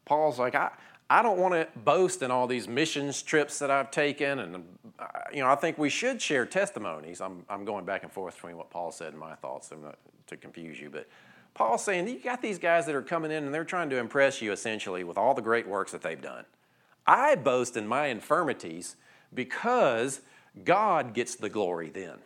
Paul's 0.06 0.38
like, 0.38 0.54
I, 0.54 0.70
I 1.10 1.22
don't 1.22 1.38
want 1.38 1.54
to 1.54 1.66
boast 1.80 2.22
in 2.22 2.30
all 2.30 2.46
these 2.46 2.68
missions 2.68 3.20
trips 3.20 3.58
that 3.58 3.68
I've 3.68 3.90
taken. 3.90 4.38
And, 4.38 4.64
uh, 4.96 5.06
you 5.32 5.40
know, 5.40 5.48
I 5.48 5.56
think 5.56 5.76
we 5.76 5.88
should 5.88 6.22
share 6.22 6.46
testimonies. 6.46 7.20
I'm, 7.20 7.44
I'm 7.48 7.64
going 7.64 7.84
back 7.84 8.04
and 8.04 8.12
forth 8.12 8.36
between 8.36 8.56
what 8.56 8.70
Paul 8.70 8.92
said 8.92 9.08
and 9.08 9.18
my 9.18 9.34
thoughts 9.34 9.72
not 9.82 9.98
to 10.28 10.36
confuse 10.36 10.80
you. 10.80 10.88
But 10.88 11.08
Paul's 11.52 11.82
saying, 11.82 12.06
you 12.06 12.20
got 12.20 12.40
these 12.40 12.60
guys 12.60 12.86
that 12.86 12.94
are 12.94 13.02
coming 13.02 13.32
in 13.32 13.42
and 13.42 13.52
they're 13.52 13.64
trying 13.64 13.90
to 13.90 13.98
impress 13.98 14.40
you 14.40 14.52
essentially 14.52 15.02
with 15.02 15.18
all 15.18 15.34
the 15.34 15.42
great 15.42 15.66
works 15.66 15.90
that 15.90 16.00
they've 16.00 16.22
done. 16.22 16.44
I 17.08 17.34
boast 17.34 17.76
in 17.76 17.88
my 17.88 18.06
infirmities 18.06 18.94
because 19.34 20.20
God 20.62 21.12
gets 21.12 21.34
the 21.34 21.48
glory 21.48 21.90
then. 21.90 22.18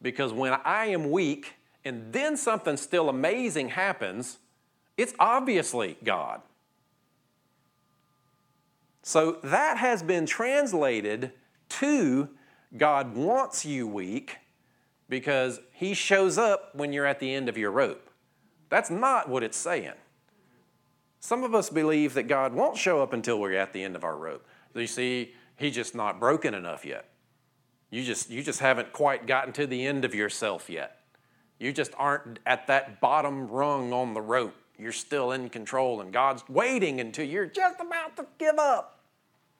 Because 0.00 0.32
when 0.32 0.52
I 0.64 0.86
am 0.86 1.10
weak 1.10 1.54
and 1.84 2.12
then 2.12 2.36
something 2.36 2.76
still 2.76 3.08
amazing 3.08 3.70
happens, 3.70 4.38
it's 4.96 5.14
obviously 5.18 5.96
God. 6.04 6.42
So 9.08 9.38
that 9.42 9.78
has 9.78 10.02
been 10.02 10.26
translated 10.26 11.32
to 11.70 12.28
God 12.76 13.16
wants 13.16 13.64
you 13.64 13.88
weak 13.88 14.36
because 15.08 15.60
He 15.72 15.94
shows 15.94 16.36
up 16.36 16.74
when 16.74 16.92
you're 16.92 17.06
at 17.06 17.18
the 17.18 17.32
end 17.32 17.48
of 17.48 17.56
your 17.56 17.70
rope. 17.70 18.10
That's 18.68 18.90
not 18.90 19.30
what 19.30 19.42
it's 19.42 19.56
saying. 19.56 19.94
Some 21.20 21.42
of 21.42 21.54
us 21.54 21.70
believe 21.70 22.12
that 22.12 22.24
God 22.24 22.52
won't 22.52 22.76
show 22.76 23.02
up 23.02 23.14
until 23.14 23.40
we're 23.40 23.54
at 23.54 23.72
the 23.72 23.82
end 23.82 23.96
of 23.96 24.04
our 24.04 24.14
rope. 24.14 24.46
You 24.74 24.86
see, 24.86 25.32
He's 25.56 25.74
just 25.74 25.94
not 25.94 26.20
broken 26.20 26.52
enough 26.52 26.84
yet. 26.84 27.08
You 27.90 28.04
just, 28.04 28.28
you 28.28 28.42
just 28.42 28.60
haven't 28.60 28.92
quite 28.92 29.26
gotten 29.26 29.54
to 29.54 29.66
the 29.66 29.86
end 29.86 30.04
of 30.04 30.14
yourself 30.14 30.68
yet. 30.68 30.98
You 31.58 31.72
just 31.72 31.92
aren't 31.96 32.40
at 32.44 32.66
that 32.66 33.00
bottom 33.00 33.48
rung 33.48 33.90
on 33.94 34.12
the 34.12 34.20
rope. 34.20 34.54
You're 34.78 34.92
still 34.92 35.32
in 35.32 35.48
control, 35.48 36.02
and 36.02 36.12
God's 36.12 36.46
waiting 36.46 37.00
until 37.00 37.24
you're 37.24 37.46
just 37.46 37.80
about 37.80 38.16
to 38.18 38.26
give 38.38 38.58
up, 38.58 38.97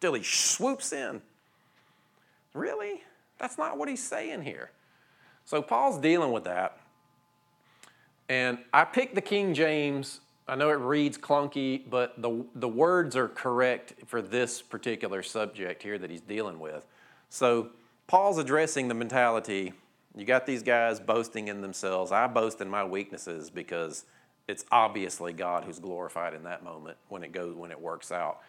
till 0.01 0.14
He 0.14 0.22
swoops 0.22 0.92
in. 0.92 1.22
Really? 2.55 3.03
That's 3.38 3.59
not 3.59 3.78
what 3.78 3.88
He's 3.88 4.03
saying 4.03 4.42
here. 4.42 4.70
So 5.44 5.62
Paul's 5.62 5.99
dealing 5.99 6.32
with 6.32 6.44
that. 6.44 6.78
And 8.28 8.59
I 8.72 8.84
picked 8.84 9.14
the 9.14 9.22
King 9.22 9.55
James. 9.55 10.20
I 10.46 10.55
know 10.55 10.70
it 10.70 10.74
reads 10.74 11.16
clunky, 11.16 11.82
but 11.88 12.20
the, 12.20 12.44
the 12.55 12.68
words 12.68 13.16
are 13.16 13.28
correct 13.28 13.94
for 14.07 14.20
this 14.20 14.61
particular 14.61 15.22
subject 15.22 15.82
here 15.82 15.99
that 15.99 16.11
he's 16.11 16.20
dealing 16.20 16.59
with. 16.59 16.86
So 17.30 17.70
Paul's 18.07 18.38
addressing 18.38 18.88
the 18.88 18.94
mentality 18.94 19.72
you 20.18 20.24
got 20.24 20.46
these 20.46 20.64
guys 20.64 20.99
boasting 20.99 21.46
in 21.46 21.61
themselves. 21.61 22.11
I 22.11 22.26
boast 22.26 22.61
in 22.61 22.68
my 22.68 22.82
weaknesses 22.82 23.51
because 23.51 24.05
it's 24.49 24.64
obviously 24.72 25.32
God 25.32 25.62
who's 25.62 25.78
glorified 25.78 26.34
in 26.34 26.42
that 26.42 26.64
moment 26.64 26.96
when 27.09 27.22
it 27.22 27.30
goes 27.30 27.55
when 27.55 27.70
it 27.70 27.80
works 27.80 28.11
out. 28.11 28.40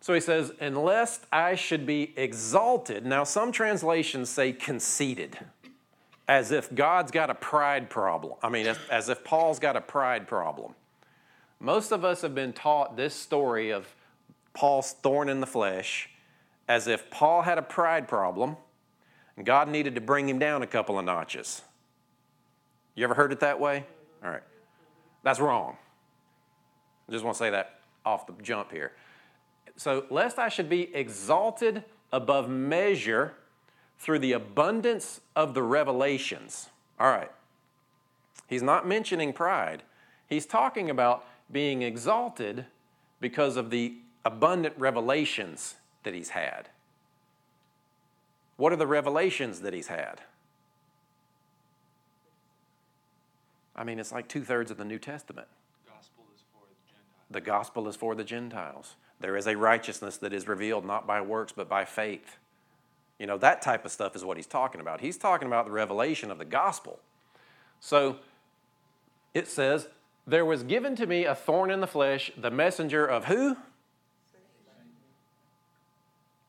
So 0.00 0.14
he 0.14 0.20
says, 0.20 0.52
"Unless 0.60 1.20
I 1.32 1.54
should 1.54 1.84
be 1.86 2.12
exalted." 2.16 3.04
Now 3.04 3.24
some 3.24 3.52
translations 3.52 4.28
say 4.30 4.52
conceited, 4.52 5.38
as 6.28 6.52
if 6.52 6.74
God's 6.74 7.10
got 7.10 7.30
a 7.30 7.34
pride 7.34 7.90
problem. 7.90 8.34
I 8.42 8.48
mean, 8.48 8.66
as, 8.66 8.78
as 8.90 9.08
if 9.08 9.24
Paul's 9.24 9.58
got 9.58 9.76
a 9.76 9.80
pride 9.80 10.28
problem. 10.28 10.74
Most 11.60 11.90
of 11.90 12.04
us 12.04 12.22
have 12.22 12.34
been 12.34 12.52
taught 12.52 12.96
this 12.96 13.14
story 13.14 13.70
of 13.70 13.94
Paul's 14.54 14.92
thorn 14.92 15.28
in 15.28 15.40
the 15.40 15.46
flesh 15.46 16.08
as 16.68 16.86
if 16.86 17.10
Paul 17.10 17.42
had 17.42 17.58
a 17.58 17.62
pride 17.62 18.06
problem 18.06 18.56
and 19.36 19.46
God 19.46 19.68
needed 19.68 19.94
to 19.94 20.00
bring 20.00 20.28
him 20.28 20.38
down 20.38 20.62
a 20.62 20.66
couple 20.66 20.98
of 20.98 21.04
notches. 21.04 21.62
You 22.94 23.04
ever 23.04 23.14
heard 23.14 23.32
it 23.32 23.40
that 23.40 23.58
way? 23.58 23.86
All 24.22 24.30
right. 24.30 24.42
That's 25.22 25.40
wrong. 25.40 25.76
I 27.08 27.12
just 27.12 27.24
want 27.24 27.36
to 27.36 27.38
say 27.38 27.50
that 27.50 27.80
off 28.04 28.26
the 28.26 28.34
jump 28.42 28.70
here. 28.70 28.92
So, 29.78 30.06
lest 30.10 30.40
I 30.40 30.48
should 30.48 30.68
be 30.68 30.92
exalted 30.92 31.84
above 32.12 32.50
measure 32.50 33.34
through 33.96 34.18
the 34.18 34.32
abundance 34.32 35.20
of 35.36 35.54
the 35.54 35.62
revelations. 35.62 36.68
All 36.98 37.10
right. 37.10 37.30
He's 38.48 38.62
not 38.62 38.88
mentioning 38.88 39.32
pride. 39.32 39.84
He's 40.28 40.46
talking 40.46 40.90
about 40.90 41.24
being 41.50 41.82
exalted 41.82 42.66
because 43.20 43.56
of 43.56 43.70
the 43.70 43.94
abundant 44.24 44.74
revelations 44.78 45.76
that 46.02 46.12
he's 46.12 46.30
had. 46.30 46.70
What 48.56 48.72
are 48.72 48.76
the 48.76 48.86
revelations 48.86 49.60
that 49.60 49.74
he's 49.74 49.86
had? 49.86 50.20
I 53.76 53.84
mean, 53.84 54.00
it's 54.00 54.10
like 54.10 54.26
two 54.26 54.42
thirds 54.42 54.72
of 54.72 54.76
the 54.76 54.84
New 54.84 54.98
Testament. 54.98 55.46
Gospel 55.86 56.24
is 56.34 56.42
for 56.52 56.64
the 56.68 56.74
Gentiles. 56.84 57.26
The 57.30 57.40
gospel 57.40 57.88
is 57.88 57.94
for 57.94 58.14
the 58.16 58.24
Gentiles. 58.24 58.96
There 59.20 59.36
is 59.36 59.46
a 59.46 59.56
righteousness 59.56 60.16
that 60.18 60.32
is 60.32 60.46
revealed 60.46 60.84
not 60.84 61.06
by 61.06 61.20
works, 61.20 61.52
but 61.52 61.68
by 61.68 61.84
faith. 61.84 62.38
You 63.18 63.26
know, 63.26 63.38
that 63.38 63.62
type 63.62 63.84
of 63.84 63.90
stuff 63.90 64.14
is 64.14 64.24
what 64.24 64.36
he's 64.36 64.46
talking 64.46 64.80
about. 64.80 65.00
He's 65.00 65.16
talking 65.16 65.48
about 65.48 65.66
the 65.66 65.72
revelation 65.72 66.30
of 66.30 66.38
the 66.38 66.44
gospel. 66.44 67.00
So 67.80 68.16
it 69.34 69.48
says, 69.48 69.88
There 70.26 70.44
was 70.44 70.62
given 70.62 70.94
to 70.96 71.06
me 71.06 71.24
a 71.24 71.34
thorn 71.34 71.70
in 71.70 71.80
the 71.80 71.86
flesh, 71.86 72.30
the 72.36 72.50
messenger 72.50 73.04
of 73.04 73.24
who? 73.24 73.56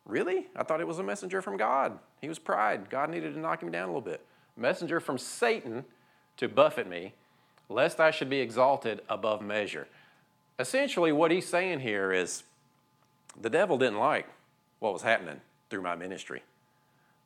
Really? 0.05 0.47
I 0.55 0.63
thought 0.63 0.81
it 0.81 0.87
was 0.87 0.97
a 0.97 1.03
messenger 1.03 1.41
from 1.41 1.55
God. 1.55 1.99
He 2.19 2.27
was 2.27 2.39
pride. 2.39 2.89
God 2.89 3.11
needed 3.11 3.35
to 3.35 3.39
knock 3.39 3.61
him 3.61 3.71
down 3.71 3.83
a 3.83 3.87
little 3.87 4.01
bit. 4.01 4.25
Messenger 4.57 4.99
from 4.99 5.19
Satan 5.19 5.85
to 6.37 6.47
buffet 6.47 6.87
me, 6.87 7.13
lest 7.69 7.99
I 7.99 8.09
should 8.09 8.29
be 8.29 8.39
exalted 8.39 9.01
above 9.07 9.41
measure. 9.41 9.87
Essentially, 10.57 11.11
what 11.11 11.29
he's 11.29 11.47
saying 11.47 11.81
here 11.81 12.11
is 12.11 12.43
the 13.39 13.49
devil 13.49 13.77
didn't 13.77 13.99
like 13.99 14.27
what 14.79 14.93
was 14.93 15.01
happening 15.01 15.41
through 15.69 15.81
my 15.81 15.95
ministry. 15.95 16.43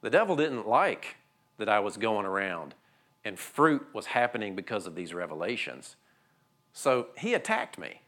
The 0.01 0.09
devil 0.09 0.35
didn't 0.35 0.67
like 0.67 1.15
that 1.57 1.69
I 1.69 1.79
was 1.79 1.97
going 1.97 2.25
around 2.25 2.73
and 3.25 3.39
fruit 3.39 3.85
was 3.93 4.07
happening 4.07 4.55
because 4.55 4.85
of 4.85 4.95
these 4.95 5.13
revelations. 5.13 5.95
So 6.73 7.07
he 7.17 7.33
attacked 7.33 7.77
me. 7.77 8.01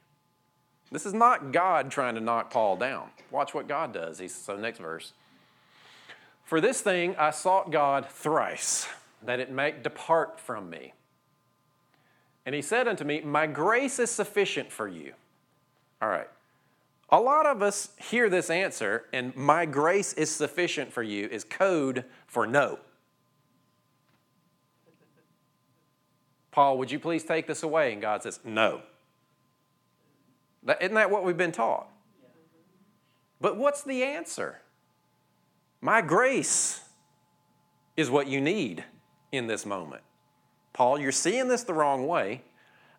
This 0.91 1.05
is 1.05 1.13
not 1.13 1.51
God 1.51 1.89
trying 1.89 2.15
to 2.15 2.21
knock 2.21 2.51
Paul 2.51 2.77
down. 2.77 3.09
Watch 3.31 3.53
what 3.53 3.67
God 3.67 3.93
does. 3.93 4.19
He's, 4.19 4.35
so, 4.35 4.55
next 4.55 4.79
verse. 4.79 5.13
For 6.43 6.61
this 6.61 6.81
thing 6.81 7.15
I 7.17 7.31
sought 7.31 7.71
God 7.71 8.07
thrice, 8.09 8.87
that 9.23 9.39
it 9.39 9.51
might 9.51 9.83
depart 9.83 10.39
from 10.39 10.69
me. 10.69 10.93
And 12.45 12.53
he 12.53 12.61
said 12.61 12.87
unto 12.87 13.03
me, 13.03 13.21
My 13.21 13.47
grace 13.47 13.97
is 13.97 14.11
sufficient 14.11 14.71
for 14.71 14.87
you. 14.87 15.13
All 16.01 16.09
right. 16.09 16.27
A 17.15 17.21
lot 17.21 17.45
of 17.45 17.61
us 17.61 17.91
hear 17.97 18.29
this 18.29 18.49
answer, 18.49 19.05
and 19.13 19.33
my 19.37 19.65
grace 19.65 20.11
is 20.15 20.29
sufficient 20.29 20.91
for 20.91 21.01
you 21.01 21.29
is 21.31 21.45
code 21.45 22.03
for 22.27 22.45
no. 22.45 22.77
Paul, 26.51 26.77
would 26.77 26.91
you 26.91 26.99
please 26.99 27.23
take 27.23 27.47
this 27.47 27.63
away? 27.63 27.93
And 27.93 28.01
God 28.01 28.23
says, 28.23 28.41
No. 28.43 28.81
Isn't 30.81 30.95
that 30.95 31.09
what 31.09 31.23
we've 31.23 31.37
been 31.37 31.53
taught? 31.53 31.87
But 33.39 33.55
what's 33.55 33.81
the 33.81 34.03
answer? 34.03 34.59
My 35.79 36.01
grace 36.01 36.81
is 37.95 38.09
what 38.09 38.27
you 38.27 38.41
need 38.41 38.83
in 39.31 39.47
this 39.47 39.65
moment. 39.65 40.03
Paul, 40.73 40.99
you're 40.99 41.13
seeing 41.13 41.47
this 41.47 41.63
the 41.63 41.73
wrong 41.73 42.07
way. 42.07 42.41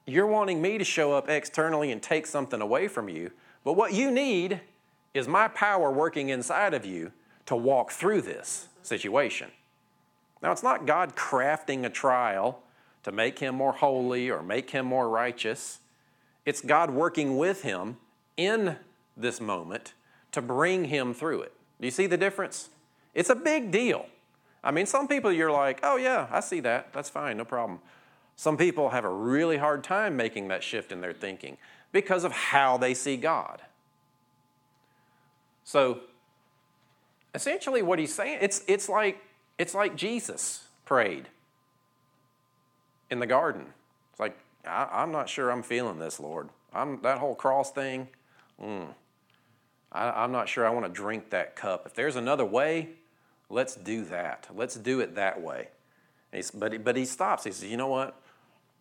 You're 0.06 0.26
wanting 0.26 0.62
me 0.62 0.78
to 0.78 0.84
show 0.84 1.12
up 1.12 1.28
externally 1.28 1.92
and 1.92 2.02
take 2.02 2.26
something 2.26 2.62
away 2.62 2.88
from 2.88 3.10
you. 3.10 3.30
But 3.66 3.72
what 3.72 3.92
you 3.92 4.12
need 4.12 4.60
is 5.12 5.26
my 5.26 5.48
power 5.48 5.90
working 5.90 6.28
inside 6.28 6.72
of 6.72 6.86
you 6.86 7.10
to 7.46 7.56
walk 7.56 7.90
through 7.90 8.22
this 8.22 8.68
situation. 8.84 9.50
Now, 10.40 10.52
it's 10.52 10.62
not 10.62 10.86
God 10.86 11.16
crafting 11.16 11.84
a 11.84 11.90
trial 11.90 12.62
to 13.02 13.10
make 13.10 13.40
him 13.40 13.56
more 13.56 13.72
holy 13.72 14.30
or 14.30 14.40
make 14.40 14.70
him 14.70 14.86
more 14.86 15.08
righteous. 15.08 15.80
It's 16.44 16.60
God 16.60 16.92
working 16.92 17.38
with 17.38 17.62
him 17.62 17.96
in 18.36 18.76
this 19.16 19.40
moment 19.40 19.94
to 20.30 20.40
bring 20.40 20.84
him 20.84 21.12
through 21.12 21.42
it. 21.42 21.52
Do 21.80 21.88
you 21.88 21.90
see 21.90 22.06
the 22.06 22.16
difference? 22.16 22.68
It's 23.14 23.30
a 23.30 23.34
big 23.34 23.72
deal. 23.72 24.06
I 24.62 24.70
mean, 24.70 24.86
some 24.86 25.08
people 25.08 25.32
you're 25.32 25.50
like, 25.50 25.80
oh, 25.82 25.96
yeah, 25.96 26.28
I 26.30 26.38
see 26.38 26.60
that. 26.60 26.92
That's 26.92 27.10
fine, 27.10 27.36
no 27.36 27.44
problem. 27.44 27.80
Some 28.36 28.56
people 28.56 28.90
have 28.90 29.04
a 29.04 29.12
really 29.12 29.56
hard 29.56 29.82
time 29.82 30.16
making 30.16 30.46
that 30.48 30.62
shift 30.62 30.92
in 30.92 31.00
their 31.00 31.14
thinking 31.14 31.56
because 31.92 32.24
of 32.24 32.32
how 32.32 32.76
they 32.76 32.94
see 32.94 33.16
God. 33.16 33.62
So, 35.64 36.00
essentially, 37.34 37.82
what 37.82 37.98
he's 37.98 38.14
saying, 38.14 38.38
it's, 38.40 38.62
it's 38.68 38.88
like 38.88 39.20
It's 39.58 39.74
like 39.74 39.96
Jesus 39.96 40.64
prayed 40.84 41.28
in 43.10 43.18
the 43.20 43.26
garden. 43.26 43.66
It's 44.10 44.20
like, 44.20 44.36
I, 44.66 45.02
am 45.02 45.12
not 45.12 45.28
sure 45.28 45.50
I'm 45.50 45.62
feeling 45.62 45.98
this, 45.98 46.20
Lord. 46.20 46.48
I'm, 46.72 47.00
that 47.02 47.18
whole 47.18 47.34
cross 47.34 47.70
thing, 47.72 48.08
mm, 48.62 48.86
I, 49.92 50.10
I'm 50.10 50.32
not 50.32 50.48
sure 50.48 50.66
I 50.66 50.70
want 50.70 50.86
to 50.86 50.92
drink 50.92 51.30
that 51.30 51.56
cup. 51.56 51.86
If 51.86 51.94
there's 51.94 52.16
another 52.16 52.44
way, 52.44 52.90
let's 53.48 53.74
do 53.76 54.04
that. 54.06 54.48
Let's 54.54 54.76
do 54.76 55.00
it 55.00 55.14
that 55.14 55.40
way. 55.40 55.68
but, 56.54 56.72
he, 56.72 56.78
but 56.78 56.96
he 56.96 57.04
stops. 57.04 57.44
He 57.44 57.52
says, 57.52 57.70
You 57.70 57.76
know 57.76 57.88
what? 57.88 58.20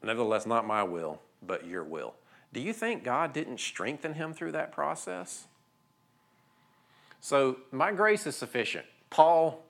Nevertheless, 0.03 0.45
not 0.45 0.67
my 0.67 0.83
will, 0.83 1.21
but 1.41 1.65
your 1.65 1.83
will. 1.83 2.15
Do 2.55 2.61
you 2.61 2.71
think 2.71 3.03
God 3.03 3.33
didn't 3.33 3.59
strengthen 3.59 4.13
him 4.13 4.33
through 4.33 4.53
that 4.53 4.71
process? 4.71 5.47
So, 7.19 7.57
my 7.69 7.91
grace 7.91 8.25
is 8.25 8.37
sufficient. 8.37 8.85
Paul, 9.09 9.61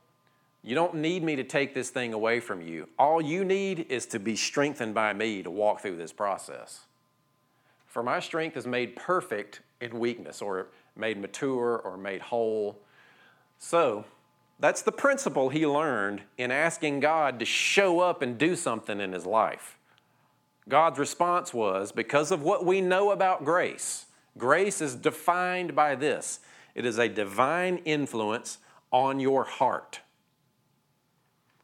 you 0.61 0.75
don't 0.75 0.93
need 0.93 1.23
me 1.23 1.35
to 1.35 1.43
take 1.43 1.73
this 1.73 1.89
thing 1.89 2.13
away 2.13 2.39
from 2.39 2.61
you. 2.61 2.87
All 2.99 3.19
you 3.19 3.43
need 3.43 3.87
is 3.89 4.05
to 4.07 4.19
be 4.19 4.35
strengthened 4.35 4.93
by 4.93 5.13
me 5.13 5.41
to 5.41 5.49
walk 5.49 5.81
through 5.81 5.97
this 5.97 6.13
process. 6.13 6.81
For 7.87 8.03
my 8.03 8.19
strength 8.19 8.55
is 8.55 8.67
made 8.67 8.95
perfect 8.95 9.61
in 9.81 9.97
weakness, 9.97 10.39
or 10.39 10.67
made 10.95 11.17
mature, 11.19 11.79
or 11.79 11.97
made 11.97 12.21
whole. 12.21 12.77
So, 13.57 14.05
that's 14.59 14.83
the 14.83 14.91
principle 14.91 15.49
he 15.49 15.65
learned 15.65 16.21
in 16.37 16.51
asking 16.51 16.99
God 16.99 17.39
to 17.39 17.45
show 17.45 18.01
up 18.01 18.21
and 18.21 18.37
do 18.37 18.55
something 18.55 19.01
in 19.01 19.11
his 19.11 19.25
life. 19.25 19.79
God's 20.67 20.99
response 20.99 21.53
was 21.53 21.91
because 21.91 22.31
of 22.31 22.41
what 22.41 22.65
we 22.65 22.81
know 22.81 23.11
about 23.11 23.45
grace, 23.45 24.05
grace 24.37 24.81
is 24.81 24.95
defined 24.95 25.75
by 25.75 25.95
this 25.95 26.39
it 26.73 26.85
is 26.85 26.97
a 26.97 27.07
divine 27.07 27.77
influence 27.85 28.57
on 28.91 29.19
your 29.19 29.45
heart. 29.45 30.01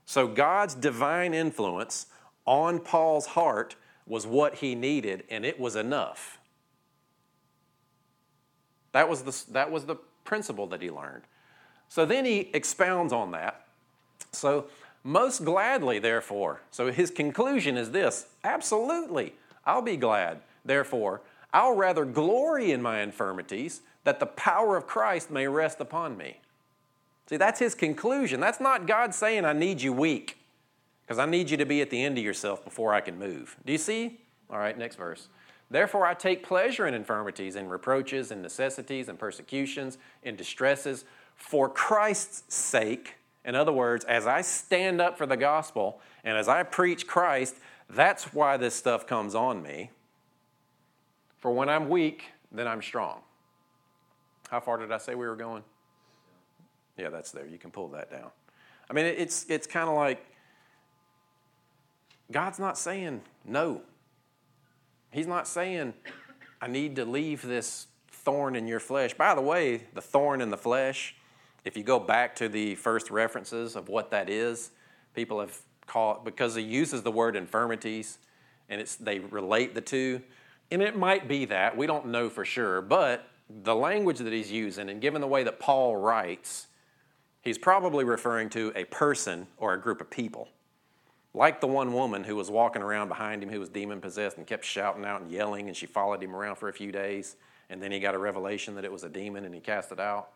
So, 0.06 0.28
God's 0.28 0.74
divine 0.74 1.34
influence 1.34 2.08
on 2.46 2.80
Paul's 2.80 3.28
heart 3.28 3.76
was 4.06 4.26
what 4.26 4.56
he 4.56 4.76
needed, 4.76 5.24
and 5.30 5.46
it 5.46 5.60
was 5.60 5.76
enough. 5.76 6.40
That 8.92 9.10
was 9.10 9.24
the, 9.24 9.54
that 9.54 9.72
was 9.72 9.86
the 9.86 9.96
principle 10.24 10.68
that 10.68 10.82
he 10.82 10.90
learned. 10.90 11.24
So 11.88 12.06
then 12.06 12.26
he 12.26 12.50
expounds 12.54 13.14
on 13.14 13.32
that. 13.32 13.66
So, 14.32 14.68
most 15.04 15.44
gladly, 15.44 16.00
therefore, 16.00 16.62
so 16.72 16.92
his 16.92 17.12
conclusion 17.12 17.78
is 17.78 17.92
this 17.92 18.28
absolutely, 18.44 19.34
I'll 19.66 19.82
be 19.82 19.98
glad. 19.98 20.42
Therefore, 20.64 21.22
I'll 21.54 21.76
rather 21.76 22.06
glory 22.06 22.72
in 22.72 22.82
my 22.82 23.02
infirmities 23.02 23.82
that 24.04 24.20
the 24.20 24.26
power 24.26 24.78
of 24.78 24.88
Christ 24.88 25.32
may 25.32 25.48
rest 25.48 25.80
upon 25.80 26.18
me. 26.18 26.40
See, 27.28 27.38
that's 27.38 27.60
his 27.60 27.76
conclusion. 27.76 28.40
That's 28.40 28.60
not 28.60 28.88
God 28.88 29.14
saying, 29.14 29.46
I 29.46 29.54
need 29.54 29.82
you 29.82 29.94
weak, 29.94 30.38
because 31.04 31.20
I 31.20 31.26
need 31.26 31.50
you 31.50 31.58
to 31.58 31.66
be 31.66 31.82
at 31.82 31.90
the 31.90 32.04
end 32.04 32.18
of 32.18 32.24
yourself 32.24 32.64
before 32.64 32.94
I 32.94 33.02
can 33.02 33.18
move. 33.18 33.58
Do 33.66 33.72
you 33.72 33.78
see? 33.78 34.20
All 34.50 34.60
right, 34.60 34.78
next 34.78 34.96
verse. 34.96 35.30
Therefore, 35.70 36.06
I 36.06 36.14
take 36.14 36.44
pleasure 36.44 36.88
in 36.88 36.94
infirmities, 36.94 37.56
in 37.56 37.70
reproaches, 37.70 38.32
in 38.32 38.42
necessities, 38.42 39.08
in 39.08 39.16
persecutions, 39.18 39.98
in 40.24 40.36
distresses, 40.36 41.06
for 41.36 41.70
Christ's 41.70 42.54
sake. 42.54 43.16
In 43.44 43.56
other 43.56 43.72
words, 43.72 44.06
as 44.06 44.28
I 44.28 44.42
stand 44.42 45.02
up 45.02 45.18
for 45.18 45.26
the 45.26 45.38
gospel 45.38 46.00
and 46.24 46.38
as 46.38 46.48
I 46.48 46.64
preach 46.64 47.08
Christ, 47.08 47.56
that's 47.90 48.34
why 48.34 48.58
this 48.58 48.76
stuff 48.76 49.08
comes 49.08 49.36
on 49.36 49.64
me. 49.64 49.90
For 51.40 51.52
when 51.52 51.70
I'm 51.70 51.90
weak, 51.90 52.26
then 52.52 52.68
I'm 52.68 52.82
strong. 52.82 53.22
How 54.50 54.60
far 54.60 54.78
did 54.78 54.92
I 54.92 54.98
say 54.98 55.16
we 55.16 55.26
were 55.26 55.36
going? 55.36 55.64
Yeah, 56.98 57.10
that's 57.10 57.32
there. 57.32 57.48
You 57.48 57.58
can 57.58 57.72
pull 57.72 57.88
that 57.90 58.12
down. 58.12 58.30
I 58.90 58.94
mean, 58.94 59.06
it's, 59.06 59.46
it's 59.50 59.66
kind 59.66 59.90
of 59.90 59.96
like 59.96 60.24
God's 62.32 62.60
not 62.60 62.78
saying 62.78 63.22
no. 63.46 63.82
He's 65.12 65.28
not 65.28 65.48
saying, 65.48 65.94
I 66.62 66.68
need 66.68 66.96
to 66.98 67.06
leave 67.06 67.42
this 67.42 67.88
thorn 68.10 68.56
in 68.56 68.68
your 68.68 68.80
flesh. 68.80 69.14
By 69.14 69.34
the 69.34 69.42
way, 69.42 69.84
the 69.94 70.02
thorn 70.02 70.42
in 70.42 70.50
the 70.50 70.58
flesh, 70.58 71.16
if 71.64 71.78
you 71.78 71.84
go 71.84 72.00
back 72.00 72.36
to 72.38 72.50
the 72.50 72.76
first 72.76 73.12
references 73.12 73.76
of 73.76 73.90
what 73.90 74.12
that 74.12 74.30
is, 74.30 74.72
people 75.14 75.40
have 75.40 75.58
called, 75.86 76.26
because 76.26 76.56
he 76.56 76.62
uses 76.62 77.04
the 77.04 77.12
word 77.12 77.36
infirmities 77.36 78.18
and 78.70 78.82
it's, 78.82 78.96
they 78.96 79.20
relate 79.20 79.76
the 79.76 79.82
two. 79.82 80.22
And 80.72 80.82
it 80.82 80.98
might 80.98 81.28
be 81.28 81.46
that, 81.46 81.76
we 81.76 81.86
don't 81.86 82.08
know 82.08 82.30
for 82.30 82.46
sure, 82.46 82.82
but 82.82 83.28
the 83.64 83.76
language 83.76 84.20
that 84.20 84.32
he's 84.32 84.52
using, 84.52 84.90
and 84.90 85.02
given 85.02 85.20
the 85.20 85.28
way 85.28 85.44
that 85.44 85.60
Paul 85.60 85.98
writes, 85.98 86.68
he's 87.42 87.58
probably 87.58 88.06
referring 88.06 88.50
to 88.52 88.72
a 88.76 88.86
person 88.86 89.48
or 89.58 89.74
a 89.74 89.82
group 89.82 90.00
of 90.00 90.10
people. 90.10 90.48
Like 91.34 91.60
the 91.60 91.68
one 91.68 91.94
woman 91.94 92.24
who 92.24 92.36
was 92.36 92.50
walking 92.50 92.82
around 92.82 93.10
behind 93.10 93.44
him 93.44 93.50
who 93.50 93.60
was 93.60 93.70
demon 93.70 94.00
possessed 94.02 94.38
and 94.38 94.48
kept 94.48 94.64
shouting 94.66 95.06
out 95.06 95.22
and 95.22 95.32
yelling, 95.32 95.68
and 95.68 95.76
she 95.76 95.86
followed 95.86 96.24
him 96.24 96.36
around 96.36 96.56
for 96.56 96.70
a 96.70 96.74
few 96.74 96.92
days, 96.92 97.36
and 97.70 97.82
then 97.82 97.92
he 97.92 98.00
got 98.00 98.16
a 98.16 98.18
revelation 98.18 98.76
that 98.76 98.86
it 98.86 98.92
was 98.92 99.04
a 99.04 99.10
demon 99.10 99.44
and 99.46 99.54
he 99.54 99.62
cast 99.62 99.92
it 99.92 100.00
out. 100.00 100.30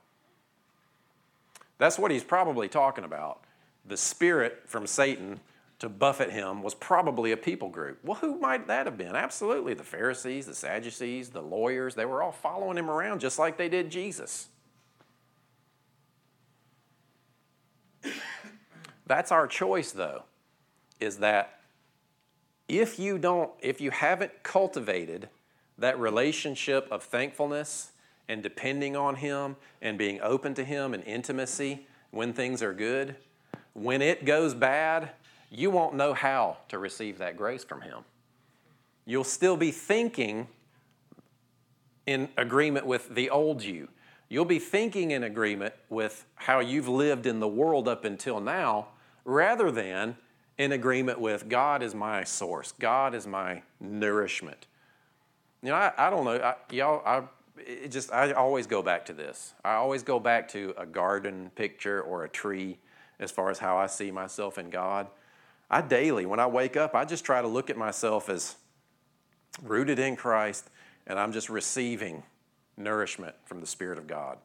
That's 1.77 1.99
what 1.99 2.11
he's 2.11 2.23
probably 2.23 2.67
talking 2.67 3.03
about. 3.03 3.41
The 3.85 3.97
spirit 3.97 4.63
from 4.65 4.87
Satan 4.87 5.39
to 5.79 5.89
buffet 5.89 6.31
him 6.31 6.63
was 6.63 6.73
probably 6.73 7.31
a 7.31 7.37
people 7.37 7.69
group. 7.69 7.99
Well, 8.03 8.17
who 8.17 8.39
might 8.39 8.67
that 8.67 8.85
have 8.85 8.97
been? 8.97 9.15
Absolutely 9.15 9.73
the 9.73 9.83
Pharisees, 9.83 10.45
the 10.45 10.55
Sadducees, 10.55 11.29
the 11.29 11.41
lawyers. 11.41 11.95
They 11.95 12.05
were 12.05 12.23
all 12.23 12.31
following 12.31 12.77
him 12.77 12.89
around 12.89 13.19
just 13.19 13.37
like 13.37 13.57
they 13.57 13.67
did 13.67 13.89
Jesus. 13.89 14.47
That's 19.05 19.31
our 19.31 19.47
choice, 19.47 19.91
though, 19.91 20.23
is 20.99 21.17
that 21.17 21.59
if 22.67 22.97
you 22.97 23.19
don't, 23.19 23.51
if 23.59 23.81
you 23.81 23.91
haven't 23.91 24.43
cultivated 24.43 25.29
that 25.77 25.99
relationship 25.99 26.87
of 26.89 27.03
thankfulness 27.03 27.91
and 28.27 28.41
depending 28.41 28.95
on 28.95 29.15
Him 29.15 29.55
and 29.81 29.97
being 29.97 30.19
open 30.21 30.53
to 30.55 30.63
Him 30.63 30.93
and 30.93 31.03
intimacy 31.03 31.87
when 32.11 32.33
things 32.33 32.61
are 32.61 32.73
good, 32.73 33.15
when 33.73 34.01
it 34.01 34.25
goes 34.25 34.53
bad, 34.53 35.11
you 35.51 35.69
won't 35.69 35.95
know 35.95 36.13
how 36.13 36.57
to 36.69 36.79
receive 36.79 37.17
that 37.19 37.37
grace 37.37 37.63
from 37.63 37.81
Him. 37.81 37.99
You'll 39.05 39.23
still 39.23 39.57
be 39.57 39.71
thinking 39.71 40.47
in 42.05 42.29
agreement 42.37 42.85
with 42.85 43.13
the 43.13 43.29
old 43.29 43.63
you. 43.63 43.89
You'll 44.29 44.45
be 44.45 44.59
thinking 44.59 45.11
in 45.11 45.23
agreement 45.23 45.73
with 45.89 46.25
how 46.35 46.59
you've 46.59 46.87
lived 46.87 47.25
in 47.25 47.39
the 47.39 47.47
world 47.47 47.87
up 47.87 48.05
until 48.05 48.39
now, 48.39 48.87
rather 49.23 49.71
than 49.71 50.17
in 50.57 50.71
agreement 50.71 51.19
with 51.19 51.47
God 51.49 51.83
is 51.83 51.93
my 51.93 52.23
source, 52.23 52.71
God 52.71 53.13
is 53.13 53.27
my 53.27 53.61
nourishment. 53.79 54.67
You 55.61 55.69
know, 55.69 55.75
I, 55.75 55.91
I 55.97 56.09
don't 56.09 56.25
know, 56.25 56.37
I, 56.37 56.55
y'all, 56.73 57.01
I, 57.05 57.23
it 57.65 57.91
just 57.91 58.11
I 58.13 58.31
always 58.33 58.67
go 58.67 58.81
back 58.81 59.05
to 59.05 59.13
this. 59.13 59.53
I 59.63 59.73
always 59.73 60.03
go 60.03 60.19
back 60.19 60.47
to 60.49 60.73
a 60.77 60.85
garden 60.85 61.51
picture 61.55 62.01
or 62.01 62.23
a 62.23 62.29
tree 62.29 62.77
as 63.19 63.31
far 63.31 63.49
as 63.49 63.59
how 63.59 63.77
I 63.77 63.87
see 63.87 64.11
myself 64.11 64.57
in 64.57 64.69
God. 64.69 65.07
I 65.69 65.81
daily, 65.81 66.25
when 66.25 66.39
I 66.39 66.47
wake 66.47 66.77
up, 66.77 66.93
I 66.93 67.05
just 67.05 67.25
try 67.25 67.41
to 67.41 67.47
look 67.47 67.69
at 67.69 67.77
myself 67.77 68.29
as 68.29 68.55
rooted 69.63 69.99
in 69.99 70.15
Christ 70.15 70.69
and 71.07 71.19
I'm 71.19 71.31
just 71.31 71.49
receiving 71.49 72.23
nourishment 72.77 73.35
from 73.45 73.61
the 73.61 73.67
Spirit 73.67 73.97
of 73.97 74.07
God. 74.07 74.37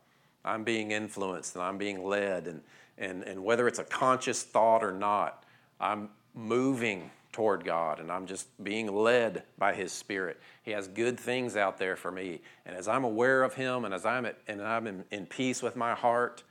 I'm 0.45 0.65
being 0.65 0.91
influenced 0.91 1.55
and 1.55 1.63
I'm 1.63 1.79
being 1.79 2.03
led, 2.05 2.47
and, 2.47 2.63
and, 2.97 3.23
and 3.25 3.45
whether 3.45 3.69
it's 3.69 3.79
a 3.79 3.85
conscious 3.85 4.43
thought 4.43 4.83
or 4.83 4.93
not, 4.93 5.45
I'm 5.81 6.11
moving 6.35 7.11
toward 7.33 7.65
God 7.65 8.01
and 8.01 8.11
I'm 8.11 8.27
just 8.27 8.49
being 8.63 8.93
led 8.93 9.45
by 9.59 9.75
His 9.75 9.93
Spirit. 9.93 10.41
He 10.63 10.73
has 10.73 10.89
good 10.89 11.19
things 11.19 11.57
out 11.57 11.79
there 11.79 11.97
for 11.97 12.11
me. 12.11 12.41
And 12.67 12.77
as 12.77 12.89
I'm 12.89 13.05
aware 13.05 13.43
of 13.43 13.55
Him 13.55 13.85
and 13.85 13.95
as 13.95 14.05
I'm, 14.05 14.27
at, 14.27 14.39
and 14.49 14.63
I'm 14.63 14.87
in, 14.87 15.05
in 15.11 15.27
peace 15.27 15.63
with 15.63 15.77
my 15.77 15.95
heart, 15.95 16.43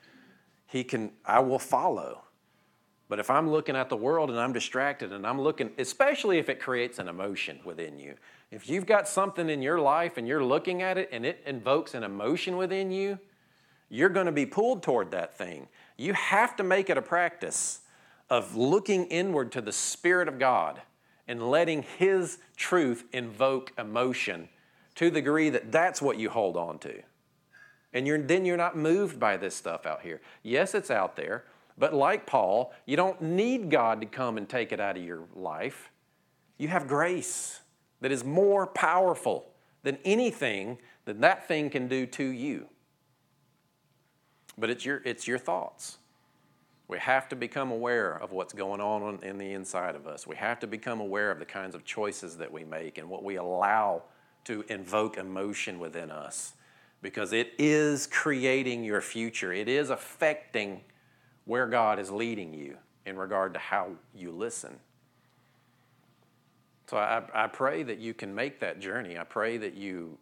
He 0.67 0.83
can, 0.83 1.11
I 1.25 1.39
will 1.39 1.59
follow. 1.59 2.23
But 3.09 3.19
if 3.19 3.31
I'm 3.31 3.49
looking 3.49 3.75
at 3.75 3.89
the 3.89 3.97
world 3.97 4.29
and 4.29 4.39
I'm 4.39 4.53
distracted 4.53 5.11
and 5.11 5.25
I'm 5.25 5.41
looking, 5.41 5.71
especially 5.79 6.37
if 6.37 6.47
it 6.47 6.59
creates 6.59 6.99
an 6.99 7.07
emotion 7.07 7.59
within 7.65 7.97
you, 7.97 8.13
if 8.51 8.69
you've 8.69 8.85
got 8.85 9.07
something 9.07 9.49
in 9.49 9.61
your 9.61 9.79
life 9.79 10.17
and 10.17 10.27
you're 10.27 10.43
looking 10.43 10.83
at 10.83 10.97
it 10.97 11.09
and 11.11 11.25
it 11.25 11.41
invokes 11.45 11.95
an 11.95 12.03
emotion 12.03 12.55
within 12.55 12.91
you, 12.91 13.17
you're 13.89 14.09
going 14.09 14.27
to 14.27 14.31
be 14.31 14.45
pulled 14.45 14.83
toward 14.83 15.11
that 15.11 15.35
thing. 15.35 15.67
You 15.97 16.13
have 16.13 16.55
to 16.57 16.63
make 16.63 16.91
it 16.91 16.97
a 16.97 17.01
practice 17.01 17.81
of 18.29 18.55
looking 18.55 19.05
inward 19.05 19.51
to 19.53 19.61
the 19.61 19.71
Spirit 19.71 20.27
of 20.27 20.39
God 20.39 20.81
and 21.27 21.49
letting 21.49 21.83
His 21.83 22.39
truth 22.55 23.05
invoke 23.11 23.73
emotion 23.77 24.49
to 24.95 25.05
the 25.05 25.21
degree 25.21 25.49
that 25.49 25.71
that's 25.71 26.01
what 26.01 26.17
you 26.17 26.29
hold 26.29 26.57
on 26.57 26.79
to. 26.79 27.01
And 27.93 28.05
you're, 28.05 28.21
then 28.21 28.45
you're 28.45 28.57
not 28.57 28.77
moved 28.77 29.19
by 29.19 29.37
this 29.37 29.55
stuff 29.55 29.85
out 29.85 30.01
here. 30.01 30.21
Yes, 30.43 30.75
it's 30.75 30.91
out 30.91 31.15
there. 31.15 31.45
But 31.77 31.93
like 31.93 32.25
Paul, 32.25 32.73
you 32.85 32.97
don't 32.97 33.21
need 33.21 33.71
God 33.71 34.01
to 34.01 34.07
come 34.07 34.37
and 34.37 34.47
take 34.47 34.71
it 34.71 34.79
out 34.79 34.97
of 34.97 35.03
your 35.03 35.23
life. 35.33 35.89
You 36.57 36.67
have 36.67 36.87
grace 36.87 37.61
that 38.01 38.11
is 38.11 38.23
more 38.25 38.67
powerful 38.67 39.45
than 39.83 39.97
anything 40.03 40.77
that 41.05 41.21
that 41.21 41.47
thing 41.47 41.69
can 41.69 41.87
do 41.87 42.05
to 42.05 42.23
you. 42.23 42.67
But 44.57 44.69
it's 44.69 44.85
your, 44.85 45.01
it's 45.05 45.25
your 45.25 45.37
thoughts. 45.37 45.98
We 46.89 46.97
have 46.97 47.29
to 47.29 47.35
become 47.35 47.71
aware 47.71 48.13
of 48.13 48.31
what's 48.31 48.51
going 48.51 48.81
on 48.81 49.19
in 49.23 49.37
the 49.37 49.53
inside 49.53 49.95
of 49.95 50.07
us. 50.07 50.25
We 50.25 50.35
have 50.37 50.59
to 50.61 50.67
become 50.67 50.99
aware 50.99 51.29
of 51.29 51.37
the 51.37 51.45
kinds 51.45 51.75
of 51.75 51.85
choices 51.85 52.37
that 52.37 52.51
we 52.51 52.65
make 52.65 52.97
and 52.97 53.07
what 53.07 53.23
we 53.23 53.35
allow 53.35 54.01
to 54.45 54.65
invoke 54.69 55.15
emotion 55.15 55.77
within 55.77 56.09
us 56.09 56.53
because 57.03 57.31
it 57.31 57.53
is 57.59 58.07
creating 58.07 58.83
your 58.83 59.01
future. 59.01 59.53
It 59.53 59.69
is 59.69 59.91
affecting 59.91 60.81
where 61.45 61.67
God 61.67 61.99
is 61.99 62.09
leading 62.09 62.55
you 62.55 62.77
in 63.05 63.17
regard 63.17 63.53
to 63.53 63.59
how 63.59 63.91
you 64.15 64.31
listen. 64.31 64.79
So 66.87 66.97
I, 66.97 67.21
I 67.35 67.45
pray 67.45 67.83
that 67.83 67.99
you 67.99 68.15
can 68.15 68.33
make 68.33 68.59
that 68.61 68.79
journey. 68.79 69.15
I 69.15 69.25
pray 69.25 69.57
that 69.57 69.75
you 69.75 70.17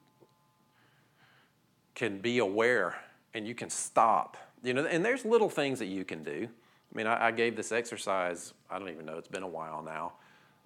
can 1.95 2.19
be 2.19 2.39
aware 2.39 2.97
and 3.33 3.47
you 3.47 3.55
can 3.55 3.69
stop. 3.69 4.35
You 4.63 4.73
know, 4.73 4.85
and 4.85 5.05
there's 5.05 5.25
little 5.25 5.49
things 5.49 5.79
that 5.79 5.85
you 5.85 6.03
can 6.03 6.23
do. 6.23 6.47
I 6.93 6.97
mean, 6.97 7.07
I, 7.07 7.27
I 7.27 7.31
gave 7.31 7.55
this 7.55 7.71
exercise, 7.71 8.53
I 8.69 8.79
don't 8.79 8.89
even 8.89 9.05
know, 9.05 9.17
it's 9.17 9.27
been 9.27 9.43
a 9.43 9.47
while 9.47 9.83
now, 9.83 10.13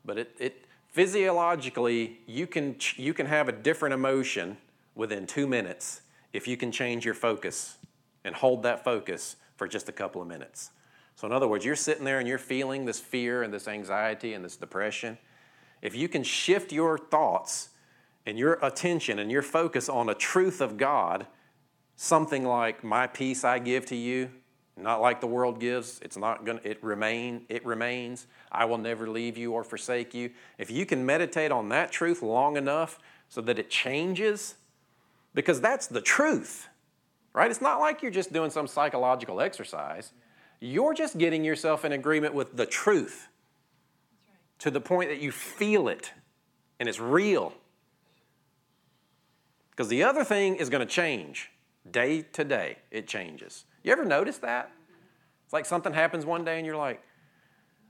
but 0.06 0.18
it, 0.18 0.36
it 0.40 0.66
physiologically, 0.88 2.20
you 2.28 2.48
can, 2.48 2.76
you 2.96 3.14
can 3.14 3.26
have 3.26 3.50
a 3.50 3.52
different 3.52 3.94
emotion 3.94 4.58
within 4.96 5.26
two 5.26 5.48
minutes 5.48 6.02
if 6.34 6.48
you 6.48 6.58
can 6.58 6.72
change 6.72 7.06
your 7.06 7.14
focus 7.14 7.78
and 8.24 8.36
hold 8.36 8.64
that 8.64 8.84
focus 8.84 9.36
for 9.56 9.68
just 9.68 9.90
a 9.90 9.92
couple 9.92 10.22
of 10.22 10.28
minutes. 10.28 10.72
So, 11.16 11.28
in 11.28 11.34
other 11.34 11.48
words, 11.48 11.66
you're 11.66 11.76
sitting 11.76 12.04
there 12.04 12.20
and 12.20 12.28
you're 12.28 12.38
feeling 12.38 12.86
this 12.86 13.00
fear 13.00 13.44
and 13.44 13.54
this 13.54 13.68
anxiety 13.68 14.34
and 14.34 14.44
this 14.44 14.56
depression. 14.56 15.18
If 15.82 15.96
you 15.96 16.08
can 16.08 16.24
shift 16.24 16.72
your 16.72 16.98
thoughts 16.98 17.70
and 18.26 18.38
your 18.38 18.54
attention 18.62 19.20
and 19.20 19.32
your 19.32 19.42
focus 19.42 19.90
on 19.90 20.10
a 20.10 20.16
truth 20.16 20.62
of 20.62 20.78
God, 20.78 21.28
something 21.96 22.46
like 22.46 22.84
my 22.84 23.08
peace 23.08 23.44
I 23.44 23.60
give 23.60 23.86
to 23.88 23.96
you, 23.96 24.30
not 24.78 25.02
like 25.02 25.22
the 25.22 25.28
world 25.28 25.60
gives, 25.60 26.00
it's 26.02 26.18
not 26.18 26.46
going 26.46 26.60
to 26.60 26.70
it 26.70 26.84
remain 26.84 27.46
it 27.50 27.66
remains. 27.66 28.28
I 28.52 28.66
will 28.66 28.78
never 28.78 29.08
leave 29.08 29.38
you 29.38 29.54
or 29.54 29.64
forsake 29.64 30.14
you. 30.14 30.32
If 30.58 30.72
you 30.72 30.86
can 30.86 31.06
meditate 31.06 31.52
on 31.52 31.70
that 31.70 31.92
truth 31.92 32.22
long 32.22 32.58
enough 32.58 33.00
so 33.30 33.42
that 33.42 33.60
it 33.60 33.70
changes 33.70 34.56
because 35.34 35.62
that's 35.62 35.88
the 35.88 36.02
truth. 36.02 36.68
Right? 37.34 37.50
It's 37.50 37.62
not 37.62 37.80
like 37.80 38.02
you're 38.02 38.12
just 38.12 38.34
doing 38.34 38.52
some 38.52 38.68
psychological 38.68 39.40
exercise. 39.40 40.12
You're 40.60 40.94
just 40.94 41.18
getting 41.18 41.46
yourself 41.46 41.86
in 41.86 41.92
agreement 41.92 42.34
with 42.34 42.58
the 42.58 42.66
truth 42.66 43.30
to 44.60 44.70
the 44.70 44.82
point 44.82 45.10
that 45.10 45.20
you 45.22 45.32
feel 45.32 45.88
it 45.88 46.12
and 46.80 46.90
it's 46.90 47.00
real. 47.00 47.54
Because 49.70 49.88
the 49.88 50.04
other 50.04 50.24
thing 50.24 50.56
is 50.56 50.70
going 50.70 50.86
to 50.86 50.92
change 50.92 51.51
day 51.90 52.22
to 52.34 52.44
day, 52.44 52.78
it 52.92 53.08
changes. 53.08 53.66
You 53.84 53.92
ever 53.92 54.06
notice 54.06 54.38
that? 54.40 54.72
It's 55.46 55.54
like 55.54 55.66
something 55.66 55.94
happens 55.94 56.26
one 56.26 56.46
day 56.46 56.58
and 56.58 56.66
you're 56.66 56.78
like, 56.78 57.02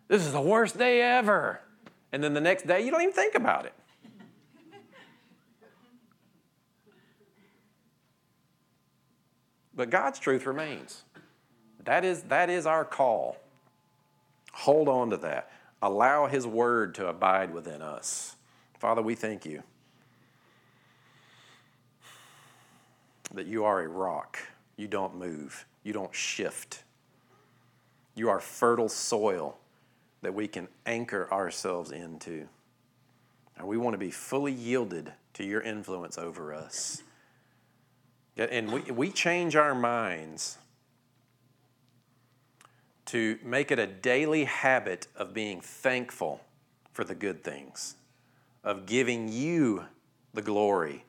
this 0.07 0.25
is 0.25 0.33
the 0.33 0.41
worst 0.41 0.77
day 0.77 1.01
ever. 1.01 1.61
And 2.11 2.23
then 2.23 2.33
the 2.33 2.41
next 2.41 2.67
day, 2.67 2.83
you 2.83 2.91
don't 2.91 3.01
even 3.01 3.13
think 3.13 3.35
about 3.35 3.65
it. 3.65 3.73
But 9.73 9.89
God's 9.89 10.19
truth 10.19 10.45
remains. 10.45 11.03
That 11.85 12.03
is, 12.03 12.23
that 12.23 12.49
is 12.49 12.65
our 12.65 12.85
call. 12.85 13.37
Hold 14.51 14.89
on 14.89 15.09
to 15.11 15.17
that. 15.17 15.49
Allow 15.81 16.27
His 16.27 16.45
word 16.45 16.93
to 16.95 17.07
abide 17.07 17.53
within 17.53 17.81
us. 17.81 18.35
Father, 18.77 19.01
we 19.01 19.15
thank 19.15 19.45
you 19.45 19.63
that 23.33 23.47
you 23.47 23.63
are 23.63 23.81
a 23.81 23.87
rock. 23.87 24.37
You 24.77 24.87
don't 24.87 25.15
move, 25.15 25.65
you 25.83 25.93
don't 25.93 26.13
shift. 26.13 26.83
You 28.15 28.29
are 28.29 28.39
fertile 28.39 28.89
soil 28.89 29.57
that 30.21 30.33
we 30.33 30.47
can 30.47 30.67
anchor 30.85 31.31
ourselves 31.31 31.91
into. 31.91 32.47
And 33.57 33.67
we 33.67 33.77
want 33.77 33.93
to 33.93 33.97
be 33.97 34.11
fully 34.11 34.51
yielded 34.51 35.13
to 35.33 35.43
your 35.43 35.61
influence 35.61 36.17
over 36.17 36.53
us. 36.53 37.03
And 38.37 38.71
we, 38.71 38.81
we 38.91 39.11
change 39.11 39.55
our 39.55 39.75
minds 39.75 40.57
to 43.07 43.37
make 43.43 43.71
it 43.71 43.79
a 43.79 43.87
daily 43.87 44.45
habit 44.45 45.07
of 45.15 45.33
being 45.33 45.59
thankful 45.59 46.41
for 46.93 47.03
the 47.03 47.15
good 47.15 47.43
things, 47.43 47.95
of 48.63 48.85
giving 48.85 49.31
you 49.31 49.85
the 50.33 50.41
glory, 50.41 51.03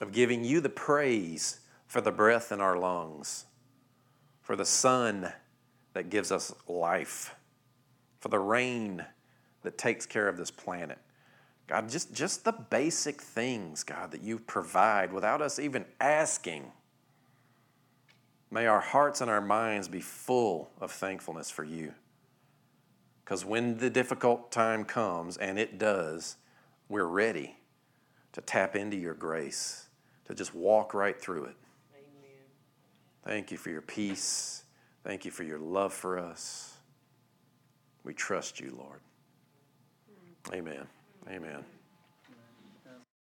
of 0.00 0.12
giving 0.12 0.44
you 0.44 0.60
the 0.60 0.68
praise 0.68 1.60
for 1.86 2.00
the 2.00 2.10
breath 2.10 2.50
in 2.50 2.60
our 2.60 2.76
lungs, 2.76 3.46
for 4.42 4.56
the 4.56 4.64
sun 4.64 5.32
that 5.92 6.10
gives 6.10 6.32
us 6.32 6.52
life, 6.66 7.34
for 8.18 8.28
the 8.28 8.38
rain 8.38 9.04
that 9.62 9.78
takes 9.78 10.06
care 10.06 10.28
of 10.28 10.36
this 10.36 10.50
planet. 10.50 10.98
God, 11.66 11.88
just, 11.88 12.12
just 12.12 12.44
the 12.44 12.52
basic 12.52 13.22
things, 13.22 13.84
God, 13.84 14.10
that 14.10 14.22
you 14.22 14.38
provide 14.38 15.12
without 15.12 15.40
us 15.40 15.58
even 15.58 15.86
asking. 16.00 16.70
May 18.50 18.66
our 18.66 18.80
hearts 18.80 19.20
and 19.20 19.30
our 19.30 19.40
minds 19.40 19.88
be 19.88 20.00
full 20.00 20.70
of 20.80 20.90
thankfulness 20.90 21.50
for 21.50 21.64
you. 21.64 21.94
Because 23.24 23.44
when 23.44 23.78
the 23.78 23.88
difficult 23.88 24.52
time 24.52 24.84
comes, 24.84 25.38
and 25.38 25.58
it 25.58 25.78
does, 25.78 26.36
we're 26.88 27.06
ready 27.06 27.56
to 28.32 28.42
tap 28.42 28.76
into 28.76 28.96
your 28.96 29.14
grace, 29.14 29.83
to 30.26 30.34
just 30.34 30.54
walk 30.54 30.94
right 30.94 31.20
through 31.20 31.44
it. 31.44 31.56
Amen. 31.94 32.44
Thank 33.24 33.50
you 33.50 33.58
for 33.58 33.70
your 33.70 33.82
peace. 33.82 34.64
Thank 35.04 35.24
you 35.24 35.30
for 35.30 35.42
your 35.42 35.58
love 35.58 35.92
for 35.92 36.18
us. 36.18 36.74
We 38.04 38.14
trust 38.14 38.60
you, 38.60 38.74
Lord. 38.78 39.00
Hmm. 40.48 40.54
Amen. 40.54 40.86
Amen. 41.28 41.64